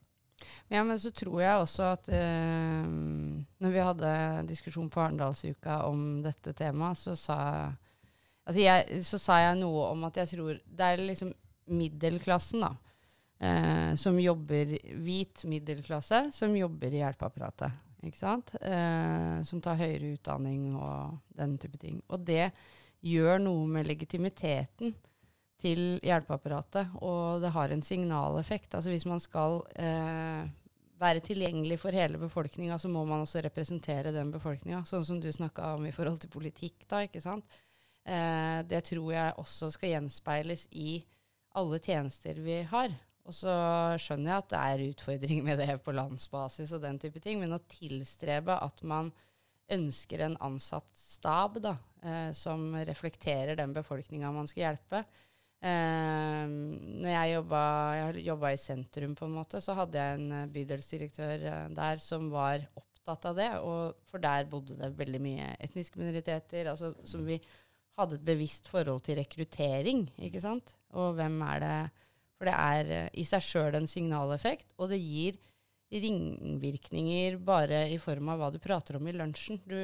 Ja, 0.69 0.83
men 0.83 0.99
så 1.01 1.09
tror 1.15 1.41
jeg 1.41 1.61
også 1.63 1.87
at 1.95 2.09
eh, 2.13 2.85
når 2.85 3.73
vi 3.73 3.85
hadde 3.87 4.11
diskusjon 4.51 4.91
på 4.93 5.01
Arendalsuka 5.01 5.79
om 5.87 6.21
dette 6.21 6.53
temaet, 6.53 7.01
så 7.01 7.15
sa, 7.17 7.39
altså 8.45 8.61
jeg, 8.61 9.01
så 9.07 9.17
sa 9.21 9.39
jeg 9.41 9.57
noe 9.63 9.87
om 9.95 10.05
at 10.05 10.21
jeg 10.21 10.35
tror 10.35 10.59
det 10.61 10.91
er 10.91 11.01
liksom 11.01 11.33
middelklassen, 11.67 12.67
da. 12.67 12.75
Eh, 13.39 13.95
som 13.95 14.17
jobber 14.19 14.71
Hvit 15.03 15.43
middelklasse 15.45 16.31
som 16.33 16.55
jobber 16.57 16.93
i 16.93 17.03
hjelpeapparatet. 17.03 17.83
Ikke 18.05 18.17
sant? 18.17 18.53
Eh, 18.61 19.43
som 19.45 19.61
tar 19.61 19.77
høyere 19.79 20.15
utdanning 20.15 20.71
og 20.77 21.17
den 21.37 21.57
type 21.61 21.77
ting. 21.81 21.99
Og 22.09 22.23
det 22.25 22.49
gjør 23.05 23.41
noe 23.41 23.67
med 23.69 23.87
legitimiteten 23.89 24.95
til 25.61 25.97
hjelpeapparatet, 26.05 26.93
og 27.01 27.41
det 27.41 27.51
har 27.53 27.73
en 27.73 27.81
signaleffekt. 27.81 28.75
Altså 28.77 28.93
Hvis 28.93 29.07
man 29.09 29.21
skal 29.21 29.63
eh, 29.81 30.45
være 31.01 31.23
tilgjengelig 31.25 31.79
for 31.81 31.93
hele 31.93 32.21
befolkninga, 32.21 32.77
så 32.77 32.89
må 32.89 33.03
man 33.05 33.25
også 33.25 33.41
representere 33.45 34.13
den 34.13 34.31
befolkninga. 34.33 34.83
Sånn 34.85 35.05
som 35.05 35.21
du 35.21 35.29
snakka 35.33 35.75
om 35.77 35.87
i 35.89 35.93
forhold 35.93 36.21
til 36.21 36.33
politikk, 36.33 36.85
da. 36.89 37.03
ikke 37.05 37.21
sant? 37.23 37.59
Eh, 38.05 38.61
det 38.69 38.83
tror 38.89 39.11
jeg 39.13 39.37
også 39.41 39.71
skal 39.73 39.95
gjenspeiles 39.95 40.67
i 40.77 41.01
alle 41.57 41.81
tjenester 41.81 42.37
vi 42.45 42.61
har. 42.69 42.93
Og 43.27 43.35
så 43.35 43.53
skjønner 43.99 44.31
jeg 44.31 44.43
at 44.43 44.51
det 44.53 44.59
er 44.63 44.83
utfordringer 44.87 45.45
med 45.45 45.59
det 45.59 45.73
på 45.83 45.95
landsbasis 45.95 46.71
og 46.77 46.83
den 46.85 46.99
type 47.01 47.19
ting, 47.23 47.41
men 47.41 47.55
å 47.55 47.63
tilstrebe 47.67 48.55
at 48.55 48.83
man 48.87 49.11
ønsker 49.73 50.23
en 50.23 50.37
ansatt 50.47 50.87
stab 50.95 51.59
da, 51.59 51.73
eh, 52.07 52.29
som 52.31 52.69
reflekterer 52.87 53.59
den 53.59 53.73
befolkninga 53.75 54.31
man 54.31 54.47
skal 54.47 54.69
hjelpe. 54.69 55.03
Eh, 55.57 56.45
når 56.47 57.11
jeg 57.11 57.33
jobba, 57.33 58.51
i 58.53 58.61
sentrum, 58.61 59.15
på 59.17 59.25
en 59.25 59.37
måte, 59.39 59.61
så 59.63 59.75
hadde 59.77 59.99
jeg 59.99 60.19
en 60.19 60.35
eh, 60.43 60.49
bydelsdirektør 60.53 61.45
eh, 61.51 61.63
der 61.75 62.01
som 62.03 62.29
var 62.31 62.61
opptatt 62.77 63.25
av 63.31 63.39
det. 63.39 63.51
Og 63.65 64.09
for 64.09 64.23
der 64.23 64.47
bodde 64.49 64.77
det 64.77 64.93
veldig 64.99 65.21
mye 65.23 65.51
etniske 65.67 65.99
minoriteter. 65.99 66.69
altså 66.71 66.93
som 67.03 67.25
vi 67.25 67.41
hadde 67.97 68.19
et 68.19 68.27
bevisst 68.27 68.69
forhold 68.69 69.01
til 69.05 69.17
rekruttering, 69.17 70.05
ikke 70.29 70.43
sant. 70.43 70.75
Og 70.93 71.17
hvem 71.17 71.41
er 71.49 71.63
det 71.63 71.77
For 72.37 72.49
det 72.49 72.55
er 72.55 72.93
eh, 72.93 73.09
i 73.17 73.25
seg 73.27 73.43
sjøl 73.43 73.77
en 73.77 73.89
signaleffekt, 73.89 74.73
og 74.77 74.91
det 74.93 75.01
gir 75.01 75.37
ringvirkninger 75.87 77.37
bare 77.47 77.85
i 77.93 77.97
form 78.01 78.33
av 78.33 78.41
hva 78.41 78.49
du 78.51 78.59
prater 78.59 78.97
om 78.97 79.07
i 79.07 79.15
lunsjen. 79.15 79.61
Du, 79.63 79.77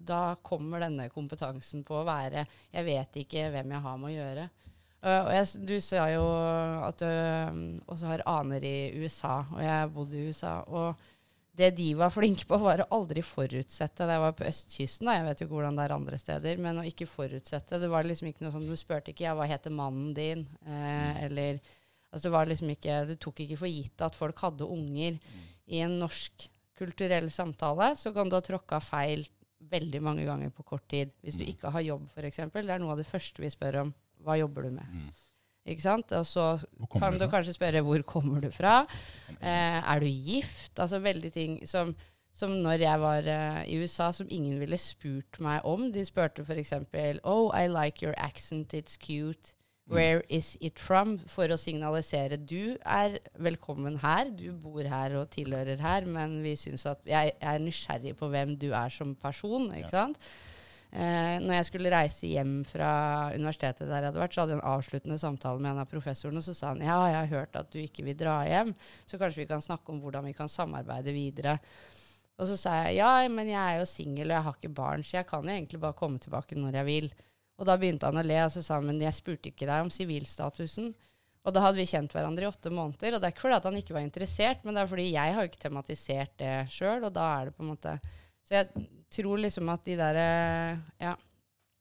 da 0.00 0.34
kommer 0.42 0.80
denne 0.80 1.10
kompetansen 1.12 1.84
på 1.84 2.00
å 2.00 2.06
være 2.08 2.46
'jeg 2.72 2.84
vet 2.84 3.18
ikke 3.24 3.50
hvem 3.52 3.74
jeg 3.76 3.84
har 3.86 3.98
med 3.98 4.10
å 4.10 4.16
gjøre'. 4.16 4.48
Uh, 5.04 5.20
og 5.26 5.32
jeg, 5.36 5.48
du 5.68 5.74
sa 5.84 6.06
jo 6.08 6.24
at 6.86 7.02
du 7.02 7.04
um, 7.04 7.82
også 7.92 8.06
har 8.08 8.22
aner 8.24 8.64
i 8.64 8.76
USA, 8.96 9.42
og 9.52 9.60
jeg 9.60 9.68
har 9.68 9.90
bodd 9.92 10.14
i 10.16 10.22
USA. 10.30 10.54
og 10.64 10.96
det 11.56 11.70
de 11.76 11.92
var 11.94 12.10
flinke 12.10 12.46
på, 12.50 12.58
var 12.58 12.80
å 12.82 12.88
aldri 12.96 13.22
forutsette. 13.22 14.06
Det 14.08 14.18
var 14.18 14.32
på 14.34 14.44
østkysten, 14.48 15.06
og 15.06 15.14
jeg 15.14 15.24
vet 15.28 15.40
jo 15.40 15.46
ikke 15.46 15.54
hvordan 15.54 15.76
det 15.78 15.84
er 15.84 15.94
andre 15.94 16.18
steder. 16.18 16.58
Men 16.58 16.80
å 16.82 16.86
ikke 16.88 17.06
forutsette. 17.06 17.78
Det 17.78 17.90
var 17.92 18.02
liksom 18.08 18.26
ikke 18.32 18.42
noe 18.42 18.50
sånn, 18.56 18.66
Du 18.66 18.74
spurte 18.76 19.12
ikke 19.14 19.28
ja, 19.28 19.34
hva 19.38 19.46
heter 19.46 19.70
mannen 19.70 20.12
din, 20.16 20.46
eh, 20.66 21.24
eller 21.28 21.60
Altså 22.14 22.28
det 22.28 22.32
var 22.36 22.46
liksom 22.46 22.68
ikke, 22.70 23.06
Du 23.08 23.14
tok 23.18 23.40
ikke 23.42 23.56
for 23.58 23.66
gitt 23.66 24.02
at 24.06 24.14
folk 24.14 24.38
hadde 24.38 24.62
unger. 24.70 25.16
I 25.66 25.80
en 25.82 25.96
norsk 25.98 26.44
kulturell 26.78 27.26
samtale 27.30 27.96
så 27.98 28.12
kan 28.14 28.28
du 28.30 28.36
ha 28.36 28.40
tråkka 28.42 28.78
feil 28.82 29.24
veldig 29.70 30.00
mange 30.02 30.24
ganger 30.26 30.50
på 30.54 30.62
kort 30.62 30.86
tid. 30.88 31.10
Hvis 31.24 31.34
du 31.38 31.42
Mm. 31.44 31.50
ikke 31.54 31.70
har 31.72 31.80
jobb, 31.82 32.08
f.eks. 32.14 32.36
Det 32.52 32.70
er 32.70 32.78
noe 32.78 32.92
av 32.92 32.98
det 32.98 33.06
første 33.06 33.42
vi 33.42 33.50
spør 33.50 33.80
om. 33.80 33.94
Hva 34.22 34.38
jobber 34.38 34.62
du 34.62 34.70
med? 34.70 34.86
Mm. 35.64 35.70
Ikke 35.72 35.82
sant? 35.82 36.12
Og 36.12 36.26
så 36.28 36.46
kan 37.00 37.12
du 37.14 37.18
du 37.24 37.28
kanskje 37.32 37.54
spørre 37.56 37.80
hvor 37.82 38.02
kommer 38.04 38.40
du 38.44 38.50
fra? 38.52 38.84
Eh, 39.40 39.80
er 39.94 40.00
du 40.00 40.06
gift? 40.06 40.78
Altså 40.78 40.98
veldig 41.00 41.32
ting 41.32 41.58
som, 41.68 41.94
som 42.34 42.50
når 42.50 42.80
jeg 42.84 43.00
var 43.00 43.22
eh, 43.26 43.64
i 43.72 43.78
USA, 43.80 44.10
som 44.12 44.26
ingen 44.30 44.58
ville 44.60 44.76
spurt 44.78 45.40
meg 45.40 45.64
om. 45.64 45.90
De 45.92 46.04
spurte 46.04 46.44
f.eks.: 46.44 46.72
Oh, 47.24 47.50
I 47.56 47.66
like 47.68 48.02
your 48.04 48.14
accent, 48.18 48.74
it's 48.74 48.96
cute. 48.98 49.54
Where 49.86 50.22
is 50.30 50.56
it 50.60 50.78
from? 50.78 51.18
For 51.28 51.44
å 51.52 51.58
signalisere 51.60 52.38
du 52.40 52.76
er 52.88 53.18
velkommen 53.36 53.98
her, 54.00 54.30
du 54.32 54.52
bor 54.56 54.82
her 54.82 55.12
og 55.20 55.28
tilhører 55.30 55.76
her, 55.80 56.06
men 56.08 56.38
vi 56.42 56.54
syns 56.56 56.86
at 56.88 57.02
jeg 57.04 57.32
er 57.40 57.58
nysgjerrig 57.60 58.14
på 58.16 58.30
hvem 58.32 58.56
du 58.56 58.70
er 58.72 58.88
som 58.88 59.14
person. 59.14 59.68
ikke 59.74 59.90
Ja. 59.92 60.06
sant? 60.06 60.18
Eh, 60.94 61.40
når 61.42 61.56
jeg 61.56 61.66
skulle 61.66 61.90
reise 61.90 62.28
hjem 62.30 62.60
fra 62.70 62.88
universitetet 63.34 63.88
der 63.88 63.98
jeg 63.98 64.12
hadde 64.12 64.20
vært, 64.20 64.34
så 64.36 64.44
hadde 64.44 64.54
jeg 64.54 64.60
en 64.60 64.68
avsluttende 64.76 65.16
samtale 65.18 65.58
med 65.58 65.72
en 65.72 65.80
av 65.82 65.88
professorene, 65.90 66.38
og 66.38 66.46
så 66.46 66.54
sa 66.54 66.70
han 66.70 66.84
ja, 66.86 66.98
jeg 67.10 67.16
har 67.18 67.32
hørt 67.32 67.58
at 67.58 67.72
du 67.72 67.80
ikke 67.82 68.04
vil 68.06 68.18
dra 68.20 68.36
hjem, 68.46 68.70
så 69.10 69.18
kanskje 69.18 69.42
vi 69.42 69.48
kan 69.50 69.64
snakke 69.64 69.90
om 69.90 69.98
hvordan 70.04 70.28
vi 70.28 70.36
kan 70.38 70.52
samarbeide 70.52 71.14
videre. 71.16 71.56
Og 72.38 72.46
så 72.46 72.58
sa 72.58 72.76
jeg 72.84 73.00
ja, 73.00 73.10
men 73.30 73.50
jeg 73.50 73.58
er 73.58 73.80
jo 73.80 73.90
singel 73.90 74.30
og 74.30 74.36
jeg 74.36 74.46
har 74.46 74.60
ikke 74.60 74.76
barn, 74.76 75.02
så 75.06 75.18
jeg 75.18 75.28
kan 75.32 75.42
jo 75.42 75.56
egentlig 75.56 75.82
bare 75.82 75.98
komme 75.98 76.22
tilbake 76.22 76.58
når 76.58 76.78
jeg 76.78 76.90
vil. 76.92 77.10
Og 77.58 77.66
da 77.66 77.76
begynte 77.78 78.06
han 78.10 78.22
å 78.22 78.26
le, 78.26 78.38
og 78.44 78.54
så 78.54 78.62
sa 78.62 78.78
han 78.78 78.86
men 78.86 79.02
jeg 79.02 79.18
spurte 79.18 79.50
ikke 79.50 79.66
deg 79.66 79.82
om 79.82 79.90
sivilstatusen. 79.94 80.92
Og 81.44 81.52
da 81.52 81.60
hadde 81.60 81.82
vi 81.82 81.90
kjent 81.90 82.14
hverandre 82.14 82.46
i 82.46 82.48
åtte 82.48 82.70
måneder, 82.72 83.16
og 83.16 83.20
det 83.20 83.28
er 83.28 83.34
ikke 83.34 83.44
fordi 83.44 83.58
at 83.58 83.66
han 83.68 83.82
ikke 83.82 83.98
var 83.98 84.06
interessert, 84.06 84.62
men 84.62 84.78
det 84.78 84.84
er 84.84 84.94
fordi 84.94 85.10
jeg 85.10 85.34
har 85.34 85.42
jo 85.42 85.50
ikke 85.50 85.64
tematisert 85.66 86.38
det 86.40 86.54
sjøl, 86.72 87.02
og 87.02 87.12
da 87.18 87.26
er 87.34 87.50
det 87.50 87.58
på 87.58 87.66
en 87.66 87.74
måte 87.74 87.98
Så 88.44 88.58
jeg 88.58 88.86
tror 89.14 89.42
liksom 89.42 89.70
at 89.72 89.84
de 89.86 89.98
derre 90.00 90.28
Ja. 91.00 91.14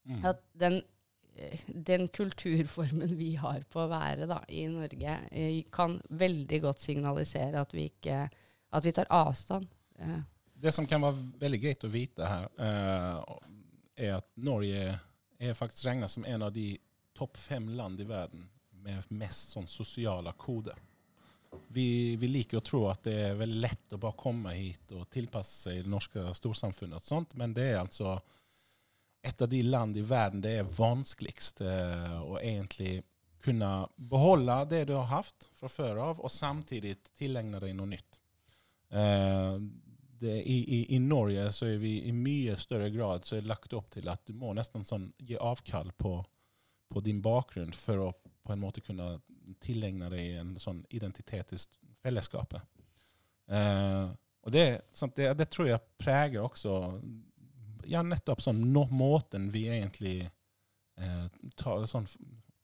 Mm. 0.06 0.26
At 0.28 0.42
den, 0.60 0.82
eh, 1.38 1.60
den 1.68 2.08
kulturformen 2.12 3.16
vi 3.16 3.36
har 3.40 3.64
på 3.72 3.86
å 3.86 3.90
være 3.92 4.28
da, 4.28 4.42
i 4.50 4.66
Norge, 4.68 5.20
eh, 5.32 5.64
kan 5.72 6.02
veldig 6.10 6.60
godt 6.66 6.84
signalisere 6.84 7.62
at 7.62 7.74
vi 7.74 7.90
ikke 7.92 8.30
At 8.74 8.86
vi 8.86 8.92
tar 8.92 9.06
avstand. 9.14 9.68
Eh, 10.00 10.22
Det 10.56 10.72
som 10.74 10.88
kan 10.88 11.02
være 11.02 11.40
veldig 11.40 11.60
greit 11.62 11.84
å 11.84 11.92
vite 11.92 12.26
her, 12.26 12.48
eh, 12.58 13.36
er 13.98 14.16
at 14.16 14.26
Norge 14.36 15.00
er 15.40 15.54
faktisk 15.54 15.86
regnet 15.86 16.10
som 16.10 16.26
en 16.26 16.42
av 16.42 16.54
de 16.54 16.80
topp 17.14 17.38
fem 17.38 17.68
land 17.78 18.00
i 18.00 18.08
verden 18.10 18.48
med 18.72 19.12
mest 19.12 19.54
sånn 19.54 19.68
sosiale 19.68 20.34
koder. 20.34 20.74
Vi, 21.74 22.16
vi 22.16 22.28
liker 22.30 22.60
å 22.60 22.66
tro 22.66 22.84
at 22.92 23.04
det 23.08 23.16
er 23.30 23.40
veldig 23.40 23.62
lett 23.64 23.96
å 23.96 24.00
bare 24.02 24.20
komme 24.20 24.54
hit 24.54 24.92
og 24.94 25.08
tilpasse 25.14 25.70
seg 25.70 25.84
det 25.84 25.92
norske 25.92 26.26
storsamfunnet, 26.38 27.00
og 27.02 27.08
sånt, 27.08 27.34
men 27.40 27.56
det 27.56 27.72
er 27.72 27.80
altså 27.82 28.18
et 29.24 29.42
av 29.42 29.50
de 29.50 29.62
land 29.64 29.98
i 29.98 30.04
verden 30.04 30.44
det 30.44 30.58
er 30.60 30.70
vanskeligst 30.78 31.64
eh, 31.64 32.20
å 32.22 32.38
egentlig 32.42 33.00
kunne 33.44 33.70
beholde 33.96 34.58
det 34.72 34.84
du 34.90 34.94
har 34.98 35.10
hatt 35.12 35.48
fra 35.56 35.72
før 35.72 36.02
av, 36.10 36.20
og 36.24 36.32
samtidig 36.32 36.98
tilegne 37.18 37.60
deg 37.64 37.74
noe 37.76 37.92
nytt. 37.92 38.20
Eh, 38.92 39.56
det, 40.24 40.36
i, 40.44 40.58
i, 40.78 40.80
I 40.96 41.00
Norge 41.04 41.50
så 41.52 41.68
er 41.72 41.80
vi 41.82 41.98
i 42.08 42.14
mye 42.16 42.56
større 42.60 42.90
grad 42.94 43.26
så 43.28 43.38
er 43.38 43.48
lagt 43.48 43.74
opp 43.76 43.90
til 43.96 44.08
at 44.12 44.24
du 44.28 44.36
må 44.38 44.54
nesten 44.56 44.86
sånn 44.88 45.10
gi 45.20 45.40
avkall 45.40 45.92
på, 45.98 46.18
på 46.92 47.04
din 47.04 47.20
bakgrunn 47.24 47.74
for 47.76 48.08
å 48.08 48.12
på 48.44 48.52
en 48.54 48.60
måte 48.60 48.84
kunne 48.84 49.18
tilegne 49.64 50.10
deg 50.14 50.40
en 50.42 50.54
sånn 50.62 50.84
identitet 50.94 51.54
i 51.56 51.60
fellesskapet. 52.04 52.62
Eh, 53.52 54.08
og 54.44 54.52
det, 54.52 54.66
det, 55.16 55.30
det 55.40 55.48
tror 55.52 55.70
jeg 55.70 55.86
preger 56.00 56.44
også 56.44 56.76
ja, 57.90 58.04
nettopp 58.04 58.42
sånn 58.44 58.62
måten 58.72 59.50
vi 59.54 59.66
egentlig 59.72 60.18
eh, 60.24 61.26
tar, 61.60 61.86
sånn, 61.90 62.08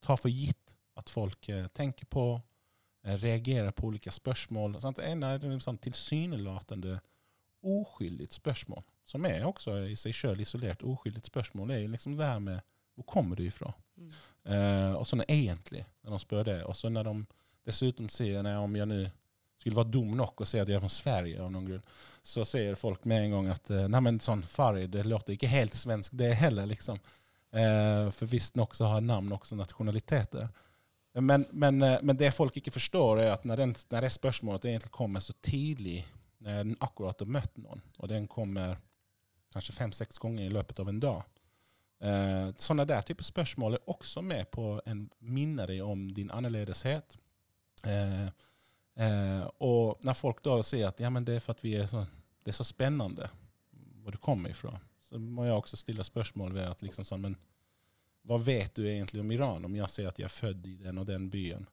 tar 0.04 0.20
for 0.20 0.32
gitt 0.32 0.76
at 1.00 1.12
folk 1.12 1.50
eh, 1.52 1.68
tenker 1.76 2.08
på, 2.12 2.26
eh, 3.06 3.16
reagerer 3.20 3.72
på 3.76 3.92
ulike 3.92 4.12
spørsmål. 4.12 4.80
Sant? 4.84 5.00
En 5.04 5.24
er 5.28 5.40
det 5.40 5.54
sånn 5.64 5.80
tilsynelatende 5.84 7.00
uskyldig 7.60 8.30
spørsmål, 8.32 8.84
som 9.08 9.26
er 9.28 9.44
også 9.48 9.82
i 9.90 9.96
seg 10.00 10.16
selv 10.16 10.44
isolert 10.44 10.84
uskyldig 10.88 11.26
spørsmål, 11.28 11.74
er 11.76 11.90
liksom 11.92 12.16
det 12.20 12.28
her 12.28 12.44
med 12.44 12.62
hvor 12.96 13.08
kommer 13.08 13.40
du 13.40 13.46
ifra? 13.48 13.72
Mm. 14.00 14.18
Eh, 14.50 14.94
og 14.98 15.06
sånn 15.08 15.26
egentlig, 15.28 15.84
når 16.04 16.16
de 16.16 16.24
spør 16.24 16.48
det. 16.48 16.60
Og 16.66 16.78
så 16.78 16.92
når 16.92 17.10
de 17.10 17.16
dessutom 17.70 18.10
sier 18.12 18.44
nei, 18.46 18.56
om 18.58 18.78
jeg 18.78 18.90
nå 18.90 19.04
skulle 19.60 19.76
være 19.76 19.92
dum 19.92 20.14
nok 20.16 20.40
og 20.40 20.48
si 20.48 20.60
at 20.60 20.70
jeg 20.70 20.80
er 20.80 20.84
fra 20.84 20.92
Sverige 20.92 21.42
av 21.44 21.50
noen 21.52 21.68
grunn, 21.68 21.88
så 22.24 22.46
sier 22.48 22.78
folk 22.80 23.04
med 23.10 23.26
en 23.26 23.34
gang 23.36 23.50
at 23.56 23.72
eh, 23.76 23.88
nei, 23.92 24.02
men 24.06 24.20
sånn 24.24 24.44
Farid, 24.48 24.92
det 24.94 25.06
låter 25.08 25.36
ikke 25.36 25.52
helt 25.52 25.76
svensk 25.76 26.16
det 26.20 26.32
heller, 26.40 26.70
liksom. 26.70 27.00
Eh, 27.52 28.08
for 28.16 28.30
visstnok 28.30 28.76
så 28.78 28.92
har 28.94 29.04
navn 29.04 29.34
også 29.36 29.58
nasjonaliteter. 29.60 30.48
Men, 31.20 31.46
men, 31.52 31.82
eh, 31.84 31.98
men 32.04 32.18
det 32.18 32.32
folk 32.36 32.56
ikke 32.60 32.76
forstår, 32.76 33.24
er 33.24 33.34
at 33.34 33.48
når, 33.48 33.64
den, 33.64 33.76
når 33.92 34.06
det 34.06 34.14
spørsmålet 34.16 34.70
egentlig 34.70 34.94
kommer 34.96 35.24
så 35.24 35.36
tidlig, 35.44 36.04
når 36.40 36.64
den 36.64 36.78
akkurat 36.80 37.20
har 37.20 37.32
møtt 37.36 37.58
noen, 37.60 37.84
og 38.00 38.12
den 38.12 38.30
kommer 38.32 38.78
kanskje 39.54 39.76
fem-seks 39.76 40.22
ganger 40.22 40.46
i 40.46 40.54
løpet 40.54 40.80
av 40.80 40.92
en 40.92 41.02
dag, 41.04 41.39
Eh, 42.00 42.52
sånne 42.56 42.86
der 42.88 43.04
type 43.04 43.26
spørsmål 43.28 43.76
er 43.76 43.90
også 43.92 44.22
med 44.24 44.48
på 44.54 44.72
å 44.78 44.96
minne 45.20 45.66
deg 45.68 45.82
om 45.84 46.06
din 46.16 46.32
annerledeshet. 46.32 47.18
Eh, 47.84 48.28
eh, 48.96 49.44
og 49.68 50.00
når 50.08 50.16
folk 50.18 50.40
da 50.46 50.60
sier 50.64 50.88
at 50.88 51.02
ja, 51.04 51.12
men 51.12 51.28
det 51.28 51.40
er 51.40 51.44
for 51.44 51.58
at 51.58 51.64
vi 51.66 51.76
er 51.76 51.90
så, 51.92 52.06
det 52.44 52.54
er 52.54 52.60
så 52.60 52.68
spennende 52.68 53.28
hvor 54.00 54.16
du 54.16 54.22
kommer 54.24 54.54
ifra, 54.54 54.72
så 55.10 55.20
må 55.20 55.46
jeg 55.46 55.58
også 55.58 55.80
stille 55.80 56.06
spørsmål 56.06 56.56
ved 56.56 56.70
at 56.70 56.86
liksom 56.86 57.08
sånn, 57.08 57.28
men 57.28 57.36
hva 58.30 58.38
vet 58.40 58.76
du 58.78 58.86
egentlig 58.88 59.22
om 59.24 59.32
Iran? 59.34 59.66
Om 59.66 59.76
jeg 59.76 59.92
sier 59.92 60.10
at 60.10 60.20
jeg 60.20 60.28
er 60.28 60.34
født 60.34 60.68
i 60.70 60.78
den 60.84 61.02
og 61.02 61.08
den 61.10 61.28
byen, 61.34 61.68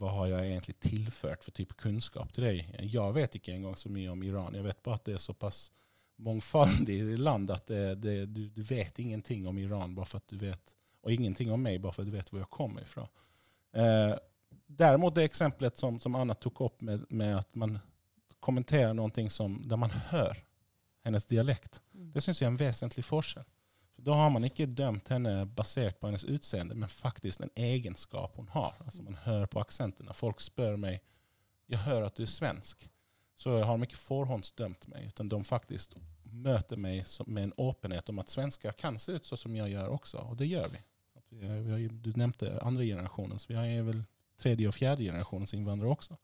hva 0.00 0.12
har 0.14 0.30
jeg 0.30 0.52
egentlig 0.52 0.76
tilført 0.80 1.44
for 1.44 1.52
type 1.56 1.76
kunnskap 1.80 2.32
til 2.32 2.46
deg? 2.46 2.60
Jeg 2.86 3.16
vet 3.16 3.36
ikke 3.36 3.52
engang 3.56 3.76
så 3.76 3.90
mye 3.92 4.12
om 4.12 4.22
Iran. 4.24 4.54
Jeg 4.56 4.64
vet 4.64 4.80
bare 4.86 5.00
at 5.00 5.08
det 5.08 5.16
er 5.18 5.22
såpass 5.22 5.66
mångfaldig 6.20 7.18
land 7.18 7.50
at 7.50 7.66
det, 7.66 7.94
det, 8.02 8.16
du, 8.26 8.42
du, 8.48 8.62
vet 8.62 8.98
ingenting 8.98 9.46
om 9.48 9.58
Iran 9.58 9.94
bare 9.94 10.06
for 10.06 10.20
at 10.22 10.28
du 10.28 10.36
vet, 10.40 10.74
og 11.02 11.12
ingenting 11.12 11.52
om 11.52 11.62
meg 11.62 11.80
bare 11.80 11.96
for 11.96 12.04
at 12.04 12.10
du 12.10 12.16
vet 12.16 12.30
hvor 12.32 12.42
jeg 12.42 12.50
kommer 12.52 12.84
fra. 12.88 13.06
Eh, 13.72 14.14
däremot 14.66 15.14
det 15.14 15.24
eksempelet 15.24 15.78
som, 15.78 16.00
som 16.00 16.14
Anna 16.14 16.34
tok 16.34 16.60
opp 16.60 16.80
med, 16.80 17.06
med 17.08 17.36
at 17.38 17.54
man 17.54 17.78
kommenterer 18.40 18.94
noe 18.96 19.30
som, 19.30 19.60
der 19.64 19.80
man 19.80 19.92
hører 20.12 20.44
hennes 21.04 21.24
dialekt, 21.26 21.80
Mm. 22.00 22.12
det 22.12 22.20
syns 22.20 22.40
jeg 22.40 22.46
er 22.46 22.52
en 22.52 22.60
vesentlig 22.60 23.04
forskjell. 23.04 23.44
For 23.94 24.02
da 24.02 24.14
har 24.16 24.30
man 24.30 24.44
ikke 24.46 24.66
dømt 24.66 25.08
henne 25.12 25.44
basert 25.46 26.00
på 26.00 26.08
hennes 26.08 26.24
utseende, 26.24 26.74
men 26.74 26.88
faktisk 26.88 27.40
en 27.40 27.52
egenskap 27.56 28.36
hun 28.36 28.48
har. 28.48 28.74
Altså 28.84 29.02
Man 29.02 29.18
hører 29.24 29.46
på 29.46 29.60
aksentene. 29.60 30.14
Folk 30.14 30.40
spør 30.40 30.76
meg 30.80 31.00
jeg 31.70 31.78
hører 31.84 32.08
at 32.08 32.16
du 32.16 32.24
er 32.24 32.30
svensk 32.30 32.88
så 33.40 33.62
har 33.64 33.78
de 33.78 33.86
ikke 33.88 33.96
forhåndsdømt 33.96 34.88
meg, 34.92 35.06
utan 35.14 35.30
de 35.32 35.38
faktisk 35.48 35.94
møter 36.30 36.76
meg 36.76 37.06
med 37.26 37.48
en 37.48 37.54
åpenhet 37.56 38.08
om 38.12 38.20
at 38.20 38.32
svensker 38.32 38.74
kan 38.78 38.98
se 39.00 39.16
ut 39.16 39.26
så 39.26 39.38
som 39.40 39.54
jeg 39.56 39.72
gjør 39.72 39.94
også, 39.96 40.26
og 40.28 40.36
det 40.38 40.50
gjør 40.50 40.68
vi. 40.74 40.82
Vi, 41.30 41.46
har, 41.46 41.86
du 41.90 42.10
nevnte 42.18 42.50
andre 42.66 42.84
generasjonen, 42.84 43.38
så 43.38 43.52
vi 43.52 43.56
er 43.60 43.86
vel 43.86 44.02
tredje 44.40 44.68
og 44.68 44.76
fjerde 44.76 45.06
generasjons 45.06 45.54
innvandrere 45.56 45.94
også. 45.94 46.18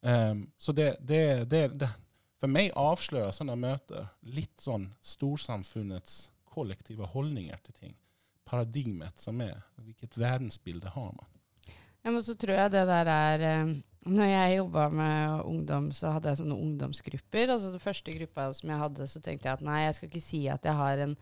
Um, 0.00 0.44
så 0.56 0.74
det, 0.76 0.90
det, 1.00 1.22
det, 1.50 1.62
det, 1.80 1.88
For 2.38 2.50
meg 2.50 2.76
avslører 2.78 3.32
sånne 3.34 3.56
møter 3.58 4.12
litt 4.28 4.60
sånn 4.62 4.90
storsamfunnets 5.02 6.28
kollektive 6.46 7.08
holdninger 7.14 7.58
til 7.64 7.74
ting. 7.74 7.96
Paradigmet 8.48 9.18
som 9.20 9.40
er. 9.44 9.64
Hvilket 9.80 10.20
verdensbilde 10.20 10.92
har 10.92 11.10
man? 11.16 11.32
Ja, 12.04 12.12
men 12.12 12.22
så 12.24 12.36
tror 12.38 12.54
jeg 12.54 12.72
det 12.76 12.84
der 12.88 13.10
er 13.12 13.46
eh, 13.48 13.72
Når 14.08 14.30
jeg 14.30 14.58
jobba 14.58 14.88
med 14.90 15.40
ungdom, 15.44 15.90
så 15.92 16.14
hadde 16.14 16.32
jeg 16.32 16.40
sånne 16.40 16.56
ungdomsgrupper. 16.58 17.52
Og 17.52 17.60
så 17.60 17.72
den 17.74 17.82
første 17.82 18.14
gruppa 18.14 18.46
som 18.56 18.72
jeg 18.72 18.82
hadde, 18.82 19.08
så 19.10 19.20
tenkte 19.24 19.48
jeg 19.48 19.58
at 19.58 19.66
nei, 19.66 19.82
jeg 19.84 19.98
skal 19.98 20.10
ikke 20.10 20.24
si 20.24 20.44
at 20.52 20.68
jeg 20.68 20.78
har 20.78 21.02
en 21.04 21.18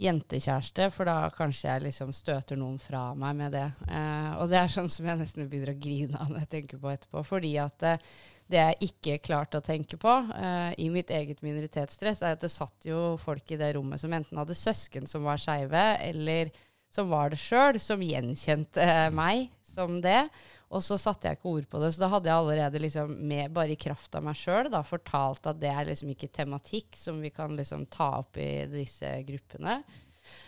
jentekjæreste, 0.00 0.88
for 0.94 1.08
da 1.08 1.28
kanskje 1.34 1.66
jeg 1.68 1.84
liksom 1.84 2.12
støter 2.16 2.56
noen 2.58 2.78
fra 2.80 3.10
meg 3.18 3.36
med 3.36 3.52
det. 3.56 3.66
Eh, 3.84 4.30
og 4.40 4.48
det 4.48 4.60
er 4.60 4.72
sånn 4.72 4.88
som 4.92 5.08
jeg 5.08 5.20
nesten 5.20 5.48
begynner 5.50 5.74
å 5.74 5.80
grine 5.80 6.20
av 6.20 6.30
når 6.30 6.44
jeg 6.46 6.52
tenker 6.54 6.80
på 6.80 6.92
etterpå. 6.92 7.24
Fordi 7.28 7.52
at 7.60 7.86
eh, 7.86 8.06
det 8.50 8.62
jeg 8.62 8.88
ikke 8.88 9.18
klarte 9.28 9.60
å 9.60 9.64
tenke 9.64 10.00
på 10.00 10.14
eh, 10.36 10.72
i 10.80 10.88
mitt 10.92 11.12
eget 11.14 11.44
minoritetsstress, 11.44 12.24
er 12.24 12.38
at 12.38 12.44
det 12.44 12.52
satt 12.52 12.88
jo 12.88 13.14
folk 13.20 13.52
i 13.52 13.60
det 13.60 13.74
rommet 13.76 14.00
som 14.00 14.14
enten 14.16 14.40
hadde 14.40 14.56
søsken 14.58 15.08
som 15.10 15.28
var 15.28 15.42
skeive, 15.42 15.84
eller 16.08 16.52
som 16.90 17.10
var 17.12 17.30
det 17.30 17.38
sjøl, 17.38 17.78
som 17.78 18.00
gjenkjente 18.02 18.86
meg 19.14 19.50
som 19.62 20.00
det. 20.02 20.24
Og 20.70 20.84
så 20.86 20.94
satte 21.00 21.26
jeg 21.26 21.38
ikke 21.38 21.50
ord 21.50 21.66
på 21.70 21.80
det. 21.82 21.88
Så 21.94 22.02
da 22.04 22.10
hadde 22.12 22.30
jeg 22.30 22.38
allerede 22.38 22.82
liksom 22.82 23.16
med, 23.26 23.50
bare 23.54 23.74
i 23.74 23.80
kraft 23.80 24.14
av 24.14 24.22
meg 24.22 24.38
sjøl 24.38 24.70
fortalt 24.86 25.48
at 25.50 25.58
det 25.58 25.72
er 25.72 25.88
liksom 25.88 26.12
ikke 26.12 26.30
tematikk 26.30 26.94
som 26.98 27.18
vi 27.22 27.32
kan 27.34 27.56
liksom 27.58 27.88
ta 27.90 28.12
opp 28.20 28.38
i 28.38 28.68
disse 28.70 29.10
gruppene. 29.26 29.80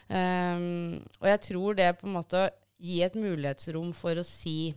Um, 0.06 1.00
og 1.18 1.26
jeg 1.26 1.42
tror 1.48 1.74
det 1.78 1.88
på 1.98 2.06
en 2.06 2.16
måte 2.20 2.44
gi 2.82 3.00
et 3.02 3.18
mulighetsrom 3.18 3.90
for 3.96 4.18
å 4.18 4.26
si 4.26 4.72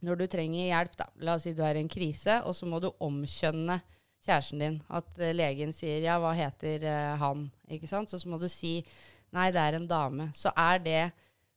når 0.00 0.22
du 0.22 0.26
trenger 0.32 0.70
hjelp, 0.70 0.94
da. 0.96 1.06
La 1.26 1.36
oss 1.36 1.44
si 1.44 1.52
du 1.54 1.60
er 1.62 1.76
i 1.76 1.84
en 1.84 1.90
krise, 1.92 2.38
og 2.48 2.54
så 2.56 2.66
må 2.66 2.80
du 2.80 2.88
omkjønne 3.04 3.76
kjæresten 4.24 4.62
din. 4.64 4.78
At 4.88 5.10
uh, 5.20 5.30
legen 5.36 5.74
sier 5.76 6.02
'ja, 6.02 6.18
hva 6.18 6.32
heter 6.34 6.86
uh, 6.88 7.14
han?' 7.20 7.50
Ikke 7.70 7.86
sant? 7.90 8.10
Så, 8.10 8.18
så 8.18 8.28
må 8.28 8.40
du 8.40 8.48
si 8.48 8.80
'nei, 9.30 9.50
det 9.54 9.60
er 9.60 9.78
en 9.78 9.86
dame'. 9.86 10.32
Så 10.34 10.50
er 10.56 10.82
det 10.82 11.02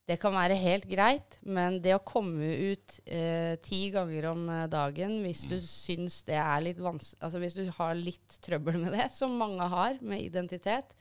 det 0.10 0.18
kan 0.20 0.36
være 0.36 0.58
helt 0.60 0.86
greit, 0.89 1.38
men 1.47 1.78
det 1.84 1.93
å 1.95 2.04
komme 2.04 2.49
ut 2.74 2.97
eh, 3.08 3.56
ti 3.64 3.86
ganger 3.93 4.28
om 4.34 4.41
eh, 4.51 4.66
dagen 4.72 5.22
hvis 5.24 5.45
du 5.47 5.56
mm. 5.56 5.64
syns 5.64 6.18
det 6.28 6.36
er 6.41 6.66
litt 6.66 6.82
vanskelig 6.84 7.22
Altså 7.24 7.39
hvis 7.39 7.56
du 7.56 7.64
har 7.78 7.93
litt 7.95 8.36
trøbbel 8.43 8.82
med 8.82 8.97
det, 8.97 9.08
som 9.16 9.38
mange 9.39 9.64
har 9.72 9.95
med 10.04 10.26
identitet, 10.26 10.91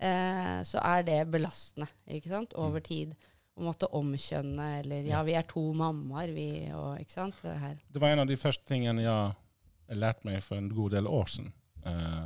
eh, 0.00 0.62
så 0.64 0.80
er 0.80 1.04
det 1.04 1.18
belastende 1.34 1.88
ikke 2.08 2.32
sant, 2.32 2.56
over 2.56 2.80
mm. 2.80 2.86
tid. 2.88 3.12
Å 3.56 3.64
måtte 3.64 3.88
omkjønne 3.96 4.68
eller 4.80 5.04
Ja, 5.08 5.20
vi 5.24 5.36
er 5.36 5.44
to 5.48 5.62
mammaer, 5.76 6.32
vi, 6.32 6.48
og 6.76 6.96
ikke 7.00 7.14
sant. 7.14 7.36
Det, 7.44 7.56
her. 7.60 7.76
det 7.92 8.02
var 8.02 8.12
en 8.12 8.24
av 8.24 8.30
de 8.30 8.38
første 8.40 8.64
tingene 8.68 9.04
jeg 9.04 10.00
lærte 10.00 10.28
meg 10.28 10.40
for 10.44 10.60
en 10.60 10.72
god 10.72 10.96
del 10.96 11.08
år 11.08 11.28
siden. 11.32 11.52
Eh, 11.84 12.24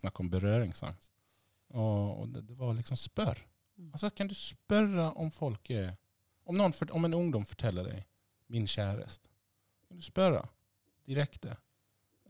snakk 0.00 0.24
om 0.24 0.32
berøringsangst. 0.32 1.12
Og, 1.76 2.00
og 2.22 2.32
det, 2.32 2.46
det 2.48 2.56
var 2.56 2.76
liksom 2.76 2.96
spør. 3.00 3.40
Altså, 3.92 4.10
kan 4.10 4.28
du 4.28 4.34
spørre 4.34 5.10
om 5.20 5.30
folk 5.30 5.70
er 5.70 5.94
om, 6.46 6.56
noen, 6.56 6.74
om, 6.94 7.04
en 7.04 7.14
ungdom 7.14 7.44
forteller 7.44 7.88
deg 7.90 8.04
'min 8.48 8.66
kjæreste', 8.70 9.28
kan 9.88 9.98
du 9.98 10.02
spørre 10.02 10.44
direkte 11.06 11.56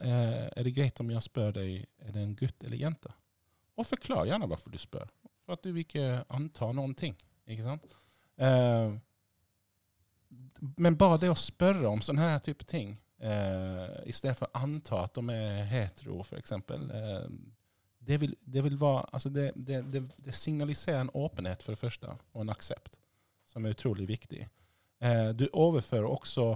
eh, 0.01 0.49
er 0.49 0.65
det 0.65 0.75
greit 0.77 1.01
om 1.01 1.11
jeg 1.11 1.23
spør 1.23 1.53
deg 1.59 1.87
er 1.99 2.13
det 2.13 2.23
en 2.23 2.37
gutt 2.37 2.65
eller 2.65 2.81
jente. 2.81 3.13
Og 3.77 3.87
forklar 3.87 4.27
gjerne 4.29 4.49
hvorfor 4.49 4.73
du 4.73 4.79
spør. 4.81 5.09
For 5.45 5.57
at 5.57 5.65
du 5.65 5.73
vil 5.73 5.85
ikke 5.85 6.25
anta 6.33 6.71
noen 6.73 6.95
ting. 6.97 7.17
ikke 7.47 7.67
sant? 7.67 7.97
Eh, 8.37 8.97
men 10.77 10.97
bare 10.99 11.21
det 11.23 11.31
å 11.31 11.39
spørre 11.39 11.89
om 11.89 12.03
sånne 12.03 12.25
her 12.25 12.41
type 12.45 12.65
ting, 12.69 12.97
eh, 13.21 13.85
i 14.09 14.15
stedet 14.17 14.37
for 14.39 14.49
å 14.49 14.65
anta 14.65 15.05
at 15.05 15.15
de 15.15 15.37
er 15.37 15.69
hetero, 15.71 16.21
f.eks., 16.25 16.53
eh, 16.53 17.29
det, 18.07 18.19
vil, 18.23 18.35
det, 18.41 18.63
vil 18.63 18.77
være, 18.81 19.05
altså 19.13 19.31
det, 19.31 19.53
det, 19.57 20.33
signaliserer 20.35 21.01
en 21.01 21.11
åpenhet, 21.15 21.63
for 21.63 21.75
det 21.75 21.81
første, 21.81 22.17
og 22.33 22.45
en 22.45 22.53
aksept, 22.55 23.01
som 23.51 23.67
er 23.67 23.75
utrolig 23.75 24.07
viktig. 24.09 24.45
Eh, 24.99 25.31
du 25.35 25.49
overfører 25.53 26.07
også 26.09 26.53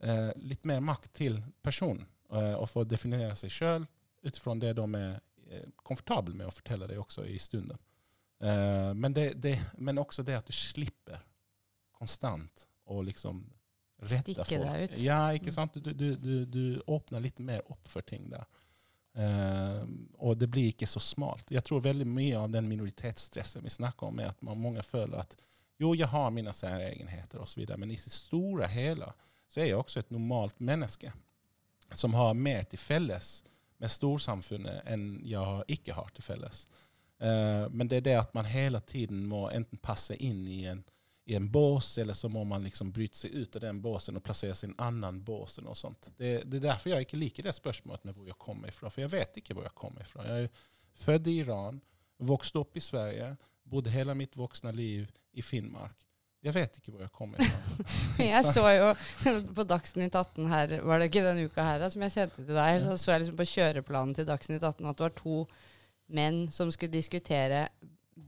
eh, 0.00 0.30
litt 0.48 0.64
mer 0.68 0.80
makt 0.80 1.12
til 1.20 1.40
personen, 1.62 2.06
eh, 2.32 2.54
og 2.54 2.68
får 2.70 2.88
definere 2.88 3.34
seg 3.38 3.52
sjøl 3.52 3.86
ut 4.22 4.40
fra 4.40 4.54
det 4.58 4.72
de 4.78 4.86
er 4.98 5.20
eh, 5.50 5.68
komfortable 5.84 6.34
med 6.36 6.48
å 6.48 6.54
fortelle 6.54 6.88
deg 6.90 7.00
også 7.02 7.26
i 7.28 7.38
stunden. 7.42 7.78
Eh, 8.40 8.90
men, 8.94 9.16
men, 9.76 9.98
også 9.98 10.24
det 10.26 10.38
at 10.38 10.48
du 10.48 10.54
slipper 10.54 11.20
konstant 11.98 12.66
å 12.88 13.02
liksom 13.02 13.42
rette 13.98 14.34
folk. 14.34 14.46
Stikke 14.46 14.62
deg 14.64 14.84
ut. 14.84 14.98
Ja, 15.02 15.20
ikke 15.34 15.54
sant? 15.54 15.76
Du, 15.82 15.92
du, 15.92 16.14
du, 16.16 16.34
du 16.46 16.64
åpner 16.86 17.22
litt 17.22 17.42
mer 17.44 17.66
opp 17.68 17.90
for 17.90 18.06
ting 18.06 18.30
der. 18.32 18.46
Uh, 19.18 19.82
og 20.22 20.36
det 20.38 20.46
blir 20.46 20.70
ikke 20.70 20.86
så 20.86 21.00
smalt. 21.02 21.50
Jeg 21.50 21.64
tror 21.66 21.82
veldig 21.82 22.06
mye 22.06 22.38
av 22.38 22.52
den 22.54 22.68
minoritetsstressen 22.70 23.64
vi 23.66 23.72
snakker 23.74 24.12
om, 24.12 24.20
er 24.22 24.30
at 24.30 24.42
man, 24.46 24.60
mange 24.62 24.84
føler 24.86 25.18
at 25.24 25.34
jo, 25.78 25.90
jeg 25.94 26.06
har 26.10 26.30
mine 26.34 26.52
særegenheter 26.54 27.42
osv., 27.42 27.64
men 27.76 27.90
i 27.90 27.98
det 27.98 28.14
store 28.14 28.66
hele 28.70 29.10
så 29.48 29.60
er 29.60 29.70
jeg 29.70 29.78
også 29.78 30.02
et 30.02 30.10
normalt 30.14 30.60
menneske 30.60 31.12
som 31.92 32.14
har 32.14 32.34
mer 32.34 32.66
til 32.68 32.78
felles 32.78 33.40
med 33.78 33.90
storsamfunnet 33.90 34.86
enn 34.90 35.08
jeg 35.26 35.66
ikke 35.78 35.96
har 35.96 36.10
til 36.14 36.26
felles. 36.26 36.66
Uh, 37.18 37.66
men 37.70 37.90
det 37.90 38.02
er 38.02 38.06
det 38.06 38.16
at 38.20 38.34
man 38.38 38.46
hele 38.46 38.80
tiden 38.86 39.24
må 39.26 39.48
enten 39.50 39.82
passe 39.82 40.14
inn 40.14 40.44
i 40.46 40.64
en 40.70 40.84
i 41.28 41.34
en 41.34 41.50
bås, 41.50 41.98
eller 41.98 42.12
så 42.16 42.28
må 42.28 42.44
man 42.44 42.62
liksom 42.64 42.88
bryte 42.92 43.18
seg 43.18 43.34
ut 43.36 43.56
av 43.56 43.60
den 43.66 43.80
båsen 43.84 44.16
og 44.16 44.22
plassere 44.24 44.54
seg 44.56 44.70
i 44.70 44.72
en 44.72 44.78
annen 44.86 45.18
bås. 45.20 45.58
og 45.60 45.76
sånt. 45.76 46.08
Det, 46.16 46.30
det, 46.48 46.56
er 46.56 46.70
derfor 46.70 46.94
jeg 46.94 47.04
ikke 47.04 47.20
liker 47.20 47.44
det 47.44 47.52
spørsmålet 47.52 48.06
med 48.08 48.16
hvor 48.16 48.30
jeg 48.30 48.38
kommer 48.40 48.72
fra. 48.72 48.88
For 48.88 49.04
jeg 49.04 49.12
vet 49.12 49.36
ikke 49.36 49.56
hvor 49.58 49.66
jeg 49.66 49.76
kommer 49.76 50.08
fra. 50.08 50.24
Jeg 50.24 50.46
er 50.48 50.62
født 51.02 51.28
i 51.28 51.34
Iran, 51.42 51.82
vokst 52.30 52.56
opp 52.56 52.80
i 52.80 52.82
Sverige, 52.82 53.34
bodde 53.68 53.92
hele 53.92 54.16
mitt 54.16 54.40
voksne 54.40 54.72
liv 54.72 55.04
i 55.36 55.44
Finnmark. 55.44 56.06
Jeg 56.48 56.56
vet 56.56 56.80
ikke 56.80 56.94
hvor 56.94 57.04
jeg 57.04 57.12
kommer 57.12 57.44
fra. 57.44 57.86
jeg 58.30 58.54
så 58.56 58.64
jo 58.72 58.88
på 59.52 59.68
Dagsnytt 59.68 60.16
18 60.16 60.48
her, 60.48 60.74
var 60.80 60.96
det 60.96 61.10
ikke 61.10 61.26
denne 61.28 61.44
uka 61.44 61.68
her, 61.74 61.84
som 61.92 62.06
jeg 62.06 62.14
sendte 62.16 62.40
til 62.40 62.56
deg, 62.56 62.88
så 62.88 62.96
så 63.02 63.12
jeg 63.12 63.26
liksom 63.26 63.40
på 63.42 63.50
kjøreplanen 63.52 64.16
til 64.16 64.30
Dagsnytt 64.32 64.64
18 64.64 64.80
at 64.88 64.96
det 64.96 65.10
var 65.10 65.16
to 65.20 65.42
menn 66.08 66.46
som 66.54 66.72
skulle 66.72 66.96
diskutere 66.96 67.66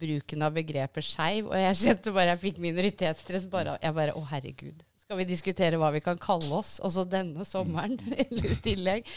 bruken 0.01 0.45
av 0.47 0.55
begrepet 0.57 1.07
skeiv, 1.07 1.51
og 1.51 1.59
jeg 1.59 1.80
kjente 1.82 2.14
bare 2.14 2.34
jeg 2.34 2.45
fikk 2.45 2.62
minoritetsstress. 2.62 3.49
Bare, 3.51 3.76
jeg 3.82 3.97
bare 3.97 4.14
Å, 4.16 4.22
herregud. 4.30 4.84
Skal 5.01 5.18
vi 5.18 5.26
diskutere 5.26 5.78
hva 5.80 5.88
vi 5.91 6.03
kan 6.05 6.18
kalle 6.22 6.53
oss, 6.61 6.76
også 6.86 7.03
denne 7.11 7.43
sommeren 7.43 7.97
i 8.30 8.53
tillegg? 8.62 9.09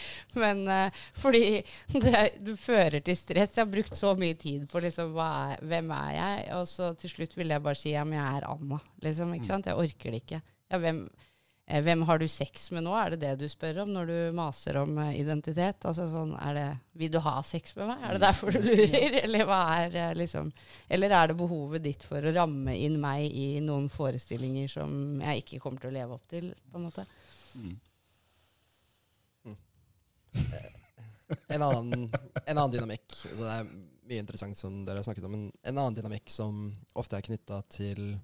Men 0.41 0.63
uh, 0.65 1.03
fordi 1.21 1.59
det, 1.93 2.23
du 2.41 2.55
fører 2.57 3.03
til 3.05 3.17
stress. 3.19 3.53
Jeg 3.53 3.67
har 3.67 3.69
brukt 3.69 3.93
så 3.93 4.15
mye 4.17 4.33
tid 4.39 4.65
på 4.71 4.81
liksom, 4.81 5.13
er, 5.21 5.61
hvem 5.61 5.93
er 5.93 6.15
jeg? 6.17 6.47
Og 6.57 6.65
så 6.71 6.89
til 6.97 7.13
slutt 7.13 7.37
ville 7.37 7.53
jeg 7.53 7.65
bare 7.67 7.77
si 7.77 7.93
ja, 7.93 8.07
men 8.07 8.17
jeg 8.17 8.39
er 8.39 8.49
Anna. 8.49 8.81
Liksom, 9.05 9.37
ikke 9.37 9.51
sant? 9.51 9.69
Jeg 9.69 9.85
orker 9.85 10.15
det 10.17 10.23
ikke. 10.23 10.41
Ja, 10.73 10.81
hvem, 10.81 11.05
hvem 11.65 12.01
har 12.01 12.19
du 12.19 12.27
sex 12.27 12.71
med 12.71 12.83
nå? 12.83 12.91
Er 12.97 13.13
det 13.13 13.21
det 13.21 13.33
du 13.39 13.45
spør 13.49 13.83
om 13.85 13.93
når 13.95 14.09
du 14.09 14.17
maser 14.35 14.77
om 14.81 14.97
eh, 14.99 15.13
identitet? 15.21 15.85
Altså 15.87 16.09
sånn, 16.11 16.33
er 16.43 16.57
det, 16.57 16.65
Vil 16.99 17.13
du 17.13 17.21
ha 17.23 17.37
sex 17.47 17.75
med 17.77 17.87
meg? 17.87 18.03
Er 18.03 18.17
det 18.17 18.23
derfor 18.25 18.51
du 18.51 18.59
lurer? 18.59 19.15
Eller, 19.23 19.45
hva 19.47 19.61
er, 19.79 19.95
eh, 19.95 20.11
liksom, 20.19 20.51
eller 20.91 21.15
er 21.15 21.31
det 21.31 21.37
behovet 21.39 21.85
ditt 21.85 22.03
for 22.03 22.19
å 22.19 22.33
ramme 22.35 22.75
inn 22.75 22.99
meg 23.01 23.31
i 23.31 23.47
noen 23.63 23.87
forestillinger 23.91 24.67
som 24.75 25.23
jeg 25.23 25.45
ikke 25.45 25.61
kommer 25.63 25.85
til 25.85 25.93
å 25.93 25.95
leve 25.95 26.17
opp 26.17 26.27
til? 26.35 26.51
på 26.51 26.81
En 26.81 26.85
måte? 26.89 27.07
Mm. 27.55 27.73
Mm. 29.47 29.57
En, 31.47 31.61
annen, 31.61 32.05
en, 32.11 32.57
annen, 32.57 32.71
dynamikk 32.75 33.07
så 33.15 33.31
Det 33.39 33.55
er 33.55 33.71
mye 34.11 34.19
interessant 34.19 34.59
som 34.59 34.83
dere 34.83 34.99
har 34.99 35.07
snakket 35.07 35.25
om, 35.29 35.37
men 35.37 35.47
en 35.63 35.77
annen 35.77 35.95
dynamikk 35.95 36.27
som 36.33 36.65
ofte 36.99 37.17
er 37.17 37.25
knytta 37.25 37.63
til 37.71 38.17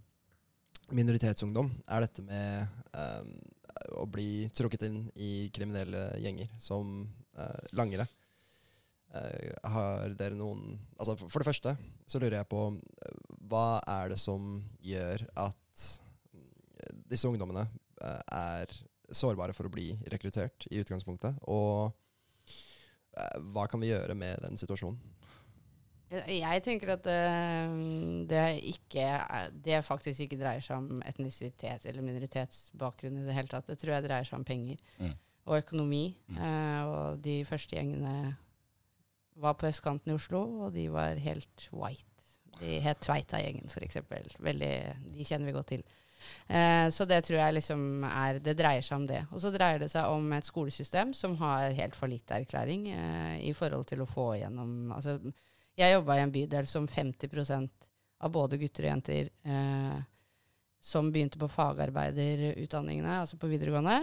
minoritetsungdom, 0.95 1.69
er 1.87 2.05
dette 2.05 2.23
med 2.25 2.67
um, 2.93 3.33
å 4.01 4.05
bli 4.09 4.47
trukket 4.55 4.87
inn 4.87 5.01
i 5.15 5.49
kriminelle 5.53 6.09
gjenger 6.21 6.51
som 6.61 7.03
uh, 7.39 7.61
langere. 7.77 8.07
Uh, 9.09 9.53
har 9.73 10.13
dere 10.13 10.37
noen 10.37 10.75
Altså, 10.99 11.15
for, 11.17 11.31
for, 11.31 11.41
det 11.41 11.49
første 11.49 11.71
så 12.05 12.19
lurer 12.21 12.37
jeg 12.37 12.49
på 12.51 12.65
uh, 12.69 13.15
hva 13.49 13.79
er 13.89 14.11
det 14.13 14.19
som 14.21 14.59
gjør 14.85 15.25
at 15.41 15.87
disse 17.09 17.27
ungdommene 17.27 17.63
er 17.99 18.69
sårbare 19.11 19.55
for 19.57 19.67
å 19.67 19.71
bli 19.73 19.89
rekruttert 20.13 20.67
i 20.69 20.79
utgangspunktet? 20.83 21.41
Og 21.49 21.89
hva 23.51 23.65
kan 23.67 23.81
vi 23.81 23.89
gjøre 23.89 24.15
med 24.15 24.39
den 24.45 24.59
situasjonen? 24.61 24.99
Jeg 26.09 26.63
tenker 26.65 26.95
at 26.95 27.05
uh, 27.05 27.73
det, 28.29 28.43
ikke, 28.71 29.05
det 29.65 29.83
faktisk 29.85 30.25
ikke 30.25 30.39
dreier 30.41 30.63
seg 30.65 30.81
om 30.81 31.03
etnisitet 31.05 31.85
eller 31.85 32.05
minoritetsbakgrunn 32.05 33.21
i 33.21 33.25
det 33.27 33.35
hele 33.37 33.51
tatt. 33.51 33.69
Det 33.69 33.77
tror 33.77 33.93
jeg 33.95 34.07
dreier 34.07 34.25
seg 34.25 34.39
om 34.39 34.47
penger 34.47 34.81
mm. 34.97 35.13
og 35.45 35.59
økonomi. 35.59 36.03
Mm. 36.31 36.39
Uh, 36.41 36.81
og 36.89 37.23
de 37.25 37.39
første 37.45 37.77
gjengene 37.77 38.15
var 39.39 39.55
på 39.59 39.69
østkanten 39.69 40.11
i 40.11 40.17
Oslo, 40.17 40.41
og 40.65 40.73
de 40.75 40.89
var 40.91 41.21
helt 41.21 41.69
white. 41.71 42.05
De 42.59 42.79
het 42.83 42.99
Tveita-gjengen, 43.05 43.69
f.eks. 43.71 44.01
De 44.41 45.25
kjenner 45.27 45.47
vi 45.47 45.55
godt 45.55 45.75
til. 45.77 45.85
Eh, 46.47 46.87
så 46.91 47.05
det 47.07 47.21
tror 47.25 47.37
jeg 47.39 47.55
liksom 47.55 48.03
er 48.03 48.39
Det 48.43 48.55
dreier 48.59 48.83
seg 48.85 48.97
om 48.99 49.05
det. 49.07 49.21
Og 49.31 49.41
så 49.43 49.51
dreier 49.53 49.79
det 49.81 49.91
seg 49.91 50.09
om 50.11 50.33
et 50.35 50.47
skolesystem 50.47 51.13
som 51.17 51.37
har 51.39 51.75
helt 51.77 51.95
fallitterklæring 51.95 52.89
eh, 52.91 53.37
i 53.47 53.53
forhold 53.55 53.87
til 53.89 54.03
å 54.03 54.09
få 54.09 54.33
igjennom 54.37 54.91
Altså, 54.95 55.19
jeg 55.79 55.95
jobba 55.95 56.17
i 56.17 56.23
en 56.23 56.33
bydel 56.33 56.67
som 56.67 56.87
50 56.87 57.69
av 58.19 58.31
både 58.31 58.59
gutter 58.59 58.85
og 58.85 58.91
jenter 58.91 59.29
eh, 59.47 59.99
som 60.79 61.11
begynte 61.11 61.39
på 61.39 61.49
fagarbeiderutdanningene, 61.51 63.19
altså 63.23 63.39
på 63.39 63.49
videregående, 63.51 64.01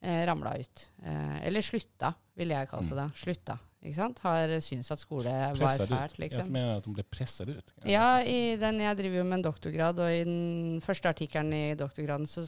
eh, 0.00 0.22
ramla 0.26 0.56
ut. 0.58 0.88
Eh, 1.02 1.36
eller 1.46 1.66
slutta, 1.66 2.12
ville 2.38 2.58
jeg 2.58 2.70
kalt 2.70 2.90
det 2.90 2.98
da. 2.98 3.08
Slutta. 3.18 3.58
Ikke 3.82 3.96
sant? 3.96 4.20
Har 4.22 4.52
syntes 4.62 4.92
at 4.94 5.00
skole 5.02 5.26
var 5.26 5.56
Pressad 5.58 5.90
fælt, 5.90 6.18
liksom. 6.22 6.46
Jeg 6.46 6.54
mener 6.54 6.76
at 6.78 6.84
de 6.86 6.92
ble 6.94 7.04
presset 7.10 7.48
ut. 7.50 7.72
Ja, 7.88 8.20
i 8.22 8.54
den, 8.60 8.78
jeg 8.78 8.98
driver 9.00 9.18
jo 9.18 9.24
med 9.26 9.40
en 9.40 9.44
doktorgrad, 9.48 9.98
og 9.98 10.14
i 10.14 10.22
den 10.28 10.78
første 10.84 11.10
artikkelen 11.10 11.50
i 11.56 11.74
doktorgraden 11.78 12.28
så, 12.30 12.44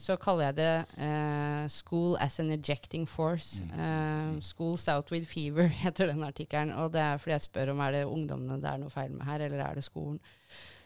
så 0.00 0.16
kaller 0.20 0.48
jeg 0.48 0.56
det 0.56 0.72
uh, 0.96 1.68
'School 1.68 2.16
as 2.20 2.40
an 2.40 2.54
ejecting 2.56 3.04
force'. 3.04 3.60
Eh, 3.76 4.40
'Schools 4.40 4.88
out 4.88 5.12
with 5.12 5.28
fever' 5.28 5.68
heter 5.84 6.06
den 6.14 6.24
artikkelen. 6.24 6.72
Og 6.72 6.92
det 6.92 7.04
er 7.04 7.20
fordi 7.20 7.36
jeg 7.36 7.48
spør 7.48 7.74
om 7.74 7.84
er 7.84 7.98
det 7.98 8.04
ungdommene 8.08 8.60
det 8.62 8.72
er 8.72 8.80
noe 8.80 8.90
feil 8.90 9.12
med 9.12 9.28
her, 9.28 9.44
eller 9.44 9.60
er 9.66 9.74
det 9.74 9.84
skolen. 9.84 10.20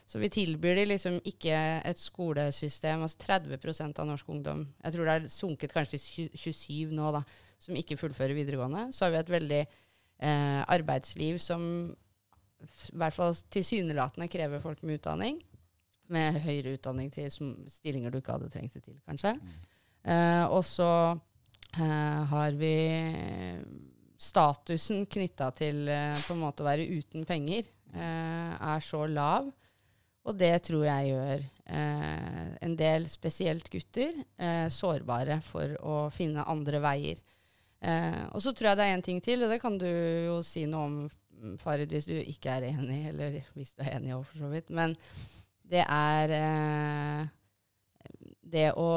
Så 0.07 0.19
vi 0.19 0.29
tilbyr 0.29 0.75
de 0.77 0.85
liksom 0.91 1.17
ikke 1.25 1.55
et 1.87 1.99
skolesystem, 1.99 3.07
altså 3.07 3.19
30 3.25 3.95
av 3.97 4.07
norsk 4.07 4.29
ungdom, 4.29 4.67
jeg 4.85 4.93
tror 4.93 5.09
det 5.09 5.15
er 5.15 5.31
sunket 5.33 5.73
kanskje 5.73 5.99
til 5.99 6.29
27 6.35 6.93
nå, 6.93 7.13
da, 7.15 7.23
som 7.59 7.79
ikke 7.79 7.97
fullfører 7.97 8.37
videregående. 8.37 8.91
Så 8.93 9.07
har 9.07 9.15
vi 9.15 9.23
et 9.23 9.33
veldig 9.33 9.63
eh, 10.19 10.61
arbeidsliv 10.63 11.39
som 11.43 11.65
i 12.65 12.97
hvert 12.97 13.17
fall 13.17 13.35
tilsynelatende 13.53 14.29
krever 14.33 14.63
folk 14.63 14.83
med 14.83 14.99
utdanning. 14.99 15.41
Med 16.13 16.41
høyere 16.45 16.77
utdanning 16.77 17.11
til 17.13 17.31
stillinger 17.73 18.13
du 18.13 18.21
ikke 18.21 18.37
hadde 18.37 18.51
trengt 18.53 18.77
det 18.77 18.85
til, 18.85 18.99
kanskje. 19.09 19.35
Eh, 20.05 20.45
og 20.53 20.63
så 20.69 20.91
eh, 21.81 22.21
har 22.31 22.57
vi 22.61 22.75
statusen 24.21 25.05
knytta 25.11 25.51
til 25.57 25.89
eh, 25.89 26.21
på 26.25 26.37
en 26.37 26.43
måte 26.45 26.65
å 26.65 26.69
være 26.69 26.87
uten 26.89 27.25
penger, 27.29 27.69
eh, 27.93 28.53
er 28.55 28.85
så 28.85 29.05
lav. 29.09 29.51
Og 30.25 30.37
det 30.41 30.55
tror 30.65 30.87
jeg 30.87 31.11
gjør 31.13 31.43
eh, 31.45 32.45
en 32.65 32.77
del, 32.81 33.09
spesielt 33.13 33.69
gutter, 33.73 34.23
eh, 34.41 34.67
sårbare 34.73 35.41
for 35.45 35.75
å 35.85 35.97
finne 36.15 36.47
andre 36.49 36.81
veier. 36.85 37.21
Eh, 37.85 38.23
og 38.33 38.41
så 38.43 38.55
tror 38.55 38.71
jeg 38.71 38.81
det 38.81 38.87
er 38.89 38.97
en 38.97 39.05
ting 39.05 39.21
til, 39.25 39.45
og 39.45 39.53
det 39.53 39.61
kan 39.63 39.77
du 39.81 39.89
jo 39.89 40.39
si 40.47 40.65
noe 40.71 40.89
om, 40.89 40.97
mm, 41.37 41.57
Farid, 41.63 41.93
hvis 41.93 42.09
du 42.09 42.15
ikke 42.17 42.57
er 42.57 42.71
enig, 42.71 43.01
eller 43.13 43.41
hvis 43.57 43.75
du 43.75 43.85
er 43.85 43.99
enig 43.99 44.15
òg, 44.17 44.25
for 44.31 44.45
så 44.45 44.53
vidt. 44.53 44.73
Men 44.75 44.97
det 45.75 45.85
er 45.85 46.35
eh, 46.39 47.27
det 48.55 48.71
å 48.81 48.89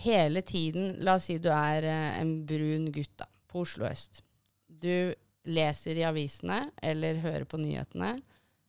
hele 0.00 0.42
tiden 0.46 0.94
La 1.04 1.18
oss 1.18 1.28
si 1.28 1.38
du 1.42 1.50
er 1.52 1.86
eh, 1.88 2.20
en 2.20 2.34
brun 2.48 2.88
gutt 2.94 3.16
da, 3.20 3.28
på 3.50 3.64
Oslo 3.64 3.88
øst. 3.88 4.22
Du 4.68 5.12
leser 5.50 5.96
i 5.96 6.04
avisene 6.04 6.66
eller 6.84 7.22
hører 7.24 7.46
på 7.48 7.60
nyhetene 7.60 8.14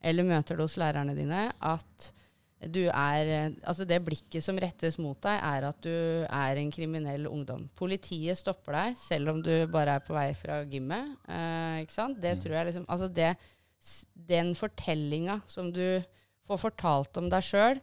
eller 0.01 0.25
møter 0.25 0.57
det 0.57 0.65
hos 0.65 0.77
lærerne 0.81 1.15
dine 1.17 1.49
at 1.51 2.11
du 2.69 2.83
er 2.89 3.29
eh, 3.31 3.53
Altså, 3.63 3.85
det 3.89 4.01
blikket 4.05 4.43
som 4.45 4.59
rettes 4.61 4.97
mot 5.01 5.17
deg, 5.23 5.37
er 5.37 5.67
at 5.69 5.79
du 5.81 5.93
er 6.27 6.61
en 6.61 6.71
kriminell 6.73 7.25
ungdom. 7.29 7.67
Politiet 7.77 8.39
stopper 8.39 8.77
deg 8.77 8.99
selv 9.01 9.33
om 9.33 9.41
du 9.45 9.53
bare 9.71 9.97
er 9.97 10.05
på 10.05 10.15
vei 10.17 10.29
fra 10.37 10.61
gymmet. 10.69 11.15
Eh, 11.25 11.81
ikke 11.85 11.95
sant? 11.95 12.19
Det 12.21 12.37
tror 12.43 12.59
jeg 12.59 12.71
liksom 12.71 12.85
Altså, 12.91 13.09
det, 13.09 13.31
den 14.13 14.53
fortellinga 14.57 15.41
som 15.49 15.71
du 15.73 16.01
får 16.49 16.61
fortalt 16.67 17.17
om 17.21 17.31
deg 17.31 17.45
sjøl, 17.45 17.81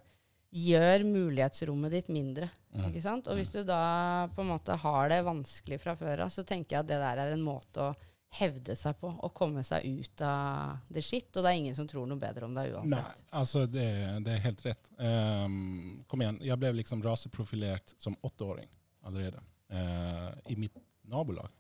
gjør 0.55 1.05
mulighetsrommet 1.05 1.93
ditt 1.93 2.13
mindre. 2.13 2.49
Ikke 2.87 3.03
sant? 3.03 3.27
Og 3.29 3.39
hvis 3.39 3.51
du 3.53 3.63
da 3.67 4.29
på 4.35 4.45
en 4.45 4.53
måte 4.53 4.77
har 4.79 5.11
det 5.11 5.25
vanskelig 5.27 5.81
fra 5.83 5.97
før 5.99 6.25
av, 6.27 6.33
så 6.33 6.45
tenker 6.47 6.77
jeg 6.77 6.85
at 6.85 6.91
det 6.91 7.01
der 7.03 7.21
er 7.25 7.35
en 7.35 7.45
måte 7.45 7.91
å 7.91 7.95
hevde 8.29 8.77
seg 8.77 8.99
på 9.01 9.09
og 9.09 9.33
komme 9.35 9.63
seg 9.65 9.87
ut 9.89 10.23
av 10.25 10.79
det 10.93 11.03
skitt. 11.05 11.31
Og 11.35 11.43
det 11.43 11.51
er 11.51 11.61
ingen 11.61 11.77
som 11.77 11.89
tror 11.89 12.09
noe 12.09 12.21
bedre 12.21 12.49
om 12.49 12.57
deg 12.57 12.75
Nei, 12.85 13.03
altså 13.31 13.65
det, 13.67 13.89
det 14.27 14.35
er 14.35 14.45
helt 14.45 14.65
rett. 14.67 14.91
Um, 14.99 16.03
kom 16.09 16.25
igjen, 16.25 16.43
jeg 16.45 16.61
ble 16.61 16.75
liksom 16.81 17.03
raseprofilert 17.05 17.95
som 17.99 18.17
åtteåring 18.29 18.69
allerede. 19.09 19.41
Uh, 19.73 20.33
I 20.53 20.59
mitt 20.61 20.77
nabolag. 21.09 21.53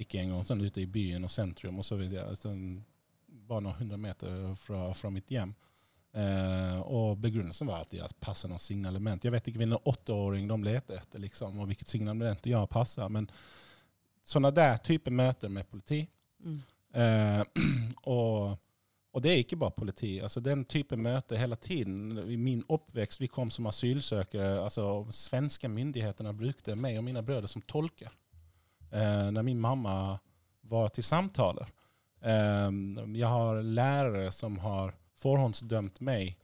Ikke 0.00 0.20
engang 0.20 0.44
sånn 0.44 0.64
ute 0.64 0.82
i 0.82 0.90
byen 0.90 1.24
og 1.24 1.32
sentrum 1.32 1.78
og 1.80 1.86
så 1.86 1.96
videre. 1.96 2.34
Utan 2.34 2.82
bare 3.44 3.64
noen 3.64 3.78
hundre 3.78 4.00
meter 4.00 4.54
fra, 4.60 4.88
fra 4.96 5.12
mitt 5.14 5.30
hjem. 5.32 5.54
Uh, 6.14 6.78
og 6.94 7.18
begrunnelsen 7.18 7.66
var 7.66 7.80
alltid 7.82 8.04
at 8.04 8.14
passer 8.22 8.50
noen 8.50 8.62
signalement. 8.62 9.24
Jeg 9.24 9.34
vet 9.34 9.48
ikke 9.50 9.62
hvilken 9.62 9.80
åtteåring 9.90 10.46
de 10.50 10.58
leter 10.62 11.00
etter, 11.00 11.22
liksom, 11.24 11.56
og 11.58 11.70
hvilket 11.70 11.90
signalement 11.90 12.46
jeg 12.46 12.70
passer. 12.70 13.08
Men 13.10 13.26
sånne 14.24 14.50
der 14.54 14.78
type 14.84 15.10
møter 15.10 15.52
med 15.52 15.68
politi 15.70 16.04
Mm. 16.44 16.60
Eh, 16.94 17.42
og, 18.02 18.56
og 19.12 19.22
det 19.22 19.32
er 19.32 19.42
ikke 19.42 19.58
bare 19.60 19.76
politi. 19.76 20.18
Altså, 20.20 20.40
den 20.44 20.64
type 20.64 20.96
møter 20.96 21.40
hele 21.40 21.56
tiden. 21.56 22.18
I 22.28 22.36
min 22.36 22.64
oppvekst, 22.68 23.20
vi 23.20 23.30
kom 23.32 23.50
som 23.50 23.66
asylsøkere. 23.70 24.58
Altså, 24.64 25.06
svenske 25.10 25.68
myndigheter 25.68 26.32
brukte 26.32 26.76
meg 26.76 26.98
og 26.98 27.06
mine 27.06 27.24
brødre 27.24 27.50
som 27.50 27.64
tolker 27.68 28.10
eh, 28.92 29.30
når 29.32 29.42
min 29.42 29.60
mamma 29.60 30.18
var 30.68 30.92
til 30.94 31.04
samtaler. 31.04 31.70
Eh, 32.20 32.70
jeg 33.14 33.28
har 33.28 33.62
lærere 33.62 34.32
som 34.32 34.58
har 34.64 34.94
forhåndsdømt 35.20 36.00
meg 36.04 36.34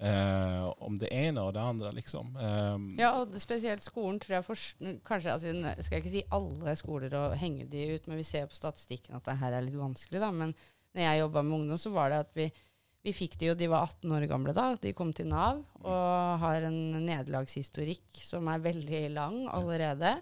eh, 0.00 0.64
om 0.84 0.98
det 0.98 1.10
ene 1.14 1.42
og 1.42 1.54
det 1.56 1.62
andre, 1.62 1.92
liksom. 1.96 2.34
Eh, 2.38 2.76
Ja, 3.00 3.12
og 3.20 3.34
spesielt 3.42 3.82
skolen 3.84 4.20
tror 4.22 4.38
jeg 4.38 4.46
for, 4.46 4.64
kanskje, 5.08 5.34
altså, 5.34 5.52
jeg 5.52 6.02
ikke 6.02 6.14
si 6.14 6.24
alle 6.34 6.76
skoler 6.80 7.14
og 7.18 7.36
henge 7.40 7.66
de 7.70 7.86
ut, 7.96 8.06
men 8.08 8.20
vi 8.20 8.26
ser 8.28 8.46
på 8.50 8.58
statistikken 8.58 9.18
at 9.18 9.24
det 9.28 9.38
her 9.42 9.58
er 9.58 9.66
litt 9.66 9.78
vanskelig, 9.78 10.20
da. 10.22 10.30
Men 10.30 10.54
når 10.94 11.04
jeg 11.04 11.22
jobba 11.24 11.42
med 11.44 11.58
ungdom, 11.60 11.78
så 11.78 11.92
var 11.94 12.10
det 12.10 12.22
at 12.24 12.32
vi, 12.38 12.48
vi 13.06 13.12
fikk 13.14 13.38
de 13.38 13.50
jo, 13.50 13.54
de 13.58 13.68
var 13.70 13.86
18 13.88 14.14
år 14.18 14.28
gamle 14.30 14.54
da, 14.56 14.68
de 14.80 14.92
kom 14.96 15.12
til 15.14 15.28
Nav 15.30 15.60
og 15.84 16.40
har 16.42 16.66
en 16.66 16.78
nederlagshistorikk 17.06 18.22
som 18.24 18.48
er 18.50 18.64
veldig 18.64 19.02
lang 19.14 19.44
allerede. 19.54 20.16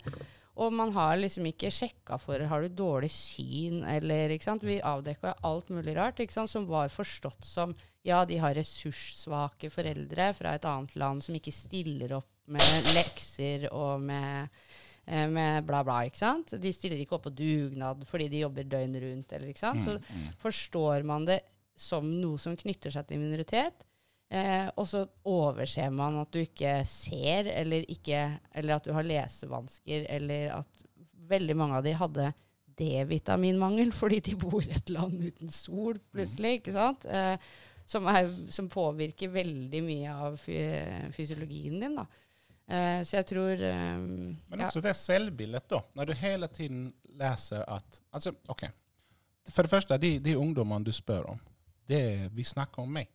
Og 0.57 0.73
man 0.73 0.93
har 0.97 1.19
liksom 1.21 1.45
ikke 1.51 1.71
sjekka 1.75 2.17
for 2.21 2.41
har 2.49 2.65
du 2.65 2.73
dårlig 2.73 3.11
syn, 3.13 3.83
eller 3.85 4.33
ikke 4.33 4.47
sant. 4.49 4.65
Vi 4.65 4.79
avdekka 4.81 5.35
alt 5.45 5.69
mulig 5.75 5.97
rart 5.99 6.23
ikke 6.23 6.33
sant, 6.33 6.53
som 6.53 6.65
var 6.71 6.89
forstått 6.93 7.45
som 7.45 7.75
ja, 8.07 8.23
de 8.25 8.39
har 8.41 8.55
ressurssvake 8.57 9.69
foreldre 9.73 10.31
fra 10.39 10.55
et 10.57 10.67
annet 10.69 10.95
land 10.97 11.25
som 11.27 11.37
ikke 11.37 11.53
stiller 11.53 12.17
opp 12.21 12.31
med 12.55 12.93
lekser 12.95 13.67
og 13.73 14.05
med, 14.07 14.55
eh, 15.05 15.27
med 15.29 15.67
bla, 15.67 15.83
bla. 15.85 16.05
ikke 16.07 16.23
sant? 16.23 16.55
De 16.63 16.73
stiller 16.73 17.03
ikke 17.03 17.19
opp 17.19 17.27
på 17.27 17.35
dugnad 17.35 18.07
fordi 18.09 18.31
de 18.33 18.45
jobber 18.45 18.71
døgnet 18.71 19.03
rundt. 19.03 19.33
eller 19.33 19.51
ikke 19.51 19.65
sant? 19.65 19.85
Så 19.85 19.99
forstår 20.41 21.05
man 21.05 21.27
det 21.27 21.41
som 21.77 22.07
noe 22.07 22.39
som 22.41 22.57
knytter 22.57 22.95
seg 22.95 23.11
til 23.11 23.21
minoritet, 23.21 23.85
Eh, 24.27 24.67
og 24.75 24.89
så 24.91 25.05
overser 25.29 25.93
man 25.95 26.19
at 26.23 26.33
du 26.35 26.41
ikke 26.43 26.81
ser, 26.89 27.47
eller, 27.53 27.85
ikke, 27.91 28.25
eller 28.59 28.79
at 28.79 28.89
du 28.89 28.95
har 28.97 29.07
lesevansker, 29.07 30.09
eller 30.17 30.57
at 30.57 30.83
veldig 31.31 31.57
mange 31.59 31.79
av 31.79 31.87
de 31.87 31.95
hadde 31.99 32.33
D-vitaminmangel 32.77 33.93
fordi 33.95 34.19
de 34.27 34.35
bor 34.39 34.61
i 34.65 34.75
et 34.77 34.91
land 34.93 35.23
uten 35.23 35.53
sol, 35.53 36.01
plutselig. 36.13 36.61
ikke 36.61 36.75
sant? 36.75 37.07
Eh, 37.07 37.37
som, 37.87 38.07
er, 38.11 38.29
som 38.51 38.69
påvirker 38.69 39.31
veldig 39.31 39.83
mye 39.87 40.15
av 40.27 40.39
fy, 40.43 40.59
fysiologien 41.15 41.79
din. 41.81 42.01
da. 42.01 42.07
Eh, 42.67 43.01
så 43.07 43.21
jeg 43.21 43.29
tror 43.31 43.61
um, 43.63 44.33
Men 44.51 44.65
ja. 44.65 44.71
det 44.83 44.97
selvbildet 44.99 45.69
da. 45.71 45.81
Når 45.95 46.11
du 46.11 46.15
hele 46.19 46.49
tiden 46.51 46.89
leser 47.15 47.63
at 47.63 48.01
altså, 48.11 48.35
OK. 48.51 48.67
For 49.47 49.63
det 49.63 49.71
første, 49.71 49.99
de, 50.03 50.17
de 50.19 50.35
ungdommene 50.37 50.85
du 50.85 50.91
spør 50.93 51.31
om. 51.37 51.39
Det 51.87 52.33
vi 52.35 52.45
snakker 52.45 52.83
om 52.83 52.91
mig. 52.99 53.07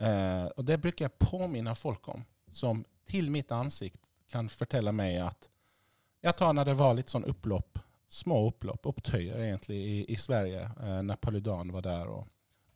Eh, 0.00 0.46
og 0.56 0.64
det 0.68 0.78
bruker 0.82 1.06
jeg 1.06 1.18
påminne 1.22 1.74
folk 1.74 2.08
om, 2.12 2.24
som 2.52 2.82
til 3.08 3.30
mitt 3.32 3.52
ansikt 3.54 4.00
kan 4.30 4.48
fortelle 4.50 4.92
meg 4.92 5.20
at 5.24 5.50
Jeg 6.26 6.34
tar 6.36 6.52
når 6.56 6.64
det 6.66 6.74
var 6.74 6.94
litt 6.98 7.12
sånn 7.12 7.26
opplopp, 7.30 7.78
små 8.10 8.40
opplopp, 8.48 8.86
opptøyer 8.90 9.36
egentlig, 9.38 9.76
i, 9.78 9.98
i 10.10 10.16
Sverige, 10.18 10.64
eh, 10.82 11.00
når 11.06 11.20
Paludan 11.22 11.70
var 11.74 11.84
der 11.86 12.08
og 12.10 12.24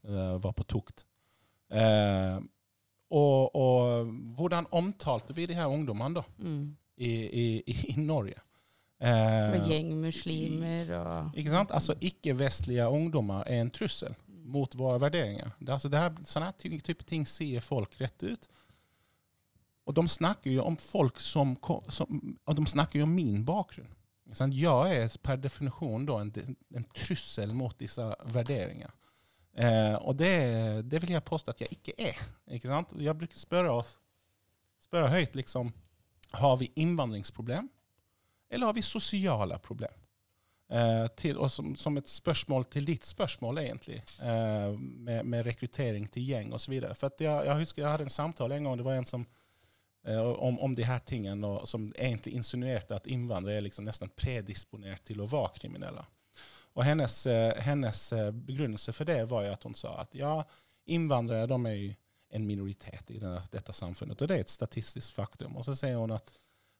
eh, 0.06 0.36
var 0.38 0.52
på 0.54 0.66
tukt. 0.70 1.02
Eh, 1.72 2.36
og, 3.10 3.56
og 3.56 4.12
hvordan 4.38 4.68
omtalte 4.70 5.34
vi 5.34 5.48
de 5.50 5.56
her 5.58 5.72
ungdommene 5.72 6.20
da? 6.20 6.24
Mm. 6.38 6.76
i, 6.96 7.10
i, 7.10 7.46
i, 7.74 7.96
Norge. 7.98 8.38
Eh, 9.00 9.56
Og 9.56 9.66
gjengmuslimer 9.66 10.92
og 11.00 11.38
ikke 11.40 11.50
sant? 11.56 11.74
Altså, 11.74 11.96
ikke-vestlige 11.98 12.86
ungdommer 12.86 13.42
er 13.48 13.64
en 13.64 13.72
trussel 13.74 14.14
mot 14.50 14.74
våre 14.78 14.98
värderingar. 15.02 15.54
Det, 15.58 15.72
altså, 15.72 15.88
det 15.88 16.82
type 16.86 17.06
ting 17.08 17.26
sier 17.28 17.64
folk 17.64 17.96
rett 18.00 18.22
ut. 18.22 18.48
Og 19.88 19.96
de 19.96 20.04
snakker 20.08 20.52
jo 20.52 20.66
om 20.66 20.76
folk 20.78 21.18
som, 21.22 21.56
som 21.88 22.20
og 22.44 22.58
de 22.58 22.66
snakker 22.68 23.00
jo 23.00 23.08
om 23.08 23.14
min 23.14 23.44
bakgrunn. 23.46 23.90
Sant? 24.36 24.54
Jeg 24.54 24.94
er 24.94 25.16
per 25.24 25.40
definisjon 25.42 26.04
da 26.06 26.20
en, 26.22 26.56
en 26.76 26.86
trussel 26.94 27.54
mot 27.56 27.74
disse 27.80 28.04
värderingar. 28.30 28.92
Eh, 29.58 29.96
og 29.98 30.14
det, 30.20 30.34
det 30.86 31.00
vil 31.02 31.16
jeg 31.16 31.26
påstå 31.26 31.54
at 31.54 31.64
jeg 31.64 31.80
ikke 31.80 31.96
er. 32.12 32.20
Ikke 32.54 32.70
sant? 32.70 32.92
Jeg 32.94 33.16
bruker 33.18 33.40
spørre 33.40 33.72
oss 33.80 33.96
spørre 34.90 35.10
høyt 35.12 35.36
liksom, 35.38 35.70
har 36.34 36.56
vi 36.58 36.70
innvandringsproblem, 36.82 37.68
eller 38.50 38.66
har 38.66 38.74
vi 38.74 38.82
sosiale 38.82 39.58
problem? 39.62 39.94
Eh, 40.70 41.06
til, 41.18 41.38
og 41.38 41.50
som, 41.50 41.72
som, 41.76 41.96
et 41.98 42.08
spørsmål 42.08 42.64
til 42.70 42.84
ditt 42.86 43.06
spørsmål, 43.06 43.58
egentlig, 43.58 43.96
eh, 44.22 44.76
med, 44.78 45.24
med, 45.26 45.42
rekruttering 45.46 46.06
til 46.14 46.28
gjeng 46.28 46.52
osv. 46.54 46.76
For 46.94 47.10
jeg, 47.18 47.46
jeg, 47.48 47.56
husker 47.58 47.82
jeg 47.82 47.90
hadde 47.90 48.06
en 48.06 48.14
samtale 48.14 48.54
en 48.54 48.68
gang, 48.68 48.76
det 48.78 48.86
var 48.86 49.00
en 49.00 49.08
som 49.08 49.24
eh, 50.06 50.20
om, 50.20 50.60
om 50.62 50.76
de 50.78 50.86
her 50.86 51.02
tingene, 51.02 51.42
og, 51.46 51.66
som 51.68 51.88
egentlig 51.98 52.36
insinuerte 52.38 52.94
at 52.94 53.10
innvandrere 53.10 53.58
er 53.58 53.66
liksom 53.66 53.88
nesten 53.88 54.12
predisponert 54.14 55.02
til 55.10 55.24
å 55.24 55.26
være 55.32 55.58
kriminelle. 55.58 56.06
Og 56.78 56.84
hennes, 56.86 57.16
hennes 57.66 58.00
begrunnelse 58.46 58.94
for 58.94 59.08
det 59.08 59.24
var 59.26 59.42
jo 59.42 59.56
at 59.56 59.64
hun 59.66 59.74
sa 59.74 59.96
at 60.04 60.14
ja, 60.14 60.36
innvandrere 60.86 61.50
de 61.50 61.58
er 61.66 61.76
jo 61.80 61.90
en 62.38 62.46
minoritet 62.46 63.10
i 63.10 63.18
denne, 63.18 63.40
dette 63.50 63.74
samfunnet, 63.74 64.22
og 64.22 64.30
det 64.30 64.36
er 64.38 64.46
et 64.46 64.54
statistisk 64.54 65.18
faktum. 65.18 65.58
Og 65.58 65.66
så 65.66 65.74
sier 65.74 65.98
hun 65.98 66.14
at 66.14 66.30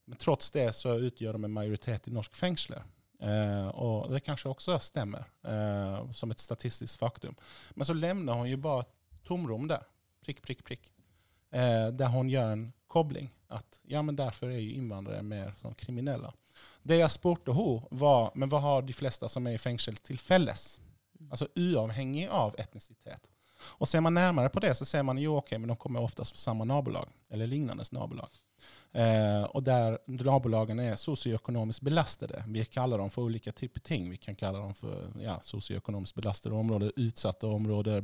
men 0.07 0.19
trots 0.19 0.55
det 0.55 0.69
så 0.79 0.95
utgjør 0.95 1.37
de 1.37 1.47
en 1.47 1.59
majoritet 1.59 2.07
i 2.07 2.15
norske 2.15 2.39
fengsler. 2.39 2.87
Eh, 3.21 3.69
og 3.69 4.09
det 4.13 4.23
kanskje 4.25 4.51
også 4.51 4.79
stemmer, 4.81 5.27
eh, 5.45 6.13
som 6.17 6.31
et 6.31 6.41
statistisk 6.41 6.99
faktum. 6.99 7.37
Men 7.75 7.87
så 7.87 7.95
lämnar 7.95 8.35
hun 8.35 8.49
jo 8.49 8.57
bare 8.57 8.87
tomrom 9.29 9.69
der, 9.69 9.85
prikk, 10.25 10.43
prikk, 10.43 10.65
prikk. 10.65 10.91
Eh, 11.53 11.89
der 11.93 12.09
hun 12.15 12.31
gjør 12.31 12.53
en 12.53 12.73
kobling. 12.89 13.31
At 13.49 13.81
ja, 13.83 14.03
men 14.03 14.17
derfor 14.17 14.49
er 14.49 14.61
jo 14.61 14.79
innvandrere 14.79 15.23
mer 15.27 15.53
sånn 15.59 15.75
kriminelle. 15.75 16.31
Det 16.83 17.01
jeg 17.01 17.13
spurte 17.13 17.55
henne, 17.55 17.89
var 17.91 18.31
men 18.35 18.51
hva 18.51 18.61
har 18.63 18.87
de 18.87 18.95
fleste 18.97 19.29
som 19.29 19.47
er 19.47 19.59
i 19.59 19.63
fengsel, 19.63 19.99
til 20.01 20.19
felles? 20.19 20.79
Altså 21.29 21.51
uavhengig 21.59 22.29
av 22.33 22.55
etnisitet. 22.59 23.29
Og 23.77 23.89
ser 23.89 24.01
man 24.01 24.17
nærmere 24.17 24.49
på 24.49 24.63
det, 24.65 24.73
så 24.79 24.87
ser 24.89 25.03
man 25.05 25.19
jo 25.21 25.37
ok, 25.37 25.59
men 25.59 25.69
de 25.69 25.77
kommer 25.77 26.01
oftest 26.01 26.33
fra 26.33 26.41
samme 26.41 26.65
nabolag, 26.65 27.11
eller 27.31 27.51
lignende 27.51 27.85
nabolag. 27.93 28.33
Eh, 28.93 29.43
og 29.55 29.63
der 29.63 29.99
nabolagene 30.11 30.89
er 30.91 30.99
sosioøkonomisk 30.99 31.85
belastede. 31.87 32.43
Vi 32.51 32.65
kaller 32.67 32.99
dem 32.99 33.11
for 33.15 33.31
ulike 33.31 33.53
typer 33.53 33.81
ting. 33.87 34.11
Vi 34.11 34.19
kan 34.19 34.39
kalle 34.39 34.63
dem 34.65 34.75
for 34.75 35.21
ja, 35.23 35.39
sosioøkonomisk 35.47 36.19
belastede 36.19 36.59
områder, 36.59 36.93
utsatte 36.97 37.47
områder, 37.47 38.03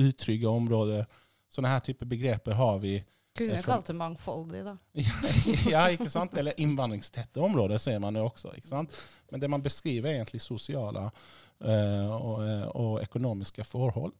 utrygge 0.00 0.48
områder. 0.48 1.06
Sånne 1.54 1.70
her 1.70 1.84
typer 1.86 2.10
begreper 2.10 2.58
har 2.58 2.80
vi. 2.82 2.96
Kunne 3.38 3.58
eh, 3.58 3.62
kalt 3.62 3.86
det 3.86 3.94
mangfoldig, 3.98 4.64
da. 4.66 4.76
ja, 5.70 5.86
ikke 5.90 6.10
sant? 6.10 6.34
Eller 6.38 6.58
innvandringstette 6.60 7.40
områder 7.40 7.78
ser 7.78 8.02
man 8.02 8.14
det 8.14 8.22
også. 8.22 8.56
ikke 8.58 8.70
sant? 8.70 8.94
Men 9.30 9.42
det 9.42 9.50
man 9.50 9.62
beskriver, 9.62 10.10
er 10.10 10.20
egentlig 10.20 10.42
sosiale 10.42 11.08
uh, 11.08 12.12
og, 12.14 12.44
eh, 12.46 12.68
og, 12.74 13.00
økonomiske 13.02 13.66
forhold. 13.66 14.14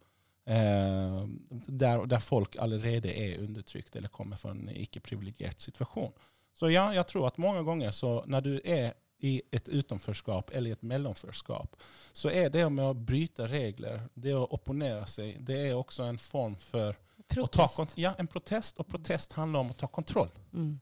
Eh, 0.44 1.20
der, 1.50 2.06
der, 2.06 2.20
folk 2.20 2.56
allerede 2.60 3.12
er 3.12 3.40
undertrykt 3.40 3.96
eller 3.96 4.12
kommer 4.12 4.36
fra 4.36 4.52
en 4.52 4.68
ikke-privilegert 4.68 5.60
situasjon. 5.60 6.12
Så 6.54 6.70
ja, 6.70 6.90
jeg 6.94 7.06
tror 7.10 7.30
at 7.30 7.40
mange 7.42 7.64
ganger 7.64 7.90
så 7.90 8.18
når 8.30 8.44
du 8.44 8.52
er 8.60 8.92
i 9.24 9.38
et 9.56 9.68
utenforskap 9.68 10.50
eller 10.52 10.70
i 10.70 10.76
et 10.76 10.82
mellomførskap, 10.84 11.78
så 12.12 12.28
er 12.30 12.50
det 12.52 12.66
med 12.68 12.84
å 12.84 12.94
bryte 12.94 13.46
regler, 13.48 14.04
det 14.14 14.34
å 14.36 14.44
opponere 14.52 15.06
seg, 15.08 15.38
det 15.40 15.62
er 15.70 15.78
også 15.78 16.10
en 16.10 16.20
form 16.20 16.58
for 16.60 16.92
Protest. 17.28 17.94
Ja, 17.96 18.14
en 18.18 18.26
protest. 18.26 18.78
Og 18.78 18.88
protest 18.88 19.32
handler 19.32 19.64
om 19.64 19.70
å 19.72 19.76
ta 19.78 19.88
kontroll. 19.88 20.30
Mm. 20.52 20.74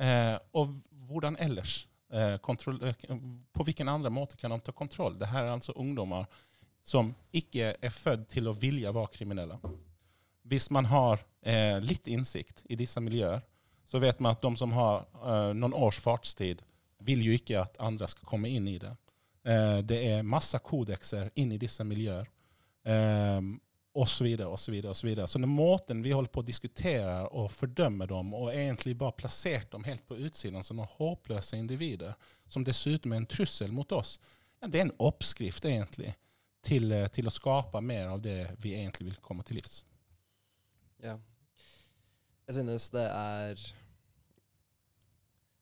Eh, 0.00 0.36
og 0.52 0.74
hvordan 1.08 1.38
ellers? 1.40 1.86
Eh, 2.12 2.36
kontroll, 2.44 2.82
eh, 2.84 2.94
på 3.52 3.64
hvilken 3.64 3.88
andre 3.88 4.10
måte 4.10 4.36
kan 4.36 4.50
de 4.50 4.60
ta 4.60 4.72
kontroll? 4.72 5.18
Det 5.18 5.30
her 5.30 5.46
er 5.46 5.54
altså 5.54 5.72
ungdommer 5.72 6.26
som 6.82 7.12
ikke 7.36 7.74
er 7.76 7.94
født 7.94 8.28
til 8.34 8.48
å 8.50 8.56
vilje 8.56 8.92
være 8.94 9.14
kriminelle. 9.14 9.58
Hvis 10.50 10.70
man 10.74 10.88
har 10.90 11.20
eh, 11.42 11.78
litt 11.82 12.08
innsikt 12.10 12.64
i 12.68 12.78
disse 12.78 13.00
miljøer, 13.00 13.42
så 13.86 13.98
vet 13.98 14.20
man 14.20 14.36
at 14.36 14.42
de 14.42 14.54
som 14.58 14.72
har 14.74 15.04
eh, 15.20 15.52
noen 15.54 15.76
års 15.76 16.00
fartstid, 16.02 16.62
vil 17.00 17.22
jo 17.24 17.36
ikke 17.36 17.62
at 17.62 17.78
andre 17.80 18.08
skal 18.10 18.28
komme 18.28 18.50
inn 18.52 18.68
i 18.68 18.78
det. 18.80 18.92
Eh, 19.46 19.78
det 19.86 20.00
er 20.12 20.26
masse 20.26 20.58
kodekser 20.64 21.30
inn 21.40 21.52
i 21.54 21.60
disse 21.60 21.84
miljøer. 21.86 22.28
Eh, 22.84 23.40
og 23.92 24.08
så 24.08 24.24
videre, 24.24 24.46
og 24.46 24.60
så 24.60 24.70
videre, 24.70 24.90
og 24.90 24.96
så 24.96 25.06
videre. 25.06 25.28
Så 25.28 25.38
den 25.38 25.50
måten 25.50 26.02
vi 26.02 26.12
holder 26.14 26.30
på 26.30 26.44
å 26.44 26.46
diskutere 26.46 27.14
og 27.34 27.50
fordømme 27.50 28.06
dem, 28.06 28.34
og 28.38 28.52
egentlig 28.54 28.94
bare 28.98 29.16
plassert 29.18 29.72
dem 29.72 29.84
helt 29.84 30.04
på 30.06 30.18
utsiden 30.28 30.62
som 30.62 30.78
noen 30.78 30.92
håpløse 30.98 31.58
individer, 31.58 32.14
som 32.48 32.64
dessuten 32.66 33.12
er 33.12 33.22
en 33.22 33.30
trussel 33.30 33.74
mot 33.74 33.90
oss, 33.92 34.18
ja, 34.60 34.68
det 34.68 34.78
er 34.78 34.86
en 34.86 34.98
oppskrift, 35.02 35.66
egentlig, 35.66 36.14
til, 36.64 36.92
eh, 36.92 37.08
til, 37.12 37.28
å 37.28 37.34
skape 37.34 37.80
mer 37.84 38.12
av 38.14 38.22
det 38.24 38.44
vi 38.62 38.74
egentlig 38.76 39.10
vil 39.10 39.20
komme 39.24 39.44
til 39.46 39.60
livs. 39.60 39.82
Ja. 41.00 41.16
Jeg 42.48 42.58
synes 42.58 42.90
det 42.92 43.06
er 43.06 43.60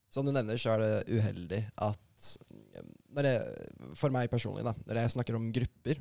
Som 0.09 0.25
du 0.25 0.33
nevner, 0.33 0.57
så 0.57 0.73
er 0.73 0.81
det 0.81 1.19
uheldig 1.19 1.61
at 1.85 2.29
jeg, 3.19 3.43
For 3.95 4.11
meg 4.11 4.31
personlig, 4.33 4.65
da, 4.67 4.73
når 4.89 5.03
jeg 5.03 5.13
snakker 5.13 5.37
om 5.37 5.51
grupper, 5.53 6.01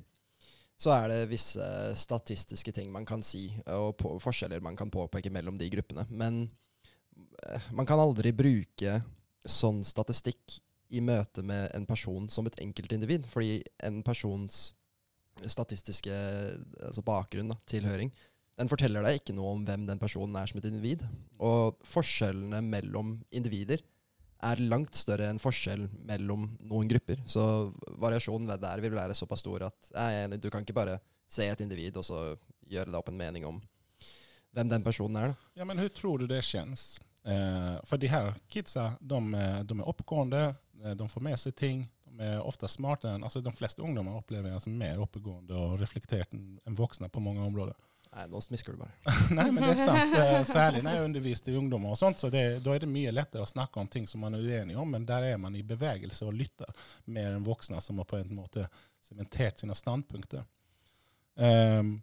så 0.78 0.94
er 0.94 1.10
det 1.12 1.30
visse 1.32 1.66
statistiske 1.98 2.72
ting 2.74 2.92
man 2.94 3.06
kan 3.06 3.24
si, 3.26 3.50
og 3.74 3.98
på, 4.00 4.14
forskjeller 4.22 4.64
man 4.64 4.78
kan 4.78 4.92
påpeke 4.94 5.32
mellom 5.34 5.58
de 5.58 5.70
gruppene. 5.74 6.06
Men 6.10 6.46
eh, 7.44 7.70
man 7.74 7.90
kan 7.90 8.00
aldri 8.02 8.32
bruke 8.38 9.00
sånn 9.48 9.84
statistikk 9.88 10.60
i 10.94 11.02
møte 11.04 11.44
med 11.44 11.72
en 11.76 11.86
person 11.90 12.30
som 12.32 12.48
et 12.48 12.60
enkeltindivid, 12.64 13.26
fordi 13.28 13.60
en 13.84 14.00
persons 14.06 14.77
statistiske 15.46 16.16
altså 16.82 17.04
bakgrunn, 17.06 17.52
da, 17.54 17.58
tilhøring, 17.70 18.12
den 18.58 18.72
forteller 18.72 19.06
deg 19.06 19.20
ikke 19.20 19.36
noe 19.38 19.54
om 19.54 19.66
hvem 19.68 19.86
den 19.86 20.00
personen 20.02 20.38
er 20.40 20.50
som 20.50 20.58
et 20.58 20.68
individ. 20.70 21.04
Og 21.44 21.78
forskjellene 21.86 22.64
mellom 22.66 23.14
individer 23.30 23.84
er 24.48 24.62
langt 24.70 24.98
større 24.98 25.30
enn 25.32 25.42
forskjell 25.42 25.88
mellom 26.10 26.48
noen 26.66 26.90
grupper. 26.90 27.22
Så 27.30 27.44
variasjonen 28.02 28.50
ved 28.50 28.62
der 28.66 28.82
vil 28.82 28.98
være 28.98 29.18
såpass 29.18 29.46
stor 29.46 29.68
at 29.70 29.92
jeg 29.92 30.18
er 30.18 30.26
enig, 30.26 30.42
du 30.42 30.50
kan 30.54 30.66
ikke 30.66 30.78
bare 30.78 30.98
se 31.30 31.46
et 31.46 31.62
individ 31.62 31.98
og 32.00 32.06
så 32.06 32.22
gjøre 32.68 32.90
deg 32.90 33.00
opp 33.00 33.12
en 33.12 33.20
mening 33.20 33.46
om 33.48 33.60
hvem 34.56 34.72
den 34.72 34.86
personen 34.86 35.20
er. 35.22 35.34
Da. 35.34 35.52
Ja, 35.62 35.66
Men 35.66 35.78
hvordan 35.78 35.98
tror 35.98 36.22
du 36.22 36.28
det 36.30 36.42
kjennes? 36.46 36.96
Eh, 37.28 37.76
for 37.86 38.02
de 38.02 38.10
her 38.10 38.32
kidsa 38.50 38.94
de, 39.02 39.20
de 39.68 39.78
er 39.78 39.90
oppegående, 39.90 40.44
eh, 40.82 40.96
de 40.98 41.10
får 41.12 41.26
med 41.26 41.38
seg 41.42 41.56
ting 41.60 41.86
er 42.20 42.40
ofte 42.42 42.70
smartere 42.72 43.16
enn 43.16 43.26
altså 43.28 43.42
De 43.46 43.54
fleste 43.56 43.84
ungdommer 43.86 44.18
opplever 44.18 44.50
jeg 44.52 44.64
som 44.64 44.78
mer 44.78 45.02
oppegående 45.04 45.58
og 45.58 45.78
reflektert 45.82 46.34
enn 46.34 46.78
voksne 46.78 47.10
på 47.14 47.24
mange 47.24 47.44
områder. 47.46 47.78
Nei, 48.16 48.26
nå 48.32 48.40
smisker 48.42 48.74
du 48.74 48.82
bare. 48.82 49.14
Nei, 49.38 49.48
men 49.52 49.62
det 49.64 49.74
er 49.76 49.82
sant. 49.84 50.16
Eh, 50.18 50.40
særlig 50.48 50.82
når 50.86 50.96
jeg 50.96 51.08
underviste 51.10 51.56
ungdommer. 51.60 51.94
og 51.94 52.00
sånt, 52.00 52.20
så 52.20 52.32
det, 52.34 52.64
Da 52.66 52.74
er 52.74 52.84
det 52.84 52.90
mye 52.92 53.14
lettere 53.14 53.44
å 53.44 53.50
snakke 53.50 53.82
om 53.82 53.90
ting 53.92 54.08
som 54.10 54.24
man 54.24 54.38
er 54.38 54.46
uenig 54.46 54.78
om, 54.80 54.90
men 54.90 55.06
der 55.06 55.28
er 55.34 55.38
man 55.42 55.56
i 55.56 55.66
bevegelse 55.68 56.26
og 56.26 56.38
lytter 56.38 56.72
mer 57.06 57.36
enn 57.36 57.46
voksne 57.46 57.82
som 57.84 58.00
har 58.02 58.08
på 58.10 58.20
en 58.22 58.34
måte 58.36 58.68
sementert 59.04 59.60
sine 59.60 59.76
standpunkter. 59.78 60.48
Um, 61.36 61.98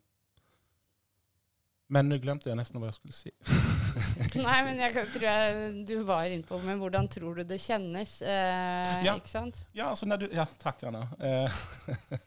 men 1.90 2.08
nå 2.08 2.20
glemte 2.22 2.50
jeg 2.50 2.58
nesten 2.58 2.80
hva 2.80 2.92
jeg 2.92 3.00
skulle 3.00 3.16
si. 3.16 3.34
Nei, 4.46 4.58
men 4.66 4.80
jeg 4.80 5.06
tror 5.14 5.24
jeg 5.26 5.70
du 5.86 5.94
var 6.06 6.26
inne 6.30 6.46
på 6.46 6.58
Men 6.64 6.80
hvordan 6.82 7.08
tror 7.10 7.38
du 7.38 7.44
det 7.48 7.60
kjennes? 7.62 8.16
Eh, 8.22 8.92
ja. 9.06 9.14
Ikke 9.16 9.30
sant? 9.30 9.62
Ja, 9.76 9.90
altså 9.92 10.08
du, 10.18 10.28
ja 10.34 10.46
takk, 10.60 10.82
Anna. 10.88 11.06
Eh, 11.18 11.58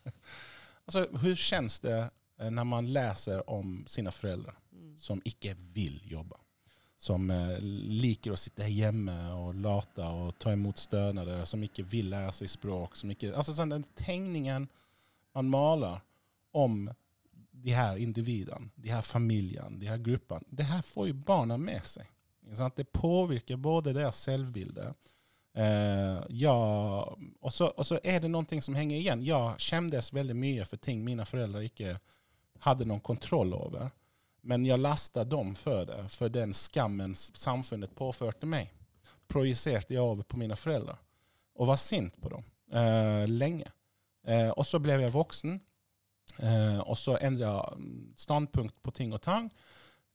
altså, 0.86 1.06
hvordan 1.12 1.40
kjennes 1.44 1.80
det 1.84 1.98
eh, 2.00 2.52
når 2.54 2.68
man 2.72 2.92
leser 2.94 3.44
om 3.52 3.80
sine 3.90 4.14
foreldre 4.16 4.56
mm. 4.72 4.92
som 5.02 5.22
ikke 5.26 5.56
vil 5.76 6.00
jobbe? 6.08 6.40
Som 6.98 7.30
eh, 7.34 7.58
liker 7.62 8.34
å 8.34 8.40
sitte 8.40 8.70
hjemme 8.72 9.18
og 9.38 9.60
late 9.62 10.06
og 10.08 10.38
ta 10.42 10.56
imot 10.56 10.82
stønader, 10.82 11.44
som 11.46 11.64
ikke 11.64 11.86
vil 11.88 12.12
lære 12.14 12.34
seg 12.40 12.52
språk. 12.52 12.98
Som 12.98 13.14
ikke, 13.14 13.34
altså 13.36 13.56
sånn, 13.58 13.76
Den 13.76 13.88
tegningen 13.98 14.70
man 15.38 15.52
maler 15.52 16.00
om 16.58 16.88
de 17.64 17.74
her 17.74 17.98
individene, 17.98 18.70
de 18.76 18.92
her 18.94 19.02
familiene, 19.02 19.80
de 19.80 19.90
her 19.90 19.98
gruppene, 19.98 20.46
det 20.50 20.68
her 20.70 20.82
får 20.86 21.08
jo 21.10 21.20
barna 21.26 21.58
med 21.58 21.86
seg. 21.86 22.08
Det 22.76 22.86
påvirker 22.96 23.58
både 23.60 23.92
deres 23.94 24.22
selvbilde 24.24 24.94
eh, 25.58 26.20
ja, 26.30 26.54
og 27.40 27.54
så, 27.54 27.68
og 27.68 27.86
så, 27.86 28.00
er 28.04 28.22
det 28.24 28.32
noe 28.32 28.62
som 28.62 28.78
henger 28.78 28.98
igjen. 28.98 29.26
Jeg 29.26 29.58
kjentes 29.60 30.14
veldig 30.16 30.36
mye 30.38 30.68
for 30.70 30.80
ting 30.80 31.04
mine 31.04 31.26
foreldre 31.28 31.66
ikke 31.68 31.98
hadde 32.64 32.88
noen 32.88 33.04
kontroll 33.04 33.54
over. 33.58 33.90
Men 34.48 34.66
jeg 34.66 34.80
lasta 34.80 35.26
dem 35.28 35.56
for 35.60 35.86
det, 35.90 36.06
for 36.14 36.32
den 36.32 36.54
skammen 36.56 37.16
samfunnet 37.18 37.96
påførte 37.96 38.48
meg. 38.48 38.70
Projiserte 39.28 39.94
jeg 39.94 40.04
over 40.04 40.24
på 40.24 40.40
mine 40.40 40.56
foreldre. 40.56 40.96
Og 41.58 41.68
var 41.68 41.82
sint 41.82 42.16
på 42.22 42.32
dem 42.32 42.46
eh, 42.72 43.26
lenge. 43.28 43.68
Eh, 44.28 44.50
og 44.54 44.64
så 44.68 44.80
ble 44.80 45.02
jeg 45.02 45.16
voksen. 45.16 45.58
Eh, 46.38 46.80
og 46.80 46.98
så 46.98 47.18
endra 47.22 47.56
jeg 47.56 48.14
standpunkt 48.20 48.82
på 48.84 48.94
ting 48.96 49.14
og 49.16 49.22
tang, 49.26 49.50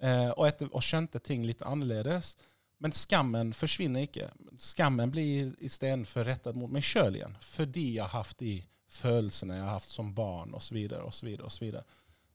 eh, 0.03 0.31
og, 0.31 0.47
etter, 0.47 0.71
og, 0.73 0.83
skjønte 0.85 1.23
ting 1.25 1.47
litt 1.47 1.65
annerledes. 1.67 2.37
Men 2.83 2.95
skammen 2.95 3.53
forsvinner 3.55 4.09
ikke. 4.09 4.29
Skammen 4.59 5.11
blir 5.15 5.53
istedenfor 5.63 6.27
rettet 6.27 6.59
mot 6.59 6.73
meg 6.73 6.87
sjøl 6.87 7.21
igjen, 7.21 7.37
fordi 7.47 7.93
jeg 7.97 8.07
har 8.07 8.17
hatt 8.25 8.39
de 8.43 8.57
følelsene 8.93 9.57
jeg 9.57 9.65
har 9.65 9.79
hatt 9.79 9.89
som 9.89 10.11
barn, 10.15 10.55
osv. 10.59 10.81
osv. 10.99 11.31
osv. 11.47 11.69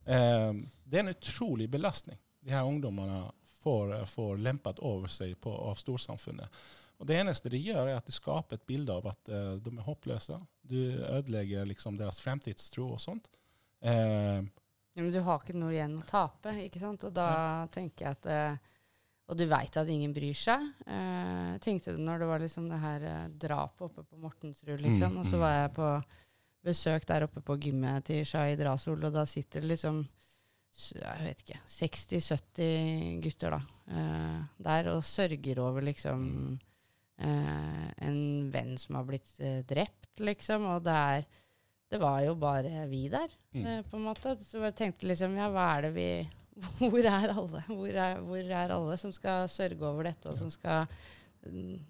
Eh, 0.08 0.54
det 0.84 1.00
er 1.00 1.04
en 1.04 1.14
utrolig 1.14 1.68
belastning 1.70 2.18
de 2.48 2.54
her 2.54 2.64
ungdommene 2.64 3.30
får, 3.44 4.04
får 4.04 4.36
lempet 4.36 4.78
over 4.78 5.08
seg 5.12 5.34
på, 5.40 5.52
av 5.52 5.74
storsamfunnet. 5.78 6.60
Og 6.98 7.06
Det 7.06 7.18
eneste 7.20 7.50
de 7.52 7.60
gjør, 7.62 7.86
er 7.86 7.98
at 7.98 8.06
de 8.06 8.14
skaper 8.14 8.58
et 8.58 8.66
bilde 8.66 8.94
av 8.94 9.06
at 9.06 9.30
uh, 9.30 9.54
de 9.62 9.70
er 9.70 9.86
håpløse. 9.86 10.38
Du 10.66 10.78
ødelegger 11.06 11.68
liksom 11.68 11.98
deres 11.98 12.18
fremtidstro 12.22 12.88
og 12.96 13.02
sånt. 13.02 13.28
Uh, 13.84 14.42
ja, 14.94 15.02
men 15.04 15.12
du 15.14 15.20
har 15.22 15.42
ikke 15.42 15.54
noe 15.54 15.74
igjen 15.74 15.98
å 16.00 16.06
tape, 16.08 16.56
ikke 16.64 16.82
sant? 16.82 17.04
Og 17.06 17.14
da 17.14 17.28
ja. 17.30 17.66
tenker 17.70 18.08
jeg 18.08 18.18
at 18.18 18.28
uh, 18.32 18.76
Og 19.30 19.36
du 19.38 19.44
veit 19.46 19.76
at 19.76 19.90
ingen 19.92 20.14
bryr 20.16 20.34
seg. 20.34 20.62
Jeg 20.88 21.60
tenkte 21.60 21.92
det 21.92 22.00
når 22.00 22.22
det 22.22 22.28
var 22.30 22.40
liksom 22.40 22.70
det 22.70 22.78
her 22.80 23.02
drapet 23.36 23.84
oppe 23.90 24.06
på 24.06 24.16
Mortensrud, 24.22 24.80
liksom. 24.80 25.18
Mm, 25.18 25.18
og 25.20 25.28
så 25.28 25.36
mm. 25.36 25.42
var 25.42 25.52
jeg 25.52 25.72
på 25.76 25.88
besøk 26.68 27.04
der 27.08 27.26
oppe 27.26 27.42
på 27.44 27.58
gymmet 27.60 28.06
til 28.08 28.24
Shahid 28.26 28.62
Rasul, 28.64 29.04
og 29.04 29.12
da 29.12 29.26
sitter 29.28 29.62
det 29.62 29.74
liksom 29.74 30.00
jeg 30.78 31.24
vet 31.26 31.42
ikke 31.42 31.58
60-70 31.74 33.20
gutter 33.24 33.56
da, 33.56 33.60
eh, 33.90 34.40
der 34.62 34.90
og 34.92 35.06
sørger 35.06 35.60
over 35.64 35.82
liksom 35.88 36.22
eh, 37.18 37.86
en 38.06 38.20
venn 38.52 38.76
som 38.78 38.98
har 39.00 39.08
blitt 39.08 39.32
eh, 39.42 39.64
drept, 39.66 40.12
liksom. 40.22 40.68
Og 40.74 40.84
det 40.86 40.94
er 40.94 41.26
Det 41.88 42.00
var 42.02 42.20
jo 42.26 42.34
bare 42.36 42.86
vi 42.90 43.06
der, 43.12 43.30
mm. 43.56 43.62
Eh, 43.66 43.84
på 43.88 43.96
en 43.96 44.08
måte. 44.08 44.34
Så 44.44 44.60
jeg 44.60 44.76
tenkte 44.76 45.08
liksom 45.08 45.36
Ja, 45.38 45.48
hva 45.52 45.70
er 45.76 45.88
det 45.88 45.94
vi 45.96 46.08
Hvor 46.90 47.06
er 47.06 47.30
alle? 47.32 47.62
Hvor 47.68 47.94
er, 47.94 48.18
hvor 48.26 48.50
er 48.62 48.74
alle 48.74 48.98
som 49.00 49.14
skal 49.14 49.48
sørge 49.48 49.86
over 49.86 50.10
dette, 50.10 50.28
og 50.28 50.36
som 50.40 50.50
skal 50.52 50.88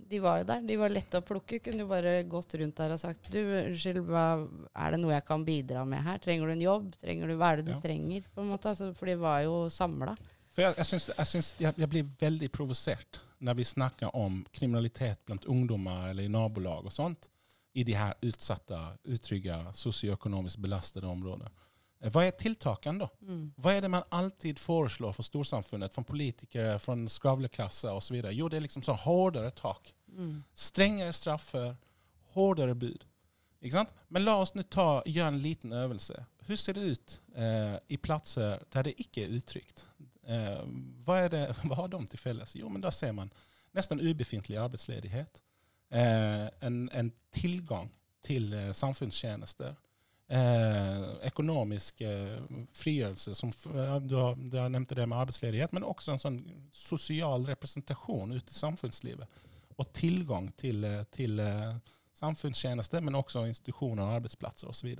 de 0.09 0.21
var 0.21 0.43
jo 0.43 0.47
der. 0.49 0.65
De 0.67 0.77
var 0.79 0.93
lette 0.93 1.19
å 1.19 1.25
plukke. 1.25 1.61
Kunne 1.65 1.85
jo 1.85 1.91
bare 1.91 2.23
gått 2.31 2.55
rundt 2.61 2.79
der 2.79 2.95
og 2.95 3.01
sagt 3.01 3.31
du, 3.33 3.39
unnskyld, 3.41 4.03
er 4.13 4.93
det 4.95 5.01
noe 5.01 5.15
jeg 5.15 5.27
kan 5.27 5.45
bidra 5.47 5.85
med 5.89 6.05
her? 6.05 6.21
Trenger 6.23 6.51
du 6.51 6.55
en 6.55 6.67
jobb? 6.67 6.91
Trenger 7.03 7.31
du, 7.31 7.37
hva 7.41 7.53
er 7.53 7.61
det 7.61 7.71
du 7.71 7.75
ja. 7.75 7.81
trenger? 7.83 8.27
på 8.35 8.45
en 8.45 8.53
måte? 8.53 8.75
Altså, 8.75 8.91
for 8.95 9.11
de 9.11 9.17
var 9.19 9.41
jo 9.47 9.57
samla. 9.73 10.15
Jeg, 10.59 10.75
jeg, 10.75 10.87
syns, 10.91 11.09
jeg, 11.15 11.31
syns, 11.33 11.51
jeg, 11.63 11.75
jeg, 11.79 11.91
blir 11.91 12.07
veldig 12.21 12.51
provosert 12.55 13.21
når 13.47 13.61
vi 13.61 13.67
snakker 13.69 14.15
om 14.19 14.41
kriminalitet 14.55 15.21
blant 15.27 15.45
ungdommer 15.47 16.09
eller 16.11 16.27
i 16.27 16.33
nabolag 16.33 16.89
og 16.91 16.95
sånt, 16.95 17.29
i 17.79 17.85
de 17.87 17.95
her 17.95 18.15
utsatte, 18.27 18.79
utrygge, 19.07 19.57
sosioøkonomisk 19.79 20.59
belastede 20.59 21.07
områdene. 21.07 21.51
Vad 21.99 22.15
hva 22.15 22.25
er 22.29 22.35
tiltakene, 22.39 23.07
da? 23.07 23.09
Mm. 23.27 23.45
Hva 23.59 23.75
er 23.75 23.83
det 23.83 23.91
man 23.91 24.07
alltid 24.15 24.59
foreslår 24.63 25.15
for 25.17 25.27
storsamfunnet, 25.27 25.95
for 25.95 26.07
politikere, 26.07 26.77
fra 26.83 26.95
skravleklasse 27.11 27.91
osv.? 27.91 28.21
Jo, 28.35 28.47
det 28.51 28.59
er 28.59 28.67
liksom 28.67 28.85
sånn 28.87 29.01
hardere 29.03 29.51
tak. 29.59 29.91
Mm. 30.15 30.45
Strengere 30.55 31.15
straffer, 31.15 31.73
hardere 32.37 32.77
bud. 32.79 33.07
Men 34.09 34.25
la 34.25 34.37
oss 34.39 34.55
nå 34.55 34.63
gjøre 34.63 35.29
en 35.33 35.43
liten 35.43 35.75
øvelse. 35.75 36.23
Hvordan 36.47 36.63
ser 36.63 36.79
det 36.79 36.87
ut 36.87 37.17
eh, 37.35 37.75
i 37.91 37.99
plasser 37.99 38.63
der 38.73 38.87
det 38.87 38.95
ikke 39.03 39.27
er 39.27 39.35
utrygt? 39.35 39.89
Eh, 40.23 40.63
hva, 41.05 41.25
er 41.25 41.35
det, 41.35 41.45
hva 41.67 41.83
har 41.83 41.91
de 41.95 42.05
til 42.07 42.23
felles? 42.23 42.55
Jo, 42.59 42.71
men 42.71 42.85
da 42.85 42.95
ser 42.95 43.15
man 43.17 43.35
nesten 43.75 44.01
ubefintlig 44.01 44.59
arbeidsledighet. 44.59 45.43
Eh, 45.91 46.47
en, 46.61 46.89
en, 46.93 47.13
tilgang 47.33 47.91
til 48.25 48.53
eh, 48.53 48.73
samfunnstjenester 48.77 49.75
eh, 50.29 51.05
økonomisk 51.29 52.01
eh, 52.05 52.41
frigjørelse, 52.77 53.35
som 53.35 53.53
du 53.53 53.77
har, 53.79 54.01
du 54.01 54.59
har 54.59 54.73
nevnt 54.73 54.97
det 54.97 55.07
med 55.07 55.19
arbeidsledighet, 55.19 55.73
men 55.77 55.87
også 55.87 56.15
en 56.15 56.23
sånn 56.25 56.41
sosial 56.77 57.47
representasjon 57.49 58.35
ute 58.37 58.53
i 58.53 58.59
samfunnslivet. 58.59 59.45
Og 59.79 59.93
tilgang 59.95 60.51
til, 60.59 60.83
til 61.15 61.39
samfunnstjenester, 62.19 63.05
men 63.05 63.15
også 63.15 63.45
institusjoner 63.47 64.03
og 64.03 64.17
arbeidsplasser 64.19 64.73
osv. 64.73 64.97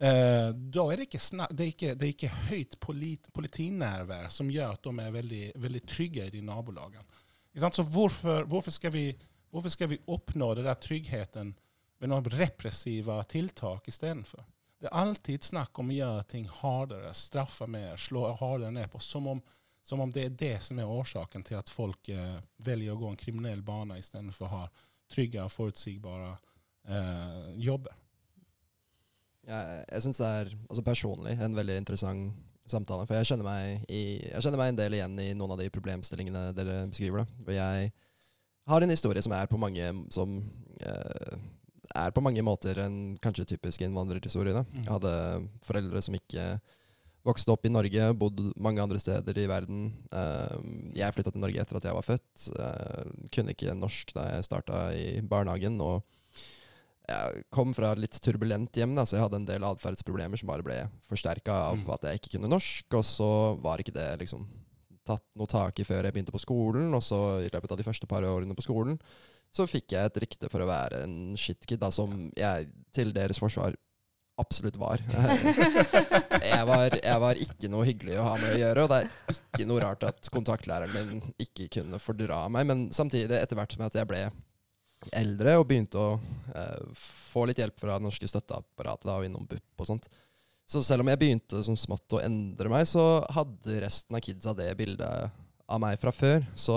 Eh, 0.00 0.50
da 0.72 0.84
er 0.88 0.96
det 0.96 1.10
ikke, 1.10 1.20
snak, 1.20 1.50
det 1.52 1.64
er 1.64 1.72
ikke, 1.74 1.94
det 1.94 2.06
er 2.06 2.12
ikke 2.14 2.36
høyt 2.48 2.76
polit, 2.80 3.26
politinærvær 3.36 4.30
som 4.32 4.48
gjør 4.48 4.78
at 4.78 4.86
de 4.86 4.94
er 5.04 5.10
veldig, 5.12 5.42
veldig 5.60 5.82
trygge 5.84 6.24
i 6.24 6.32
de 6.32 6.40
nabolagene. 6.44 7.04
Så 7.60 7.82
hvorfor, 7.82 8.46
hvorfor, 8.48 8.72
skal 8.72 8.94
vi, 8.94 9.04
hvorfor 9.50 9.72
skal 9.74 9.90
vi 9.90 10.00
oppnå 10.06 10.54
den 10.54 10.68
der 10.68 10.78
tryggheten 10.80 11.54
med 12.00 12.10
noen 12.10 12.28
repressive 12.32 13.18
tiltak 13.28 13.88
istedenfor. 13.88 14.44
Det 14.80 14.88
er 14.88 14.96
alltid 14.96 15.44
snakk 15.44 15.78
om 15.78 15.90
å 15.92 15.96
gjøre 15.96 16.26
ting 16.30 16.46
hardere, 16.62 17.12
straffe 17.14 17.66
mer, 17.68 17.98
slå 18.00 18.30
hardere 18.40 18.72
ned 18.72 18.88
på. 18.88 19.00
Som 19.04 19.26
om, 19.28 19.42
som 19.84 20.00
om 20.00 20.12
det 20.12 20.24
er 20.24 20.38
det 20.42 20.54
som 20.64 20.80
er 20.80 20.88
årsaken 20.88 21.44
til 21.44 21.58
at 21.58 21.72
folk 21.72 22.08
eh, 22.08 22.38
velger 22.64 22.94
å 22.94 23.00
gå 23.02 23.10
en 23.10 23.20
kriminell 23.20 23.60
bane 23.62 23.98
istedenfor 24.00 24.48
å 24.48 24.54
ha 24.54 24.62
trygge 25.12 25.44
og 25.44 25.52
forutsigbare 25.52 26.30
eh, 26.88 27.50
jobber. 27.60 27.98
Ja, 29.50 29.60
jeg 29.90 30.04
syns 30.06 30.20
det 30.22 30.30
er 30.38 30.54
altså 30.70 30.84
personlig 30.86 31.36
en 31.36 31.56
veldig 31.58 31.76
interessant 31.82 32.46
samtale. 32.70 33.04
For 33.08 33.18
jeg 33.18 33.28
kjenner, 33.28 33.80
i, 33.90 34.02
jeg 34.30 34.44
kjenner 34.44 34.62
meg 34.62 34.72
en 34.72 34.80
del 34.80 34.96
igjen 34.96 35.20
i 35.20 35.32
noen 35.36 35.56
av 35.56 35.60
de 35.60 35.68
problemstillingene 35.74 36.50
dere 36.56 36.84
beskriver. 36.88 37.26
da. 37.26 37.44
For 37.44 37.56
jeg 37.56 37.92
har 38.70 38.84
en 38.84 38.92
historie 38.92 39.22
som 39.24 39.34
er 39.36 39.48
på 39.50 39.58
mange 39.60 39.92
som 40.14 40.38
eh, 40.80 41.40
er 41.96 42.12
på 42.14 42.22
mange 42.22 42.42
måter 42.46 42.78
en 42.84 43.16
kanskje 43.22 43.48
typisk 43.54 43.82
innvandrerhistorie. 43.84 44.54
Da. 44.54 44.64
Mm. 44.70 44.84
Jeg 44.84 44.92
hadde 44.94 45.14
foreldre 45.66 46.02
som 46.04 46.16
ikke 46.16 46.44
vokste 47.26 47.52
opp 47.52 47.66
i 47.68 47.72
Norge, 47.72 48.06
bodd 48.16 48.38
mange 48.62 48.82
andre 48.82 49.00
steder 49.00 49.36
i 49.42 49.48
verden. 49.50 49.90
Uh, 50.08 50.56
jeg 50.96 51.12
flytta 51.16 51.34
til 51.34 51.42
Norge 51.42 51.60
etter 51.60 51.76
at 51.76 51.88
jeg 51.88 51.96
var 51.98 52.06
født. 52.06 52.46
Uh, 52.56 53.26
kunne 53.34 53.52
ikke 53.56 53.76
norsk 53.76 54.14
da 54.16 54.28
jeg 54.30 54.46
starta 54.46 54.86
i 54.96 55.20
barnehagen. 55.20 55.76
Og 55.84 56.00
jeg 57.10 57.44
kom 57.52 57.74
fra 57.76 57.92
litt 57.98 58.16
turbulent 58.22 58.76
hjem, 58.78 58.94
da, 58.96 59.04
så 59.04 59.18
jeg 59.18 59.26
hadde 59.26 59.42
en 59.42 59.50
del 59.50 59.66
atferdsproblemer 59.68 60.40
som 60.40 60.52
bare 60.52 60.64
ble 60.64 60.78
forsterka 61.10 61.58
av 61.72 61.82
mm. 61.82 61.92
at 61.98 62.08
jeg 62.08 62.22
ikke 62.22 62.36
kunne 62.38 62.52
norsk. 62.54 62.88
Og 62.96 63.04
så 63.04 63.30
var 63.60 63.82
ikke 63.82 63.96
det 63.98 64.08
liksom 64.24 64.46
tatt 65.10 65.26
noe 65.38 65.50
tak 65.50 65.82
i 65.82 65.86
før 65.86 66.06
jeg 66.06 66.16
begynte 66.16 66.34
på 66.34 66.42
skolen. 66.42 66.94
Og 66.96 67.04
så 67.04 67.20
i 67.44 67.50
løpet 67.52 67.74
av 67.74 67.80
de 67.80 67.86
første 67.86 68.08
par 68.10 68.26
årene 68.26 68.56
på 68.56 68.66
skolen 68.66 68.98
så 69.50 69.66
fikk 69.66 69.96
jeg 69.96 70.06
et 70.06 70.18
rykte 70.22 70.50
for 70.50 70.62
å 70.62 70.68
være 70.68 71.04
en 71.04 71.14
shitkid, 71.38 71.80
da, 71.82 71.90
som 71.90 72.28
jeg 72.38 72.68
til 72.94 73.10
deres 73.14 73.40
forsvar 73.42 73.74
absolutt 74.40 74.78
var. 74.80 75.02
jeg, 76.52 76.60
var. 76.68 76.94
jeg 76.96 77.22
var 77.24 77.40
ikke 77.44 77.70
noe 77.72 77.88
hyggelig 77.88 78.14
å 78.20 78.28
ha 78.28 78.36
med 78.38 78.54
å 78.54 78.60
gjøre, 78.60 78.84
og 78.84 78.92
det 78.92 79.00
er 79.02 79.40
ikke 79.40 79.66
noe 79.68 79.82
rart 79.84 80.06
at 80.08 80.30
kontaktlæreren 80.32 81.10
min 81.10 81.34
ikke 81.42 81.68
kunne 81.80 82.00
fordra 82.02 82.44
meg. 82.52 82.68
Men 82.70 82.86
samtidig, 82.94 83.36
etter 83.36 83.58
hvert 83.58 83.74
som 83.74 83.84
jeg 83.84 84.08
ble 84.08 84.22
eldre 85.16 85.56
og 85.56 85.66
begynte 85.68 86.00
å 86.00 86.08
eh, 86.54 86.80
få 86.96 87.46
litt 87.48 87.60
hjelp 87.60 87.78
fra 87.80 87.96
det 87.96 88.06
norske 88.06 88.28
støtteapparatet 88.28 89.08
da, 89.08 89.16
og 89.18 89.26
innom 89.26 89.46
BUP 89.48 89.82
og 89.82 89.88
sånt, 89.88 90.10
så 90.70 90.82
selv 90.86 91.02
om 91.02 91.08
jeg 91.10 91.18
begynte 91.18 91.60
som 91.66 91.74
smått 91.78 92.14
å 92.14 92.20
endre 92.22 92.70
meg, 92.70 92.84
så 92.86 93.24
hadde 93.34 93.80
resten 93.82 94.14
av 94.14 94.22
kidsa 94.22 94.52
det 94.54 94.68
bildet 94.78 95.32
av 95.66 95.80
meg 95.82 95.98
fra 95.98 96.12
før. 96.14 96.44
Så 96.54 96.76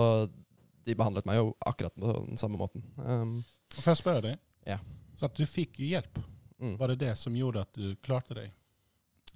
de 0.83 0.95
behandlet 0.97 1.27
meg 1.29 1.37
jo 1.37 1.51
akkurat 1.61 1.93
på 1.93 2.15
den 2.15 2.39
samme 2.41 2.57
måten. 2.57 2.81
Um, 2.97 3.35
Får 3.75 3.91
jeg 3.91 4.01
spørre 4.01 4.23
deg? 4.25 4.41
Ja. 4.65 4.79
Så 5.13 5.29
at 5.29 5.37
du 5.37 5.45
fikk 5.45 5.77
hjelp, 5.85 6.17
mm. 6.57 6.73
var 6.79 6.89
det 6.89 7.03
det 7.05 7.13
som 7.21 7.37
gjorde 7.37 7.67
at 7.67 7.77
du 7.77 7.93
klarte 8.01 8.39
deg? 8.39 8.49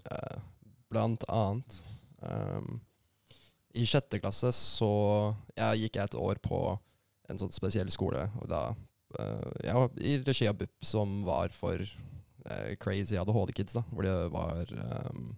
Uh, 0.09 0.41
blant 0.89 1.27
annet. 1.29 1.79
Um, 2.25 2.81
I 3.77 3.85
sjette 3.85 4.17
klasse 4.23 4.49
så 4.57 4.91
ja, 5.53 5.69
gikk 5.77 6.01
jeg 6.01 6.09
et 6.09 6.17
år 6.17 6.41
på 6.41 6.61
en 7.29 7.45
sånn 7.45 7.53
spesiell 7.53 7.93
skole. 7.93 8.25
Og 8.41 8.49
da, 8.49 8.71
uh, 9.21 9.49
ja, 9.61 9.85
I 10.01 10.17
regi 10.25 10.49
av 10.49 10.57
BUP, 10.57 10.73
som 10.81 11.21
var 11.29 11.53
for 11.53 11.85
crazy 12.83 13.17
ADHD-kids, 13.19 13.75
da, 13.77 13.83
hvor 13.91 14.07
det 14.07 14.15
var 14.33 14.73
um, 15.11 15.35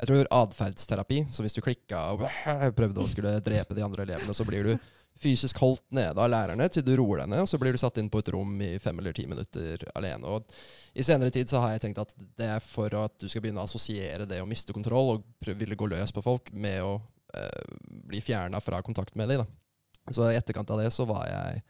jeg 0.00 0.08
tror 0.08 0.30
atferdsterapi. 0.32 1.26
Så 1.28 1.44
hvis 1.44 1.54
du 1.56 1.60
klikka 1.64 2.06
og 2.14 2.24
prøvde 2.78 3.02
å 3.02 3.10
skulle 3.10 3.36
drepe 3.44 3.76
de 3.76 3.84
andre 3.84 4.06
elevene, 4.06 4.34
så 4.36 4.46
blir 4.48 4.70
du 4.70 4.88
fysisk 5.20 5.58
holdt 5.60 5.84
nede 5.92 6.16
av 6.16 6.30
lærerne 6.32 6.64
til 6.72 6.84
du 6.86 6.94
roer 6.96 7.20
deg 7.20 7.28
ned, 7.28 7.42
og 7.44 7.50
så 7.50 7.58
blir 7.60 7.76
du 7.76 7.80
satt 7.82 7.98
inn 8.00 8.08
på 8.08 8.22
et 8.22 8.30
rom 8.32 8.54
i 8.64 8.70
fem 8.80 8.96
eller 9.02 9.12
ti 9.16 9.26
minutter 9.28 9.82
alene. 9.98 10.24
Og 10.24 10.48
I 10.96 11.04
senere 11.04 11.32
tid 11.34 11.50
så 11.50 11.60
har 11.60 11.74
jeg 11.74 11.84
tenkt 11.84 12.00
at 12.00 12.14
det 12.16 12.48
er 12.54 12.64
for 12.64 12.94
at 12.96 13.18
du 13.20 13.28
skal 13.28 13.44
begynne 13.44 13.60
å 13.60 13.68
assosiere 13.68 14.28
det 14.28 14.40
å 14.40 14.48
miste 14.48 14.72
kontroll 14.72 15.18
og 15.18 15.50
ville 15.50 15.76
gå 15.76 15.90
løs 15.92 16.14
på 16.16 16.24
folk 16.24 16.48
med 16.56 16.80
å 16.86 16.94
eh, 17.36 17.76
bli 18.08 18.22
fjerna 18.24 18.62
fra 18.64 18.80
kontakt 18.86 19.18
med 19.20 19.28
dem. 19.34 19.44
Da. 19.44 20.14
Så 20.14 20.30
i 20.30 20.38
etterkant 20.38 20.72
av 20.72 20.80
det 20.80 20.88
så 20.94 21.04
var 21.10 21.28
jeg 21.28 21.60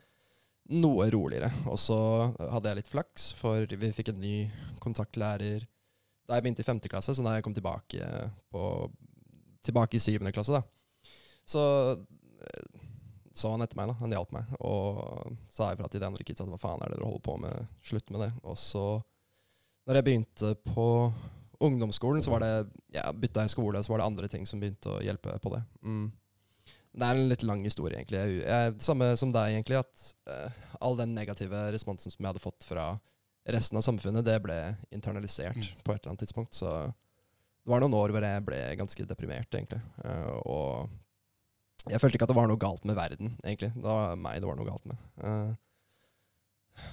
noe 0.71 1.09
roligere. 1.13 1.51
Og 1.71 1.79
så 1.81 1.99
hadde 2.39 2.71
jeg 2.71 2.81
litt 2.81 2.91
flaks, 2.93 3.31
for 3.39 3.67
vi 3.67 3.93
fikk 3.95 4.13
en 4.13 4.23
ny 4.23 4.37
kontaktlærer 4.83 5.67
da 6.31 6.37
jeg 6.39 6.45
begynte 6.45 6.63
i 6.63 6.67
femte 6.69 6.91
klasse, 6.91 7.11
så 7.17 7.25
da 7.27 7.33
jeg 7.35 7.43
kom 7.43 7.55
tilbake, 7.57 8.07
på, 8.55 8.61
tilbake 9.67 9.99
i 9.99 10.03
syvende 10.03 10.31
klasse, 10.31 10.61
da. 10.61 11.11
Så 11.51 11.63
eh, 11.99 12.87
så 13.41 13.51
han 13.51 13.63
etter 13.65 13.79
meg. 13.79 13.91
da, 13.91 13.97
Han 14.03 14.15
hjalp 14.15 14.33
meg 14.35 14.55
og 14.67 15.37
sa 15.53 15.71
ifra 15.73 15.89
til 15.91 16.03
de 16.03 16.09
andre 16.09 16.27
kidsa 16.27 16.45
at 16.45 16.51
hva 16.51 16.61
faen 16.61 16.83
er 16.83 16.91
det 16.93 16.99
dere 16.99 17.09
holder 17.09 17.25
på 17.25 17.37
med, 17.41 17.69
slutt 17.87 18.11
med 18.13 18.25
det. 18.27 18.31
Og 18.43 18.59
så, 18.59 18.85
når 19.89 19.99
jeg 19.99 20.07
begynte 20.09 20.51
på 20.67 20.87
ungdomsskolen, 21.61 22.25
så 22.25 22.35
var 22.35 22.45
det 22.45 22.53
ja, 22.97 23.07
bytta 23.13 23.45
jeg 23.47 23.55
skole, 23.55 23.83
så 23.85 23.93
var 23.93 24.03
det 24.03 24.09
andre 24.11 24.31
ting 24.33 24.47
som 24.49 24.61
begynte 24.61 24.93
å 24.93 25.03
hjelpe 25.05 25.37
på 25.43 25.55
det. 25.55 25.63
Mm. 25.85 26.09
Det 26.91 27.07
er 27.07 27.19
en 27.19 27.31
litt 27.31 27.45
lang 27.47 27.63
historie, 27.63 28.01
egentlig. 28.01 28.19
Jeg, 28.19 28.41
jeg, 28.43 28.75
samme 28.83 29.13
som 29.19 29.31
deg, 29.35 29.55
egentlig, 29.55 29.79
at 29.79 30.07
uh, 30.31 30.65
all 30.83 30.99
den 30.99 31.15
negative 31.15 31.69
responsen 31.75 32.11
som 32.11 32.25
jeg 32.25 32.33
hadde 32.33 32.43
fått 32.43 32.67
fra 32.67 32.93
resten 33.51 33.79
av 33.79 33.85
samfunnet, 33.87 34.27
det 34.27 34.37
ble 34.43 34.59
internalisert 34.95 35.57
mm. 35.57 35.85
på 35.87 35.95
et 35.95 36.01
eller 36.01 36.13
annet 36.13 36.25
tidspunkt. 36.25 36.57
Så 36.59 36.73
det 36.91 37.71
var 37.71 37.83
noen 37.85 37.95
år 37.95 38.15
hvor 38.15 38.27
jeg 38.27 38.45
ble 38.47 38.61
ganske 38.81 39.07
deprimert, 39.07 39.55
egentlig. 39.55 39.81
Uh, 40.03 40.35
og 40.43 41.89
Jeg 41.89 42.03
følte 42.03 42.19
ikke 42.19 42.27
at 42.27 42.35
det 42.35 42.37
var 42.37 42.51
noe 42.51 42.61
galt 42.61 42.85
med 42.85 42.99
verden, 42.99 43.37
egentlig. 43.45 43.71
Det 43.77 43.87
var 43.87 44.19
meg 44.19 44.43
det 44.43 44.51
var 44.51 44.59
noe 44.59 44.69
galt 44.69 44.91
med. 44.91 45.11
Uh, 45.23 45.55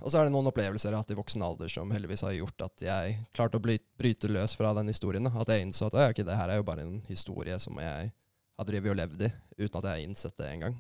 og 0.04 0.12
så 0.12 0.20
er 0.20 0.28
det 0.28 0.34
noen 0.34 0.50
opplevelser 0.50 0.92
jeg 0.92 0.98
har 0.98 1.04
hatt 1.06 1.12
i 1.14 1.18
voksen 1.18 1.44
alder 1.46 1.72
som 1.72 1.92
heldigvis 1.94 2.24
har 2.26 2.36
gjort 2.36 2.64
at 2.66 2.84
jeg 2.84 3.18
klarte 3.36 3.60
å 3.60 3.64
bryte 3.64 4.30
løs 4.30 4.56
fra 4.60 4.74
den 4.78 4.92
historien. 4.92 5.26
da. 5.26 5.34
At 5.42 5.52
jeg 5.54 5.66
innså 5.66 5.90
at 5.90 5.98
ok, 6.06 6.24
det 6.28 6.38
her 6.38 6.54
er 6.54 6.60
jo 6.60 6.68
bare 6.68 6.86
en 6.86 6.98
historie 7.08 7.58
som 7.64 7.80
jeg 7.82 8.12
har 8.58 8.68
drevet 8.68 8.94
og 8.94 8.98
levd 8.98 9.26
i, 9.28 9.32
uten 9.60 9.80
at 9.80 9.86
jeg 9.86 9.92
har 9.92 10.04
innsett 10.04 10.38
det 10.40 10.50
engang. 10.50 10.78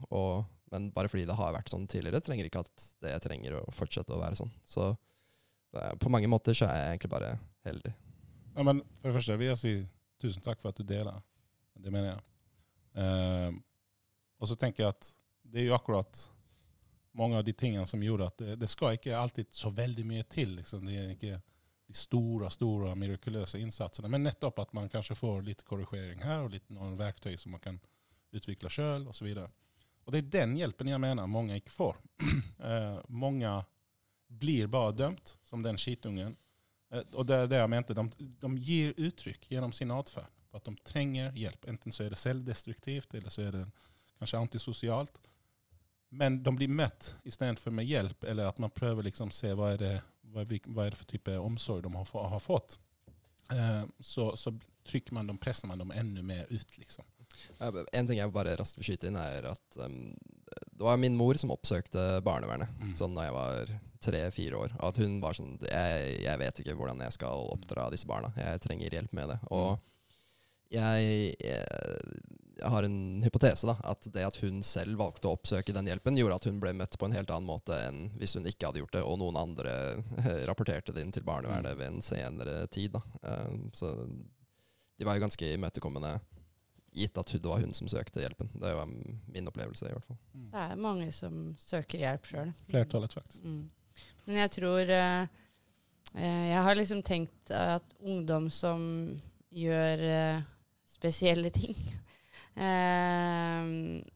Men 0.73 0.89
bare 0.95 1.09
fordi 1.11 1.27
det 1.29 1.35
har 1.37 1.53
vært 1.55 1.69
sånn 1.71 1.85
tidligere, 1.89 2.21
trenger 2.23 2.49
ikke 2.49 2.63
at 2.65 2.87
det 3.05 3.13
trenger 3.23 3.59
å 3.59 3.65
fortsette 3.75 4.15
å 4.15 4.21
være 4.21 4.39
sånn. 4.39 4.51
Så 4.67 4.89
eh, 4.89 5.93
på 6.01 6.11
mange 6.11 6.29
måter 6.31 6.57
så 6.57 6.67
er 6.67 6.81
jeg 6.81 6.95
egentlig 6.95 7.13
bare 7.13 7.35
heldig. 7.67 7.93
Ja, 8.57 8.65
men 8.65 8.81
for 8.97 9.09
det 9.09 9.17
første 9.19 9.37
vil 9.39 9.51
jeg 9.51 9.61
si 9.61 9.75
tusen 10.21 10.43
takk 10.43 10.59
for 10.63 10.73
at 10.73 10.81
du 10.81 10.87
deler. 10.87 11.21
Det 11.77 11.93
mener 11.93 12.15
jeg. 12.15 12.25
Eh, 12.97 13.61
og 14.41 14.49
så 14.49 14.57
tenker 14.59 14.83
jeg 14.83 14.95
at 14.95 15.11
det 15.47 15.61
er 15.61 15.69
jo 15.69 15.77
akkurat 15.77 16.25
mange 17.17 17.39
av 17.39 17.45
de 17.45 17.53
tingene 17.57 17.87
som 17.89 18.01
gjorde 18.03 18.27
at 18.29 18.41
det, 18.41 18.55
det 18.61 18.69
skal 18.69 18.97
ikke 18.97 19.15
alltid 19.17 19.53
så 19.55 19.71
veldig 19.73 20.05
mye 20.05 20.25
til. 20.29 20.57
Liksom. 20.59 20.83
Det 20.85 20.97
er 20.97 21.13
ikke 21.15 21.39
de 21.87 21.95
store, 21.95 22.49
store 22.51 22.95
mirakuløse 22.99 23.59
innsatsene, 23.59 24.09
men 24.11 24.25
nettopp 24.27 24.59
at 24.59 24.73
man 24.75 24.89
kanskje 24.91 25.15
får 25.15 25.45
litt 25.47 25.63
korrigering 25.67 26.23
her, 26.25 26.43
og 26.43 26.51
litt 26.55 26.67
noen 26.73 26.97
verktøy 26.99 27.37
som 27.39 27.55
man 27.55 27.63
kan 27.63 27.79
utvikle 28.35 28.71
sjøl, 28.71 29.07
osv. 29.07 29.29
Og 30.07 30.13
det 30.13 30.21
er 30.21 30.33
den 30.35 30.57
hjelpen 30.59 30.91
jeg 30.91 31.03
mener 31.03 31.29
mange 31.31 31.59
ikke 31.59 31.73
får. 31.73 32.01
eh, 32.69 32.99
mange 33.07 33.53
blir 34.27 34.67
bare 34.71 34.95
dømt 34.95 35.37
som 35.47 35.63
den 35.63 35.79
skitungen. 35.79 36.35
Eh, 36.91 37.03
og 37.13 37.27
det 37.27 37.41
er 37.43 37.51
det 37.51 37.61
jeg 37.61 37.71
mente. 37.71 37.95
De, 37.95 38.31
de 38.43 38.51
gir 38.59 38.95
uttrykk 38.97 39.47
gjennom 39.51 39.75
sin 39.75 39.93
atferd 39.95 40.31
at 40.55 40.65
de 40.67 40.75
trenger 40.87 41.35
hjelp. 41.37 41.67
Enten 41.69 41.95
så 41.95 42.05
er 42.05 42.13
det 42.13 42.19
selvdestruktivt, 42.21 43.13
eller 43.19 43.33
så 43.33 43.47
er 43.47 43.59
det 43.59 43.65
kanskje 44.19 44.41
antisosialt. 44.41 45.19
Men 46.09 46.39
de 46.43 46.55
blir 46.55 46.71
møtt 46.71 47.15
istedenfor 47.27 47.73
med 47.75 47.85
hjelp, 47.89 48.23
eller 48.23 48.47
at 48.47 48.59
man 48.63 48.71
prøver 48.71 49.03
liksom 49.09 49.31
se 49.35 49.51
hva 49.57 49.73
er 49.73 49.81
det, 49.81 49.93
hva 50.31 50.43
er, 50.45 50.59
hva 50.71 50.85
er 50.85 50.93
det 50.95 50.99
for 51.01 51.09
type 51.11 51.35
omsorg 51.39 51.83
de 51.83 51.91
har, 51.93 52.29
har 52.31 52.39
fått. 52.43 52.77
Eh, 53.51 53.83
så, 53.99 54.29
så 54.39 54.53
trykker 54.87 55.13
man 55.17 55.27
dem, 55.27 55.37
presser 55.37 55.67
man 55.67 55.79
dem 55.83 55.91
enda 55.91 56.23
mer 56.23 56.47
ut, 56.49 56.77
liksom. 56.79 57.05
En 57.59 58.07
ting 58.07 58.17
jeg 58.17 58.31
bare 58.33 58.55
raskt 58.57 58.79
vil 58.79 58.87
skyte 58.87 59.09
inn, 59.11 59.17
er 59.19 59.45
at 59.51 59.77
um, 59.83 60.15
det 60.71 60.85
var 60.87 60.97
min 60.97 61.17
mor 61.19 61.37
som 61.37 61.51
oppsøkte 61.53 62.21
barnevernet 62.25 62.71
Mm. 62.79 62.95
sånn 62.97 63.13
da 63.17 63.27
jeg 63.27 63.35
var 63.35 63.71
tre-fire 64.01 64.55
år. 64.57 64.73
At 64.79 64.97
hun 64.97 65.19
var 65.21 65.35
sånn 65.37 65.57
jeg, 65.61 66.21
jeg 66.23 66.39
vet 66.39 66.59
ikke 66.63 66.75
hvordan 66.79 67.03
jeg 67.03 67.13
skal 67.17 67.51
oppdra 67.51 67.89
disse 67.91 68.07
barna. 68.09 68.31
Jeg 68.37 68.63
trenger 68.63 68.95
hjelp 68.95 69.13
med 69.13 69.29
det. 69.33 69.37
Og 69.51 69.77
jeg, 70.71 71.35
jeg, 71.43 71.63
jeg 72.57 72.71
har 72.73 72.85
en 72.87 73.23
hypotese, 73.23 73.67
da. 73.69 73.75
At 73.91 74.07
det 74.13 74.25
at 74.25 74.39
hun 74.41 74.61
selv 74.65 74.99
valgte 74.99 75.29
å 75.29 75.35
oppsøke 75.37 75.75
den 75.75 75.89
hjelpen, 75.89 76.17
gjorde 76.19 76.39
at 76.39 76.47
hun 76.49 76.61
ble 76.63 76.73
møtt 76.77 76.97
på 76.99 77.07
en 77.07 77.15
helt 77.17 77.31
annen 77.33 77.49
måte 77.49 77.77
enn 77.87 78.07
hvis 78.17 78.37
hun 78.37 78.47
ikke 78.49 78.69
hadde 78.69 78.81
gjort 78.83 78.97
det, 78.97 79.03
og 79.05 79.19
noen 79.21 79.39
andre 79.39 79.75
rapporterte 80.49 80.95
det 80.95 81.05
inn 81.05 81.13
til 81.15 81.25
barnevernet 81.27 81.77
ved 81.79 81.91
en 81.91 82.01
senere 82.05 82.63
tid. 82.73 82.97
Da. 82.97 83.03
Um, 83.21 83.69
så 83.77 83.93
de 84.97 85.05
var 85.05 85.17
jo 85.17 85.25
ganske 85.27 85.53
imøtekommende 85.53 86.17
gitt 86.97 87.17
at 87.19 87.29
det 87.29 87.45
var 87.45 87.61
hun 87.61 87.73
som 87.75 87.89
søkte 87.91 88.23
hjelpen. 88.23 88.49
Det 88.57 88.73
var 88.73 88.89
min 88.89 89.49
opplevelse, 89.49 89.85
i 89.85 89.93
hvert 89.93 90.07
fall. 90.07 90.19
Det 90.33 90.63
er 90.63 90.79
mange 90.81 91.11
som 91.13 91.51
søker 91.61 92.01
hjelp 92.01 92.25
sjøl. 92.25 92.53
Flertallet, 92.71 93.13
faktisk. 93.13 93.43
Mm. 93.43 93.67
Men 94.27 94.41
jeg 94.41 94.53
tror 94.57 94.91
eh, 94.93 95.21
eh, 96.13 96.43
Jeg 96.51 96.63
har 96.65 96.77
liksom 96.77 97.03
tenkt 97.05 97.53
at 97.53 97.85
ungdom 98.01 98.49
som 98.53 98.81
gjør 99.53 100.03
eh, 100.03 100.41
spesielle 100.89 101.51
ting 101.53 101.77
eh, 102.57 103.67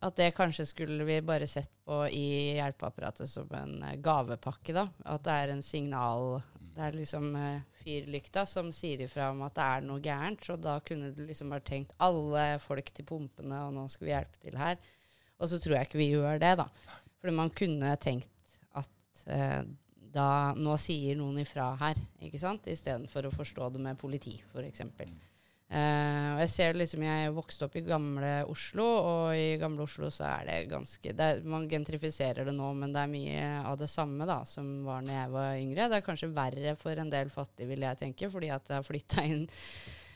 At 0.01 0.17
det 0.17 0.31
kanskje 0.37 0.65
skulle 0.69 1.05
vi 1.07 1.19
bare 1.25 1.47
sett 1.47 1.71
på 1.85 2.03
i 2.09 2.55
hjelpeapparatet 2.57 3.29
som 3.29 3.51
en 3.57 3.83
eh, 3.83 3.97
gavepakke. 4.01 4.73
da. 4.75 4.87
At 5.05 5.23
det 5.27 5.37
er 5.37 5.53
en 5.53 5.63
signal 5.65 6.41
Det 6.71 6.85
er 6.87 6.95
liksom 6.95 7.35
eh, 7.35 7.61
fyrlykta 7.81 8.45
som 8.47 8.71
sier 8.75 9.03
ifra 9.03 9.31
om 9.33 9.41
at 9.47 9.55
det 9.57 9.67
er 9.67 9.85
noe 9.87 10.03
gærent. 10.03 10.45
Så 10.45 10.55
da 10.57 10.79
kunne 10.85 11.11
du 11.15 11.25
liksom 11.27 11.51
bare 11.51 11.65
tenkt 11.67 11.95
alle 11.99 12.57
folk 12.63 12.93
til 12.95 13.05
pumpene, 13.05 13.65
og 13.67 13.75
nå 13.75 13.87
skal 13.91 14.07
vi 14.07 14.15
hjelpe 14.15 14.41
til 14.41 14.57
her. 14.57 14.79
Og 15.41 15.49
så 15.49 15.59
tror 15.59 15.77
jeg 15.77 15.89
ikke 15.89 16.01
vi 16.01 16.11
gjør 16.13 16.41
det, 16.41 16.55
da. 16.61 16.67
For 17.21 17.33
man 17.35 17.51
kunne 17.53 17.95
tenkt 18.01 18.29
at 18.77 19.25
eh, 19.27 19.63
da 20.11 20.29
nå 20.57 20.75
sier 20.81 21.17
noen 21.19 21.41
ifra 21.43 21.71
her, 21.79 21.99
ikke 22.23 22.39
sant? 22.41 22.67
Istedenfor 22.67 23.27
å 23.27 23.33
forstå 23.35 23.69
det 23.75 23.83
med 23.83 23.99
politi, 23.99 24.37
f.eks. 24.51 24.83
Eh, 25.71 26.25
og 26.33 26.41
jeg 26.43 26.51
ser 26.51 26.75
liksom, 26.75 27.03
jeg 27.07 27.31
vokste 27.31 27.63
opp 27.63 27.77
i 27.79 27.83
gamle 27.85 28.31
Oslo, 28.51 28.83
og 28.83 29.37
i 29.39 29.55
gamle 29.61 29.85
Oslo 29.85 30.09
så 30.11 30.25
er 30.27 30.49
det 30.49 30.57
ganske 30.73 31.13
det 31.15 31.27
er, 31.37 31.39
Man 31.47 31.69
gentrifiserer 31.71 32.43
det 32.49 32.55
nå, 32.57 32.73
men 32.75 32.91
det 32.91 33.05
er 33.05 33.13
mye 33.13 33.45
av 33.69 33.77
det 33.79 33.87
samme 33.91 34.27
da, 34.27 34.41
som 34.49 34.81
var 34.83 35.05
når 35.05 35.15
jeg 35.15 35.33
var 35.37 35.61
yngre. 35.61 35.87
Det 35.87 36.01
er 36.01 36.05
kanskje 36.09 36.33
verre 36.35 36.75
for 36.79 36.99
en 36.99 37.13
del 37.13 37.31
fattige, 37.31 37.69
vil 37.71 37.87
jeg 37.87 38.01
tenke, 38.03 38.31
fordi 38.33 38.51
at 38.51 38.67
det 38.67 38.79
har 38.81 38.87
flytta 38.87 39.23
inn 39.29 39.47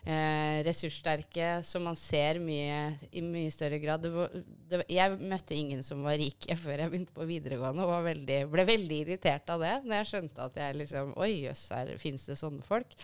eh, 0.05 0.61
ressurssterke, 0.65 1.49
som 1.65 1.85
man 1.87 1.97
ser 1.97 2.37
mye, 2.43 2.93
i 3.11 3.23
mye 3.25 3.51
større 3.53 3.79
grad. 3.81 4.03
Det 4.05 4.11
var, 4.13 4.33
det, 4.69 4.81
jeg 4.93 5.17
møtte 5.19 5.57
ingen 5.57 5.83
som 5.85 6.05
var 6.05 6.19
rike 6.21 6.57
før 6.63 6.83
jeg 6.83 6.93
begynte 6.93 7.15
på 7.15 7.27
videregående, 7.29 7.87
og 7.89 8.07
veldig, 8.07 8.39
ble 8.53 8.67
veldig 8.69 9.01
irritert 9.05 9.49
av 9.53 9.65
det. 9.65 9.75
Når 9.85 9.97
jeg 9.99 10.11
skjønte 10.11 10.49
at 10.49 10.59
jeg 10.61 10.79
liksom 10.83 11.13
Oi, 11.25 11.31
jøss, 11.47 11.67
fins 12.01 12.27
det 12.29 12.39
sånne 12.39 12.65
folk. 12.65 12.97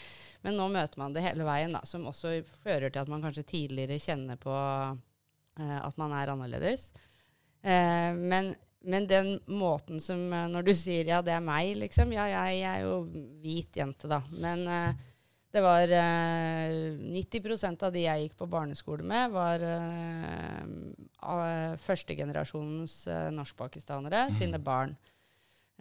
Men 0.45 0.58
nå 0.58 0.68
møter 0.74 1.02
man 1.02 1.16
det 1.16 1.26
hele 1.26 1.45
veien, 1.47 1.74
da, 1.78 1.84
som 1.89 2.10
også 2.10 2.38
fører 2.62 2.89
til 2.89 3.04
at 3.04 3.12
man 3.12 3.24
kanskje 3.26 3.47
tidligere 3.49 4.02
kjenner 4.02 4.39
på 4.41 4.56
eh, 4.56 5.80
at 5.82 5.97
man 6.02 6.14
er 6.18 6.34
annerledes. 6.34 6.91
Eh, 7.62 8.12
men, 8.18 8.54
men 8.86 9.06
den 9.10 9.36
måten 9.45 9.99
som 10.02 10.18
eh, 10.34 10.47
Når 10.49 10.66
du 10.66 10.72
sier 10.74 11.06
ja, 11.12 11.20
det 11.26 11.36
er 11.36 11.43
meg, 11.45 11.76
liksom. 11.82 12.14
Ja, 12.16 12.26
jeg, 12.30 12.62
jeg 12.64 12.72
er 12.72 12.88
jo 12.88 12.95
hvit 13.41 13.78
jente, 13.82 14.10
da. 14.10 14.22
Men 14.34 14.66
eh, 14.70 15.08
det 15.52 15.62
var 15.64 15.91
eh, 15.91 16.74
90 17.12 17.84
av 17.84 17.91
de 17.93 18.06
jeg 18.06 18.26
gikk 18.26 18.38
på 18.39 18.47
barneskole 18.52 19.04
med, 19.04 19.34
var 19.34 19.64
eh, 19.68 20.64
førstegenerasjonens 21.84 22.95
eh, 23.08 23.32
norskpakistanere 23.36 24.30
sine 24.38 24.60
barn. 24.64 24.95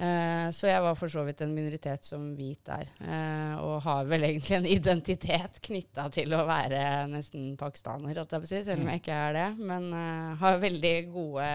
Eh, 0.01 0.49
så 0.57 0.71
jeg 0.71 0.81
var 0.81 0.97
for 0.97 1.13
så 1.13 1.23
vidt 1.27 1.43
en 1.45 1.53
minoritet 1.53 2.07
som 2.09 2.31
hvit 2.39 2.63
der. 2.65 2.89
eh, 3.05 3.55
og 3.61 3.83
har 3.85 4.07
vel 4.09 4.25
egentlig 4.25 4.57
en 4.57 4.69
identitet 4.79 5.61
knytta 5.67 6.09
til 6.15 6.33
å 6.33 6.47
være 6.49 7.07
nesten 7.13 7.53
pakistaner, 7.61 8.17
si, 8.49 8.63
selv 8.65 8.81
om 8.81 8.89
jeg 8.89 9.03
ikke 9.03 9.23
er 9.29 9.37
det. 9.37 9.49
Men 9.61 9.91
eh, 9.93 10.37
har 10.41 10.63
veldig 10.63 10.95
gode 11.13 11.51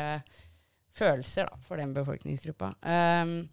følelser 0.95 1.49
da, 1.49 1.59
for 1.65 1.81
den 1.81 1.91
befolkningsgruppa. 1.95 2.75
Um, 2.85 3.49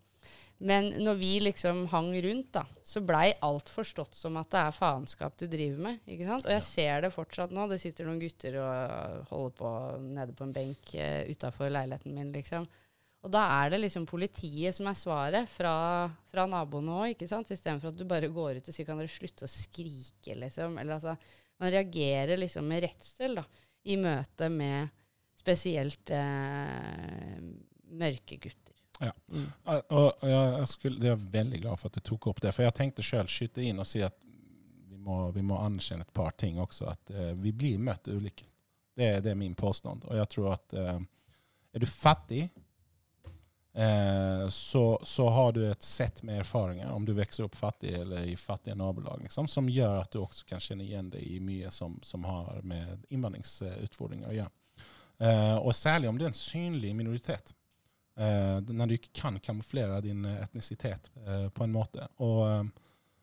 men 0.63 0.93
når 1.03 1.17
vi 1.19 1.31
liksom 1.43 1.87
hang 1.91 2.13
rundt, 2.23 2.53
da, 2.55 2.63
så 2.87 3.01
blei 3.03 3.33
alt 3.43 3.71
forstått 3.73 4.15
som 4.15 4.37
at 4.39 4.51
det 4.53 4.61
er 4.61 4.77
faenskap 4.77 5.35
du 5.41 5.49
driver 5.51 5.81
med. 5.89 5.99
ikke 6.07 6.29
sant? 6.29 6.47
Og 6.47 6.55
jeg 6.55 6.65
ser 6.67 7.03
det 7.03 7.11
fortsatt 7.15 7.55
nå. 7.55 7.65
Det 7.71 7.81
sitter 7.83 8.07
noen 8.07 8.21
gutter 8.23 8.61
og 8.63 9.27
holder 9.33 9.57
på 9.59 9.73
nede 10.05 10.37
på 10.39 10.47
en 10.47 10.55
benk 10.55 10.95
uh, 10.95 11.25
utafor 11.27 11.73
leiligheten 11.73 12.15
min, 12.15 12.31
liksom. 12.37 12.69
Og 13.23 13.31
da 13.31 13.43
er 13.61 13.75
det 13.75 13.83
liksom 13.85 14.07
politiet 14.11 14.75
som 14.75 14.89
er 14.91 14.99
svaret 14.99 15.51
fra, 15.51 15.75
fra 16.31 16.47
naboene 16.51 16.95
òg, 17.01 17.13
ikke 17.17 17.31
sant? 17.31 17.51
Istedenfor 17.55 17.91
at 17.91 17.99
du 17.99 18.07
bare 18.07 18.31
går 18.31 18.59
ut 18.59 18.71
og 18.71 18.75
sier 18.75 18.87
kan 18.87 18.99
dere 18.99 19.11
slutte 19.11 19.47
å 19.47 19.51
skrike, 19.51 20.39
liksom. 20.39 20.79
Eller 20.79 20.99
altså 20.99 21.17
Man 21.63 21.71
reagerer 21.71 22.39
liksom 22.41 22.67
med 22.67 22.83
redsel, 22.83 23.37
da, 23.39 23.45
i 23.87 23.99
møte 23.99 24.49
med 24.51 24.91
spesielt 25.39 26.11
eh, 26.15 27.39
mørke 27.99 28.39
gutter. 28.43 28.62
Ja. 29.03 29.13
Mm. 29.33 29.47
Og 29.91 30.27
jeg, 30.29 30.69
skulle, 30.71 31.03
jeg 31.03 31.17
er 31.17 31.31
veldig 31.33 31.61
glad 31.65 31.81
for 31.81 31.91
at 31.91 31.99
du 31.99 32.05
tok 32.07 32.29
opp 32.31 32.43
det. 32.45 32.55
For 32.55 32.67
jeg 32.67 32.77
tenkte 32.79 33.07
sjøl 33.07 33.31
skyte 33.31 33.65
inn 33.67 33.83
og 33.83 33.89
si 33.89 34.03
at 34.07 34.15
vi 34.93 34.99
må, 35.03 35.25
vi 35.35 35.43
må 35.47 35.59
anerkjenne 35.59 36.07
et 36.07 36.15
par 36.15 36.37
ting 36.39 36.61
også. 36.63 36.91
At 36.93 37.15
eh, 37.15 37.33
vi 37.43 37.55
blir 37.57 37.83
møtt 37.83 38.11
ulike. 38.13 38.47
Det, 38.95 39.09
det 39.25 39.33
er 39.33 39.41
min 39.41 39.57
påstand. 39.59 40.05
Og 40.07 40.21
jeg 40.21 40.29
tror 40.35 40.53
at 40.55 40.77
eh, 40.79 41.01
er 41.73 41.83
du 41.83 41.89
fattig, 41.89 42.45
eh, 43.75 44.49
så, 44.53 44.85
så 45.03 45.29
har 45.35 45.53
du 45.57 45.63
et 45.67 45.83
sett 45.83 46.23
med 46.23 46.43
erfaringer, 46.45 46.91
om 46.93 47.07
du 47.09 47.15
vokser 47.17 47.47
opp 47.49 47.57
fattig 47.57 47.95
eller 47.97 48.29
i 48.29 48.37
fattige 48.37 48.77
nabolag, 48.79 49.25
liksom, 49.25 49.49
som 49.49 49.71
gjør 49.73 50.03
at 50.03 50.13
du 50.13 50.21
også 50.23 50.47
kan 50.49 50.63
kjenne 50.63 50.85
igjen 50.85 51.09
deg 51.15 51.25
i 51.25 51.41
mye 51.41 51.73
som, 51.73 51.97
som 52.05 52.29
har 52.29 52.61
med 52.69 53.09
innvandringsutfordringer 53.09 54.29
å 54.29 54.37
gjøre. 54.37 54.53
Eh, 55.23 55.57
og 55.57 55.75
særlig 55.77 56.11
om 56.11 56.19
du 56.19 56.27
er 56.27 56.33
en 56.33 56.37
synlig 56.37 56.93
minoritet. 56.99 57.55
Eh, 58.15 58.61
när 58.61 58.87
du 58.87 58.95
ikke 58.95 59.13
kan 59.13 59.41
kamuflera 59.41 60.01
din 60.01 60.25
etnisitet 60.25 61.07
etnicitet 61.07 61.11
eh, 61.27 61.49
på 61.49 61.65
en 61.65 61.73
måte. 61.73 62.09
Og, 62.17 62.51
eh, 62.51 62.65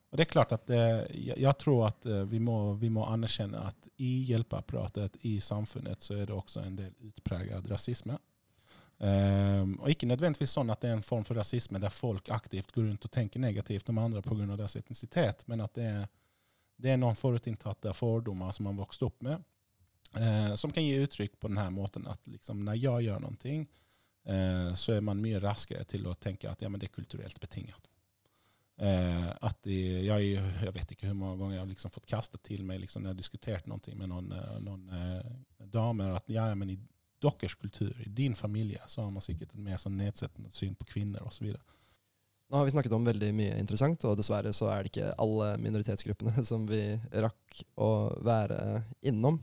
og 0.10 0.18
det 0.18 0.26
er 0.26 0.32
klart 0.32 0.54
at 0.56 0.66
det, 0.68 0.82
jeg, 1.14 1.58
tror 1.62 1.88
at 1.88 2.06
eh, 2.06 2.24
vi, 2.26 2.40
må, 2.42 2.74
vi 2.74 2.90
må 2.90 3.06
anerkjenne 3.06 3.62
at 3.70 3.90
i 3.98 4.24
hjelpeapparatet, 4.32 5.20
i 5.30 5.40
samfunnet, 5.40 6.02
så 6.02 6.18
er 6.18 6.26
det 6.26 6.34
også 6.34 6.64
en 6.66 6.80
del 6.80 7.12
utpreget 7.12 7.70
rasisme. 7.70 8.18
Eh, 9.00 9.62
og 9.78 9.94
ikke 9.94 10.10
nødvendigvis 10.10 10.58
sånn 10.58 10.74
at 10.74 10.82
det 10.82 10.90
er 10.90 10.98
en 10.98 11.06
form 11.06 11.24
for 11.28 11.38
rasisme 11.38 11.80
der 11.80 11.94
folk 11.94 12.34
aktivt 12.34 12.74
går 12.74 12.90
rundt 12.90 13.06
og 13.06 13.14
tenker 13.14 13.40
negativt 13.40 13.94
om 13.94 14.02
andre 14.02 14.26
pga. 14.26 14.56
deres 14.56 14.76
etnisitet, 14.76 15.46
men 15.48 15.62
at 15.62 15.78
det 15.78 15.86
er, 15.86 16.10
det 16.80 16.96
er 16.96 16.98
noen 16.98 17.16
forutinntatte 17.16 17.94
fordommer 17.94 18.52
som 18.56 18.66
man 18.66 18.80
vokste 18.80 19.06
opp 19.06 19.22
med. 19.22 19.46
Eh, 20.18 20.56
som 20.56 20.72
kan 20.72 20.84
gi 20.84 20.98
uttrykk 20.98 21.38
på 21.40 21.48
denne 21.52 21.70
måten 21.70 22.08
at 22.10 22.20
liksom, 22.26 22.64
når 22.66 22.80
jeg 22.82 23.06
gjør 23.06 23.20
noe, 23.22 23.38
eh, 23.46 23.68
så 24.78 24.94
er 24.94 25.00
man 25.02 25.22
mye 25.24 25.40
raskere 25.42 25.82
til 25.90 26.04
å 26.06 26.12
tenke 26.14 26.50
at 26.52 26.62
ja, 26.62 26.70
det 26.70 26.90
er 26.90 26.94
kulturelt 26.94 27.40
betinget. 27.42 27.90
Eh, 28.82 29.30
at 29.44 29.58
de, 29.68 29.78
jeg, 30.06 30.28
jeg, 30.40 30.72
vet 30.72 30.92
ikke 30.94 31.10
hvor 31.10 31.18
mange 31.20 31.40
ganger 31.42 31.56
jeg 31.58 31.62
har 31.66 31.72
liksom 31.74 31.92
fått 31.92 32.08
kastet 32.08 32.42
til 32.48 32.62
meg 32.64 32.80
liksom, 32.80 33.04
når 33.04 33.10
jeg 33.10 33.16
har 33.18 33.20
diskutert 33.20 33.66
noe 33.68 33.96
med 34.00 34.08
noen, 34.08 34.30
eh, 34.32 34.54
noen 34.64 34.94
eh, 34.96 35.66
damer 35.68 36.14
at 36.16 36.32
ja, 36.32 36.46
men 36.56 36.72
i 36.72 36.78
deres 37.20 37.58
kultur, 37.60 37.92
i 38.00 38.08
din 38.16 38.38
familie, 38.40 38.80
så 38.88 39.04
har 39.04 39.12
man 39.12 39.26
sikkert 39.26 39.52
et 39.52 39.66
mer 39.66 39.82
sånn 39.82 39.98
nedsettende 40.00 40.54
syn 40.56 40.78
på 40.80 40.88
kvinner 40.94 41.26
osv. 41.28 41.50
Nå 41.52 42.56
har 42.56 42.64
vi 42.64 42.72
snakket 42.72 42.96
om 42.96 43.04
veldig 43.04 43.34
mye 43.36 43.58
interessant, 43.60 44.06
og 44.08 44.16
dessverre 44.18 44.56
så 44.56 44.72
er 44.72 44.86
det 44.86 44.94
ikke 44.94 45.12
alle 45.26 45.50
minoritetsgruppene 45.60 46.46
som 46.54 46.64
vi 46.70 46.80
rakk 47.12 47.64
å 47.76 47.92
være 48.24 48.86
innom. 49.12 49.42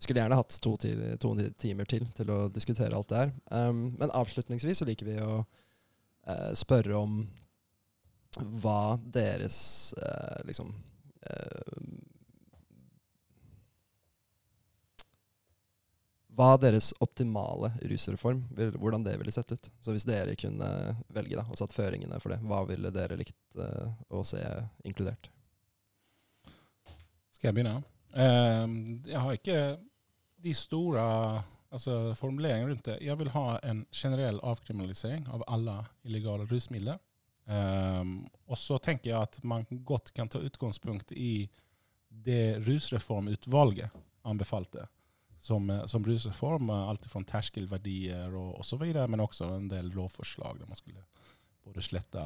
Skulle 0.00 0.22
gjerne 0.22 0.38
hatt 0.38 0.54
to, 0.64 0.76
til, 0.80 1.00
to 1.20 1.34
timer 1.60 1.84
til 1.84 2.06
til 2.16 2.30
å 2.32 2.38
diskutere 2.48 2.96
alt 2.96 3.10
det 3.10 3.18
her. 3.18 3.32
Um, 3.52 3.90
men 4.00 4.12
avslutningsvis 4.16 4.80
så 4.80 4.86
liker 4.88 5.10
vi 5.10 5.18
å 5.20 5.42
uh, 5.42 6.52
spørre 6.56 6.96
om 6.96 7.18
hva 8.62 8.94
deres 9.04 9.58
uh, 9.98 10.38
liksom 10.48 10.72
uh, 10.72 11.82
Hva 16.40 16.54
deres 16.56 16.94
optimale 17.04 17.68
rusreform, 17.90 18.38
hvordan 18.80 19.02
det 19.04 19.18
ville 19.20 19.32
sett 19.34 19.50
ut. 19.52 19.66
Så 19.84 19.92
hvis 19.92 20.06
dere 20.08 20.38
kunne 20.40 20.68
velge 21.12 21.36
da, 21.36 21.42
og 21.44 21.58
satt 21.58 21.74
føringene 21.76 22.16
for 22.22 22.32
det, 22.32 22.38
hva 22.48 22.62
ville 22.70 22.92
dere 22.94 23.18
likt 23.18 23.58
å 23.60 24.22
se 24.24 24.40
inkludert? 24.88 25.28
Skal 27.36 27.50
jeg 27.50 27.58
begynne? 27.58 27.82
Uh, 28.14 28.64
jeg 29.10 29.20
har 29.20 29.36
ikke 29.36 29.58
de 30.42 30.54
store 30.56 31.02
altså, 31.70 32.14
formuleringene 32.18 32.72
rundt 32.72 32.88
det. 32.88 32.98
Jeg 33.04 33.18
vil 33.20 33.32
ha 33.34 33.58
en 33.66 33.84
generell 33.92 34.40
avkriminalisering 34.46 35.26
av 35.32 35.44
alle 35.48 35.76
illegale 36.06 36.48
rusmidler. 36.50 37.00
Um, 37.50 38.28
og 38.46 38.58
så 38.60 38.78
tenker 38.78 39.10
jeg 39.10 39.18
at 39.18 39.40
man 39.42 39.64
godt 39.86 40.12
kan 40.14 40.28
ta 40.30 40.38
utgangspunkt 40.38 41.10
i 41.12 41.48
det 42.10 42.60
rusreformutvalget 42.66 43.90
anbefalte 44.28 44.84
som, 45.40 45.70
eh, 45.70 45.86
som 45.86 46.04
rusreform. 46.04 46.70
Alt 46.70 47.06
fra 47.06 47.22
terskelverdier 47.24 48.34
og, 48.36 48.64
så 48.64 48.76
videre, 48.76 49.08
men 49.08 49.24
også 49.24 49.48
en 49.56 49.70
del 49.70 49.90
lovforslag 49.94 50.60
der 50.60 50.68
man 50.68 50.78
skulle 50.78 51.04
både 51.64 51.84
slette 51.84 52.24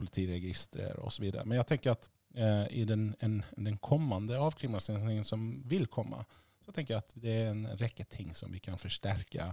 politiregistre 0.00 0.94
og 1.04 1.12
så 1.12 1.22
videre. 1.22 1.44
Men 1.44 1.60
jeg 1.60 1.68
tenker 1.70 1.94
at 1.94 2.08
eh, 2.34 2.66
i 2.82 2.84
den, 2.88 3.12
en, 3.20 3.40
den 3.56 3.78
kommende 3.78 4.38
avkriminaliseringen 4.40 5.24
som 5.24 5.50
vil 5.68 5.86
komme, 5.86 6.24
så 6.70 6.76
tenker 6.76 6.94
jeg 6.94 7.02
at 7.02 7.16
det 7.18 7.32
er 7.34 7.48
en 7.50 7.64
rekke 7.80 8.04
ting 8.06 8.30
som 8.38 8.52
vi 8.54 8.60
kan 8.62 8.78
forsterke 8.78 9.48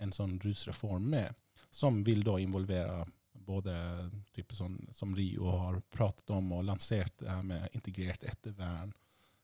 en 0.00 0.12
sånn 0.16 0.38
rusreform 0.40 1.10
med, 1.12 1.36
som 1.68 2.00
vil 2.06 2.24
da 2.24 2.38
involvere 2.40 3.02
både 3.44 3.74
type 4.32 4.56
sånn, 4.56 4.78
som 4.96 5.12
Rio 5.16 5.50
har 5.52 5.76
pratet 5.92 6.30
om 6.32 6.54
og 6.56 6.64
lansert 6.64 7.12
det 7.20 7.28
her 7.28 7.44
med 7.44 7.76
integrert 7.76 8.24
ettervern, 8.24 8.94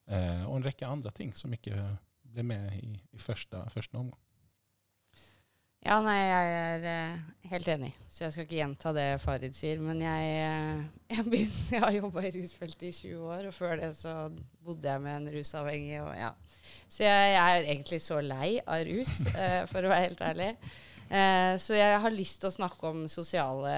eh, 0.09 0.47
og 0.47 0.57
en 0.57 0.65
rekke 0.65 0.89
andre 0.89 1.13
ting 1.13 1.35
som 1.37 1.53
ikke 1.53 1.77
ble 2.31 2.47
med 2.47 2.79
i, 2.79 2.95
i 2.97 3.21
første, 3.21 3.61
første 3.75 4.01
omgang. 4.01 4.25
Ja, 5.81 5.97
nei, 6.05 6.19
jeg 6.19 6.51
er 6.61 6.83
uh, 6.85 7.47
helt 7.55 7.69
enig, 7.73 7.95
så 8.13 8.27
jeg 8.27 8.35
skal 8.35 8.45
ikke 8.45 8.59
gjenta 8.59 8.93
det 8.93 9.07
Farid 9.23 9.57
sier. 9.57 9.81
Men 9.81 10.03
jeg, 10.05 10.35
uh, 10.45 10.83
jeg, 11.15 11.25
begynner, 11.25 11.65
jeg 11.73 11.85
har 11.87 11.97
jobba 11.97 12.27
i 12.27 12.35
rusfeltet 12.37 12.87
i 12.91 12.93
20 12.99 13.33
år, 13.33 13.49
og 13.49 13.57
før 13.57 13.81
det 13.81 13.95
så 13.97 14.15
bodde 14.67 14.93
jeg 14.93 15.05
med 15.07 15.17
en 15.17 15.33
rusavhengig. 15.39 15.97
Og, 16.05 16.13
ja. 16.21 16.35
Så 16.85 17.07
jeg, 17.07 17.33
jeg, 17.33 17.57
er 17.57 17.73
egentlig 17.73 18.03
så 18.05 18.21
lei 18.21 18.53
av 18.61 18.85
rus, 18.91 19.17
uh, 19.33 19.65
for 19.73 19.81
å 19.81 19.93
være 19.95 20.09
helt 20.11 20.25
ærlig. 20.29 20.55
Eh, 21.11 21.57
så 21.59 21.75
jeg 21.75 21.99
har 21.99 22.13
lyst 22.15 22.39
til 22.39 22.53
å 22.53 22.55
snakke 22.55 22.91
om 22.93 23.07
sosiale 23.11 23.71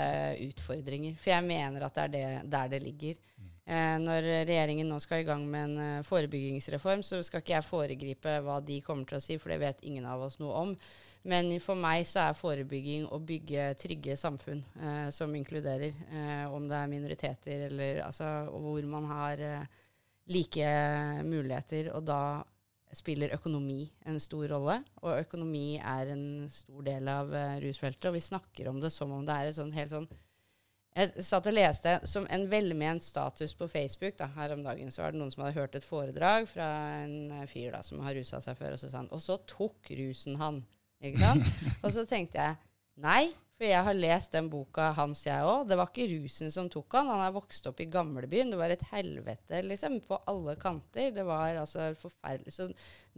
utfordringer. 0.51 1.15
For 1.21 1.33
jeg 1.33 1.47
mener 1.47 1.87
at 1.87 1.97
det 1.97 2.03
er 2.05 2.13
det, 2.13 2.25
der 2.53 2.73
det 2.75 2.83
ligger. 2.85 3.21
Eh, 3.65 3.97
når 4.03 4.29
regjeringen 4.51 4.91
nå 4.91 4.99
skal 5.01 5.23
i 5.23 5.29
gang 5.29 5.47
med 5.49 5.71
en 5.71 6.05
forebyggingsreform, 6.05 7.05
så 7.07 7.23
skal 7.25 7.41
ikke 7.41 7.55
jeg 7.57 7.69
foregripe 7.69 8.37
hva 8.45 8.59
de 8.61 8.83
kommer 8.85 9.09
til 9.09 9.17
å 9.17 9.25
si, 9.25 9.39
for 9.41 9.55
det 9.55 9.63
vet 9.63 9.81
ingen 9.89 10.05
av 10.05 10.27
oss 10.29 10.37
noe 10.43 10.67
om. 10.67 10.77
Men 11.31 11.53
for 11.63 11.79
meg 11.79 12.03
så 12.11 12.25
er 12.25 12.39
forebygging 12.39 13.05
å 13.15 13.21
bygge 13.23 13.69
trygge 13.79 14.17
samfunn 14.19 14.63
eh, 14.83 15.09
som 15.15 15.35
inkluderer, 15.39 15.95
eh, 16.11 16.47
om 16.51 16.67
det 16.67 16.79
er 16.81 16.91
minoriteter 16.91 17.67
eller 17.69 18.01
altså, 18.09 18.31
hvor 18.51 18.89
man 18.91 19.07
har 19.11 19.43
eh, 19.47 19.83
like 20.35 20.73
muligheter. 21.23 21.93
Og 21.95 22.03
da 22.09 22.23
spiller 22.93 23.33
økonomi 23.37 23.87
en 24.09 24.19
stor 24.21 24.49
rolle. 24.53 24.81
Og 25.03 25.23
økonomi 25.23 25.79
er 25.79 26.13
en 26.13 26.27
stor 26.53 26.83
del 26.87 27.09
av 27.09 27.33
uh, 27.33 27.57
rusfeltet. 27.65 28.11
Og 28.11 28.19
vi 28.19 28.25
snakker 28.25 28.69
om 28.69 28.83
det 28.83 28.93
som 28.93 29.13
om 29.15 29.25
det 29.27 29.37
er 29.37 29.51
et 29.51 29.59
sånn 29.59 29.73
helt 29.77 29.95
sånn 29.95 30.11
Jeg 30.93 31.25
satt 31.25 31.47
og 31.49 31.55
leste 31.57 31.95
som 32.05 32.27
en 32.29 32.43
velment 32.53 33.01
status 33.05 33.55
på 33.57 33.69
Facebook 33.73 34.19
da, 34.19 34.29
her 34.37 34.53
om 34.53 34.65
dagen. 34.65 34.93
Så 34.93 35.03
var 35.03 35.15
det 35.15 35.23
noen 35.23 35.33
som 35.33 35.47
hadde 35.47 35.57
hørt 35.57 35.79
et 35.79 35.87
foredrag 35.87 36.49
fra 36.51 36.69
en 37.01 37.33
uh, 37.33 37.47
fyr 37.49 37.73
da, 37.73 37.83
som 37.87 38.03
har 38.05 38.17
rusa 38.19 38.43
seg 38.45 38.59
før. 38.61 38.77
Og 38.77 38.83
så 38.83 38.93
sa 38.93 39.01
han 39.01 39.13
Og 39.13 39.25
så 39.25 39.41
tok 39.49 39.93
rusen 40.03 40.37
han. 40.43 40.63
Ikke 41.03 41.23
sant? 41.23 41.49
og 41.83 41.91
så 41.95 42.07
tenkte 42.09 42.39
jeg 42.39 42.61
Nei, 43.03 43.33
for 43.57 43.71
jeg 43.71 43.87
har 43.87 43.95
lest 43.95 44.35
den 44.35 44.49
boka 44.51 44.89
hans, 44.97 45.23
jeg 45.23 45.47
òg. 45.47 45.69
Det 45.71 45.79
var 45.79 45.89
ikke 45.89 46.09
rusen 46.11 46.51
som 46.51 46.67
tok 46.71 46.97
han. 46.99 47.09
Han 47.13 47.23
er 47.25 47.35
vokst 47.35 47.67
opp 47.71 47.79
i 47.81 47.87
gamlebyen. 47.91 48.51
Det 48.53 48.59
var 48.59 48.75
et 48.75 48.83
helvete 48.91 49.63
liksom, 49.65 50.01
på 50.07 50.19
alle 50.29 50.57
kanter. 50.61 51.13
Det 51.15 51.25
var 51.27 51.57
altså 51.61 51.93
forferdelig. 51.99 52.53
Så 52.57 52.69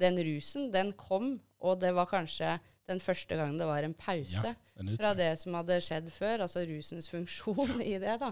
den 0.01 0.21
rusen, 0.29 0.69
den 0.75 0.93
kom, 1.01 1.39
og 1.65 1.81
det 1.83 1.95
var 1.97 2.11
kanskje 2.11 2.59
den 2.91 3.01
første 3.01 3.39
gangen 3.39 3.57
det 3.57 3.67
var 3.69 3.87
en 3.87 3.97
pause 3.97 4.51
ja, 4.53 4.87
fra 4.99 5.15
det 5.17 5.31
som 5.41 5.57
hadde 5.57 5.81
skjedd 5.85 6.13
før. 6.13 6.45
Altså 6.45 6.67
rusens 6.69 7.09
funksjon 7.09 7.81
i 7.95 7.97
det. 8.03 8.19
da. 8.21 8.31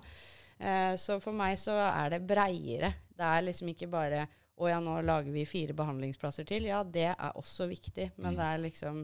Eh, 0.61 0.93
så 1.01 1.17
for 1.23 1.37
meg 1.37 1.57
så 1.61 1.79
er 1.89 2.13
det 2.15 2.23
breiere. 2.29 2.93
Det 3.09 3.29
er 3.29 3.49
liksom 3.49 3.73
ikke 3.73 3.89
bare 3.93 4.27
å 4.61 4.69
ja, 4.69 4.79
nå 4.85 5.01
lager 5.03 5.33
vi 5.33 5.49
fire 5.49 5.75
behandlingsplasser 5.77 6.47
til. 6.49 6.69
Ja, 6.69 6.85
det 6.85 7.09
er 7.15 7.41
også 7.41 7.67
viktig, 7.71 8.13
men 8.19 8.35
mm. 8.35 8.39
det 8.39 8.49
er 8.51 8.65
liksom 8.69 9.03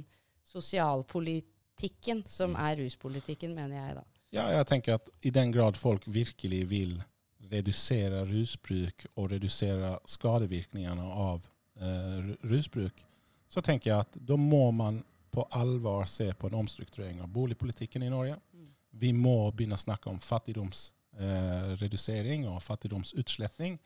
sosialpolitikk 0.48 1.54
politikken 1.78 2.24
som 2.26 2.50
mm. 2.50 2.60
er 2.60 2.76
ruspolitikken, 2.76 3.54
mener 3.54 3.76
jeg 3.76 3.94
da. 3.96 4.02
Ja, 4.30 4.52
jeg 4.52 4.66
tenker 4.66 4.94
at 4.98 5.10
i 5.22 5.30
den 5.30 5.52
grad 5.52 5.76
folk 5.76 6.02
virkelig 6.06 6.70
vil 6.70 7.02
redusere 7.50 8.24
rusbruk 8.28 9.06
og 9.16 9.30
redusere 9.30 9.98
skadevirkningene 10.06 11.02
av 11.02 11.46
eh, 11.80 12.36
rusbruk, 12.44 13.04
så 13.48 13.60
tenker 13.64 13.90
jeg 13.90 13.98
at 14.00 14.16
da 14.28 14.36
må 14.36 14.70
man 14.70 15.04
på 15.32 15.48
alvor 15.50 16.04
se 16.04 16.34
på 16.34 16.46
en 16.48 16.54
omstrukturering 16.60 17.20
av 17.22 17.28
boligpolitikken 17.28 18.02
i 18.02 18.10
Norge. 18.10 18.36
Mm. 18.52 18.68
Vi 18.90 19.12
må 19.12 19.52
begynne 19.52 19.74
å 19.78 19.80
snakke 19.80 20.10
om 20.10 20.20
fattigdomsredusering 20.20 22.44
eh, 22.44 22.52
og 22.52 22.62
fattigdomsutsletting. 22.62 23.78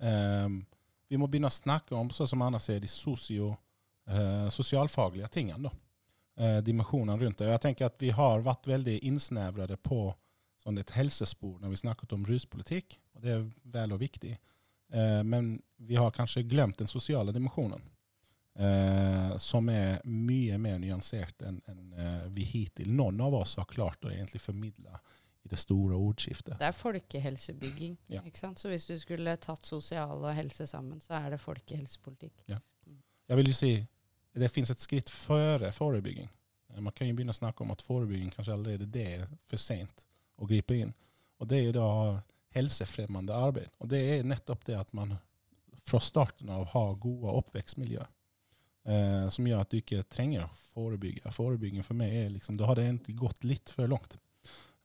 Eh, 0.00 0.48
vi 1.08 1.16
må 1.20 1.26
begynne 1.28 1.46
å 1.52 1.60
snakke 1.60 1.94
om, 1.94 2.10
sånn 2.10 2.28
som 2.32 2.42
Anna 2.42 2.58
sier, 2.58 2.80
de 2.82 2.88
sosio, 2.90 3.56
eh, 4.08 4.48
sosialfaglige 4.50 5.28
tingene. 5.36 5.62
da 5.68 5.74
eh, 6.36 6.58
dimensjonen 6.64 7.20
rundt 7.20 7.38
det. 7.38 7.50
Jeg 7.50 7.62
tenker 7.64 7.88
at 7.88 8.02
vi 8.02 8.10
har 8.14 8.44
vært 8.46 8.66
veldig 8.66 8.98
innsnevrede 9.06 9.76
på 9.76 10.08
sånn 10.64 10.80
et 10.80 10.94
helsespor 10.96 11.58
når 11.60 11.74
vi 11.74 11.80
snakket 11.82 12.14
om 12.16 12.26
ruspolitikk, 12.28 12.98
og 13.14 13.24
det 13.24 13.34
er 13.36 13.48
vel 13.74 13.96
og 13.96 14.00
viktig. 14.02 14.36
Eh, 14.94 15.22
men 15.24 15.58
vi 15.76 15.96
har 15.96 16.14
kanskje 16.14 16.42
glemt 16.42 16.78
den 16.78 16.90
sosiale 16.90 17.32
dimensjonen, 17.32 17.82
eh, 18.58 19.36
som 19.36 19.68
er 19.68 20.00
mye 20.04 20.58
mer 20.58 20.78
nyansert 20.78 21.42
enn 21.42 21.60
en, 21.66 21.92
eh, 21.92 22.28
vi 22.28 22.46
hittil 22.48 22.92
noen 22.92 23.20
av 23.20 23.34
oss 23.42 23.56
har 23.60 23.68
klart 23.70 24.04
å 24.04 24.12
egentlig 24.12 24.40
formidle 24.40 25.00
i 25.44 25.48
det 25.48 25.58
store 25.60 25.96
ordskiftet. 25.96 26.56
Det 26.58 26.68
er 26.70 26.76
folkehelsebygging. 26.76 27.98
Ja. 28.08 28.22
ikke 28.22 28.38
sant? 28.40 28.58
Så 28.58 28.70
hvis 28.72 28.86
du 28.88 28.96
skulle 28.98 29.36
tatt 29.36 29.66
sosial 29.66 30.22
og 30.22 30.32
helse 30.34 30.66
sammen, 30.66 31.02
så 31.04 31.18
er 31.18 31.34
det 31.34 31.40
folkehelsepolitikk. 31.42 32.46
Ja. 32.48 32.62
Jeg 33.28 33.36
vil 33.36 33.50
jo 33.50 33.56
si 33.56 33.74
det 34.40 34.50
finnes 34.50 34.72
et 34.72 34.82
skritt 34.82 35.10
før 35.12 35.68
forebygging. 35.74 36.28
Man 36.74 36.94
kan 36.96 37.06
jo 37.06 37.14
begynne 37.14 37.34
å 37.34 37.38
snakke 37.38 37.62
om 37.62 37.70
at 37.70 37.84
forebygging 37.86 38.32
kanskje 38.34 38.56
allerede 38.56 38.88
det 38.90 39.04
er 39.20 39.28
for 39.46 39.62
sent 39.62 40.06
å 40.40 40.48
gripe 40.50 40.74
inn. 40.74 40.90
Og 41.38 41.46
det 41.50 41.60
er 41.60 41.68
jo 41.68 41.76
da 41.76 41.88
helsefremmende 42.54 43.34
arbeid. 43.34 43.70
Og 43.78 43.90
det 43.90 44.00
er 44.00 44.26
nettopp 44.26 44.64
det 44.66 44.76
at 44.78 44.90
man 44.96 45.16
fra 45.84 46.00
starten 46.02 46.50
av 46.50 46.66
har 46.72 46.96
gode 47.02 47.34
oppvekstmiljø. 47.42 48.02
Eh, 48.84 49.28
som 49.32 49.46
gjør 49.48 49.62
at 49.62 49.72
du 49.72 49.78
ikke 49.78 50.02
trenger 50.12 50.44
å 50.44 50.56
forebygge. 50.74 51.32
Forebygging 51.32 51.86
for 51.86 51.96
meg 51.96 52.12
er 52.18 52.32
liksom, 52.34 52.58
Da 52.60 52.66
har 52.68 52.76
det 52.76 52.84
egentlig 52.88 53.16
gått 53.16 53.44
litt 53.46 53.72
for 53.72 53.88
langt. 53.88 54.18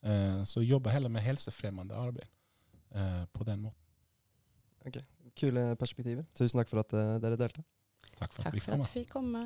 Eh, 0.01 0.43
så 0.47 0.63
jobba 0.63 0.93
heller 0.93 1.11
med 1.11 1.25
helsefremmende 1.25 1.97
arbeid 1.99 2.27
eh, 2.95 3.25
på 3.33 3.43
den 3.43 3.65
måten. 3.65 3.85
Ok, 4.87 5.01
Kule 5.35 5.75
perspektiver. 5.79 6.23
Tusen 6.37 6.61
takk 6.61 6.69
for 6.71 6.79
at 6.81 6.93
uh, 6.95 7.17
dere 7.19 7.37
delte. 7.39 7.61
Takk 8.19 8.33
for 8.35 8.43
Takk 8.43 8.53
at 8.53 8.79
vi 8.83 8.91
fikk 8.99 9.09
komme. 9.15 9.43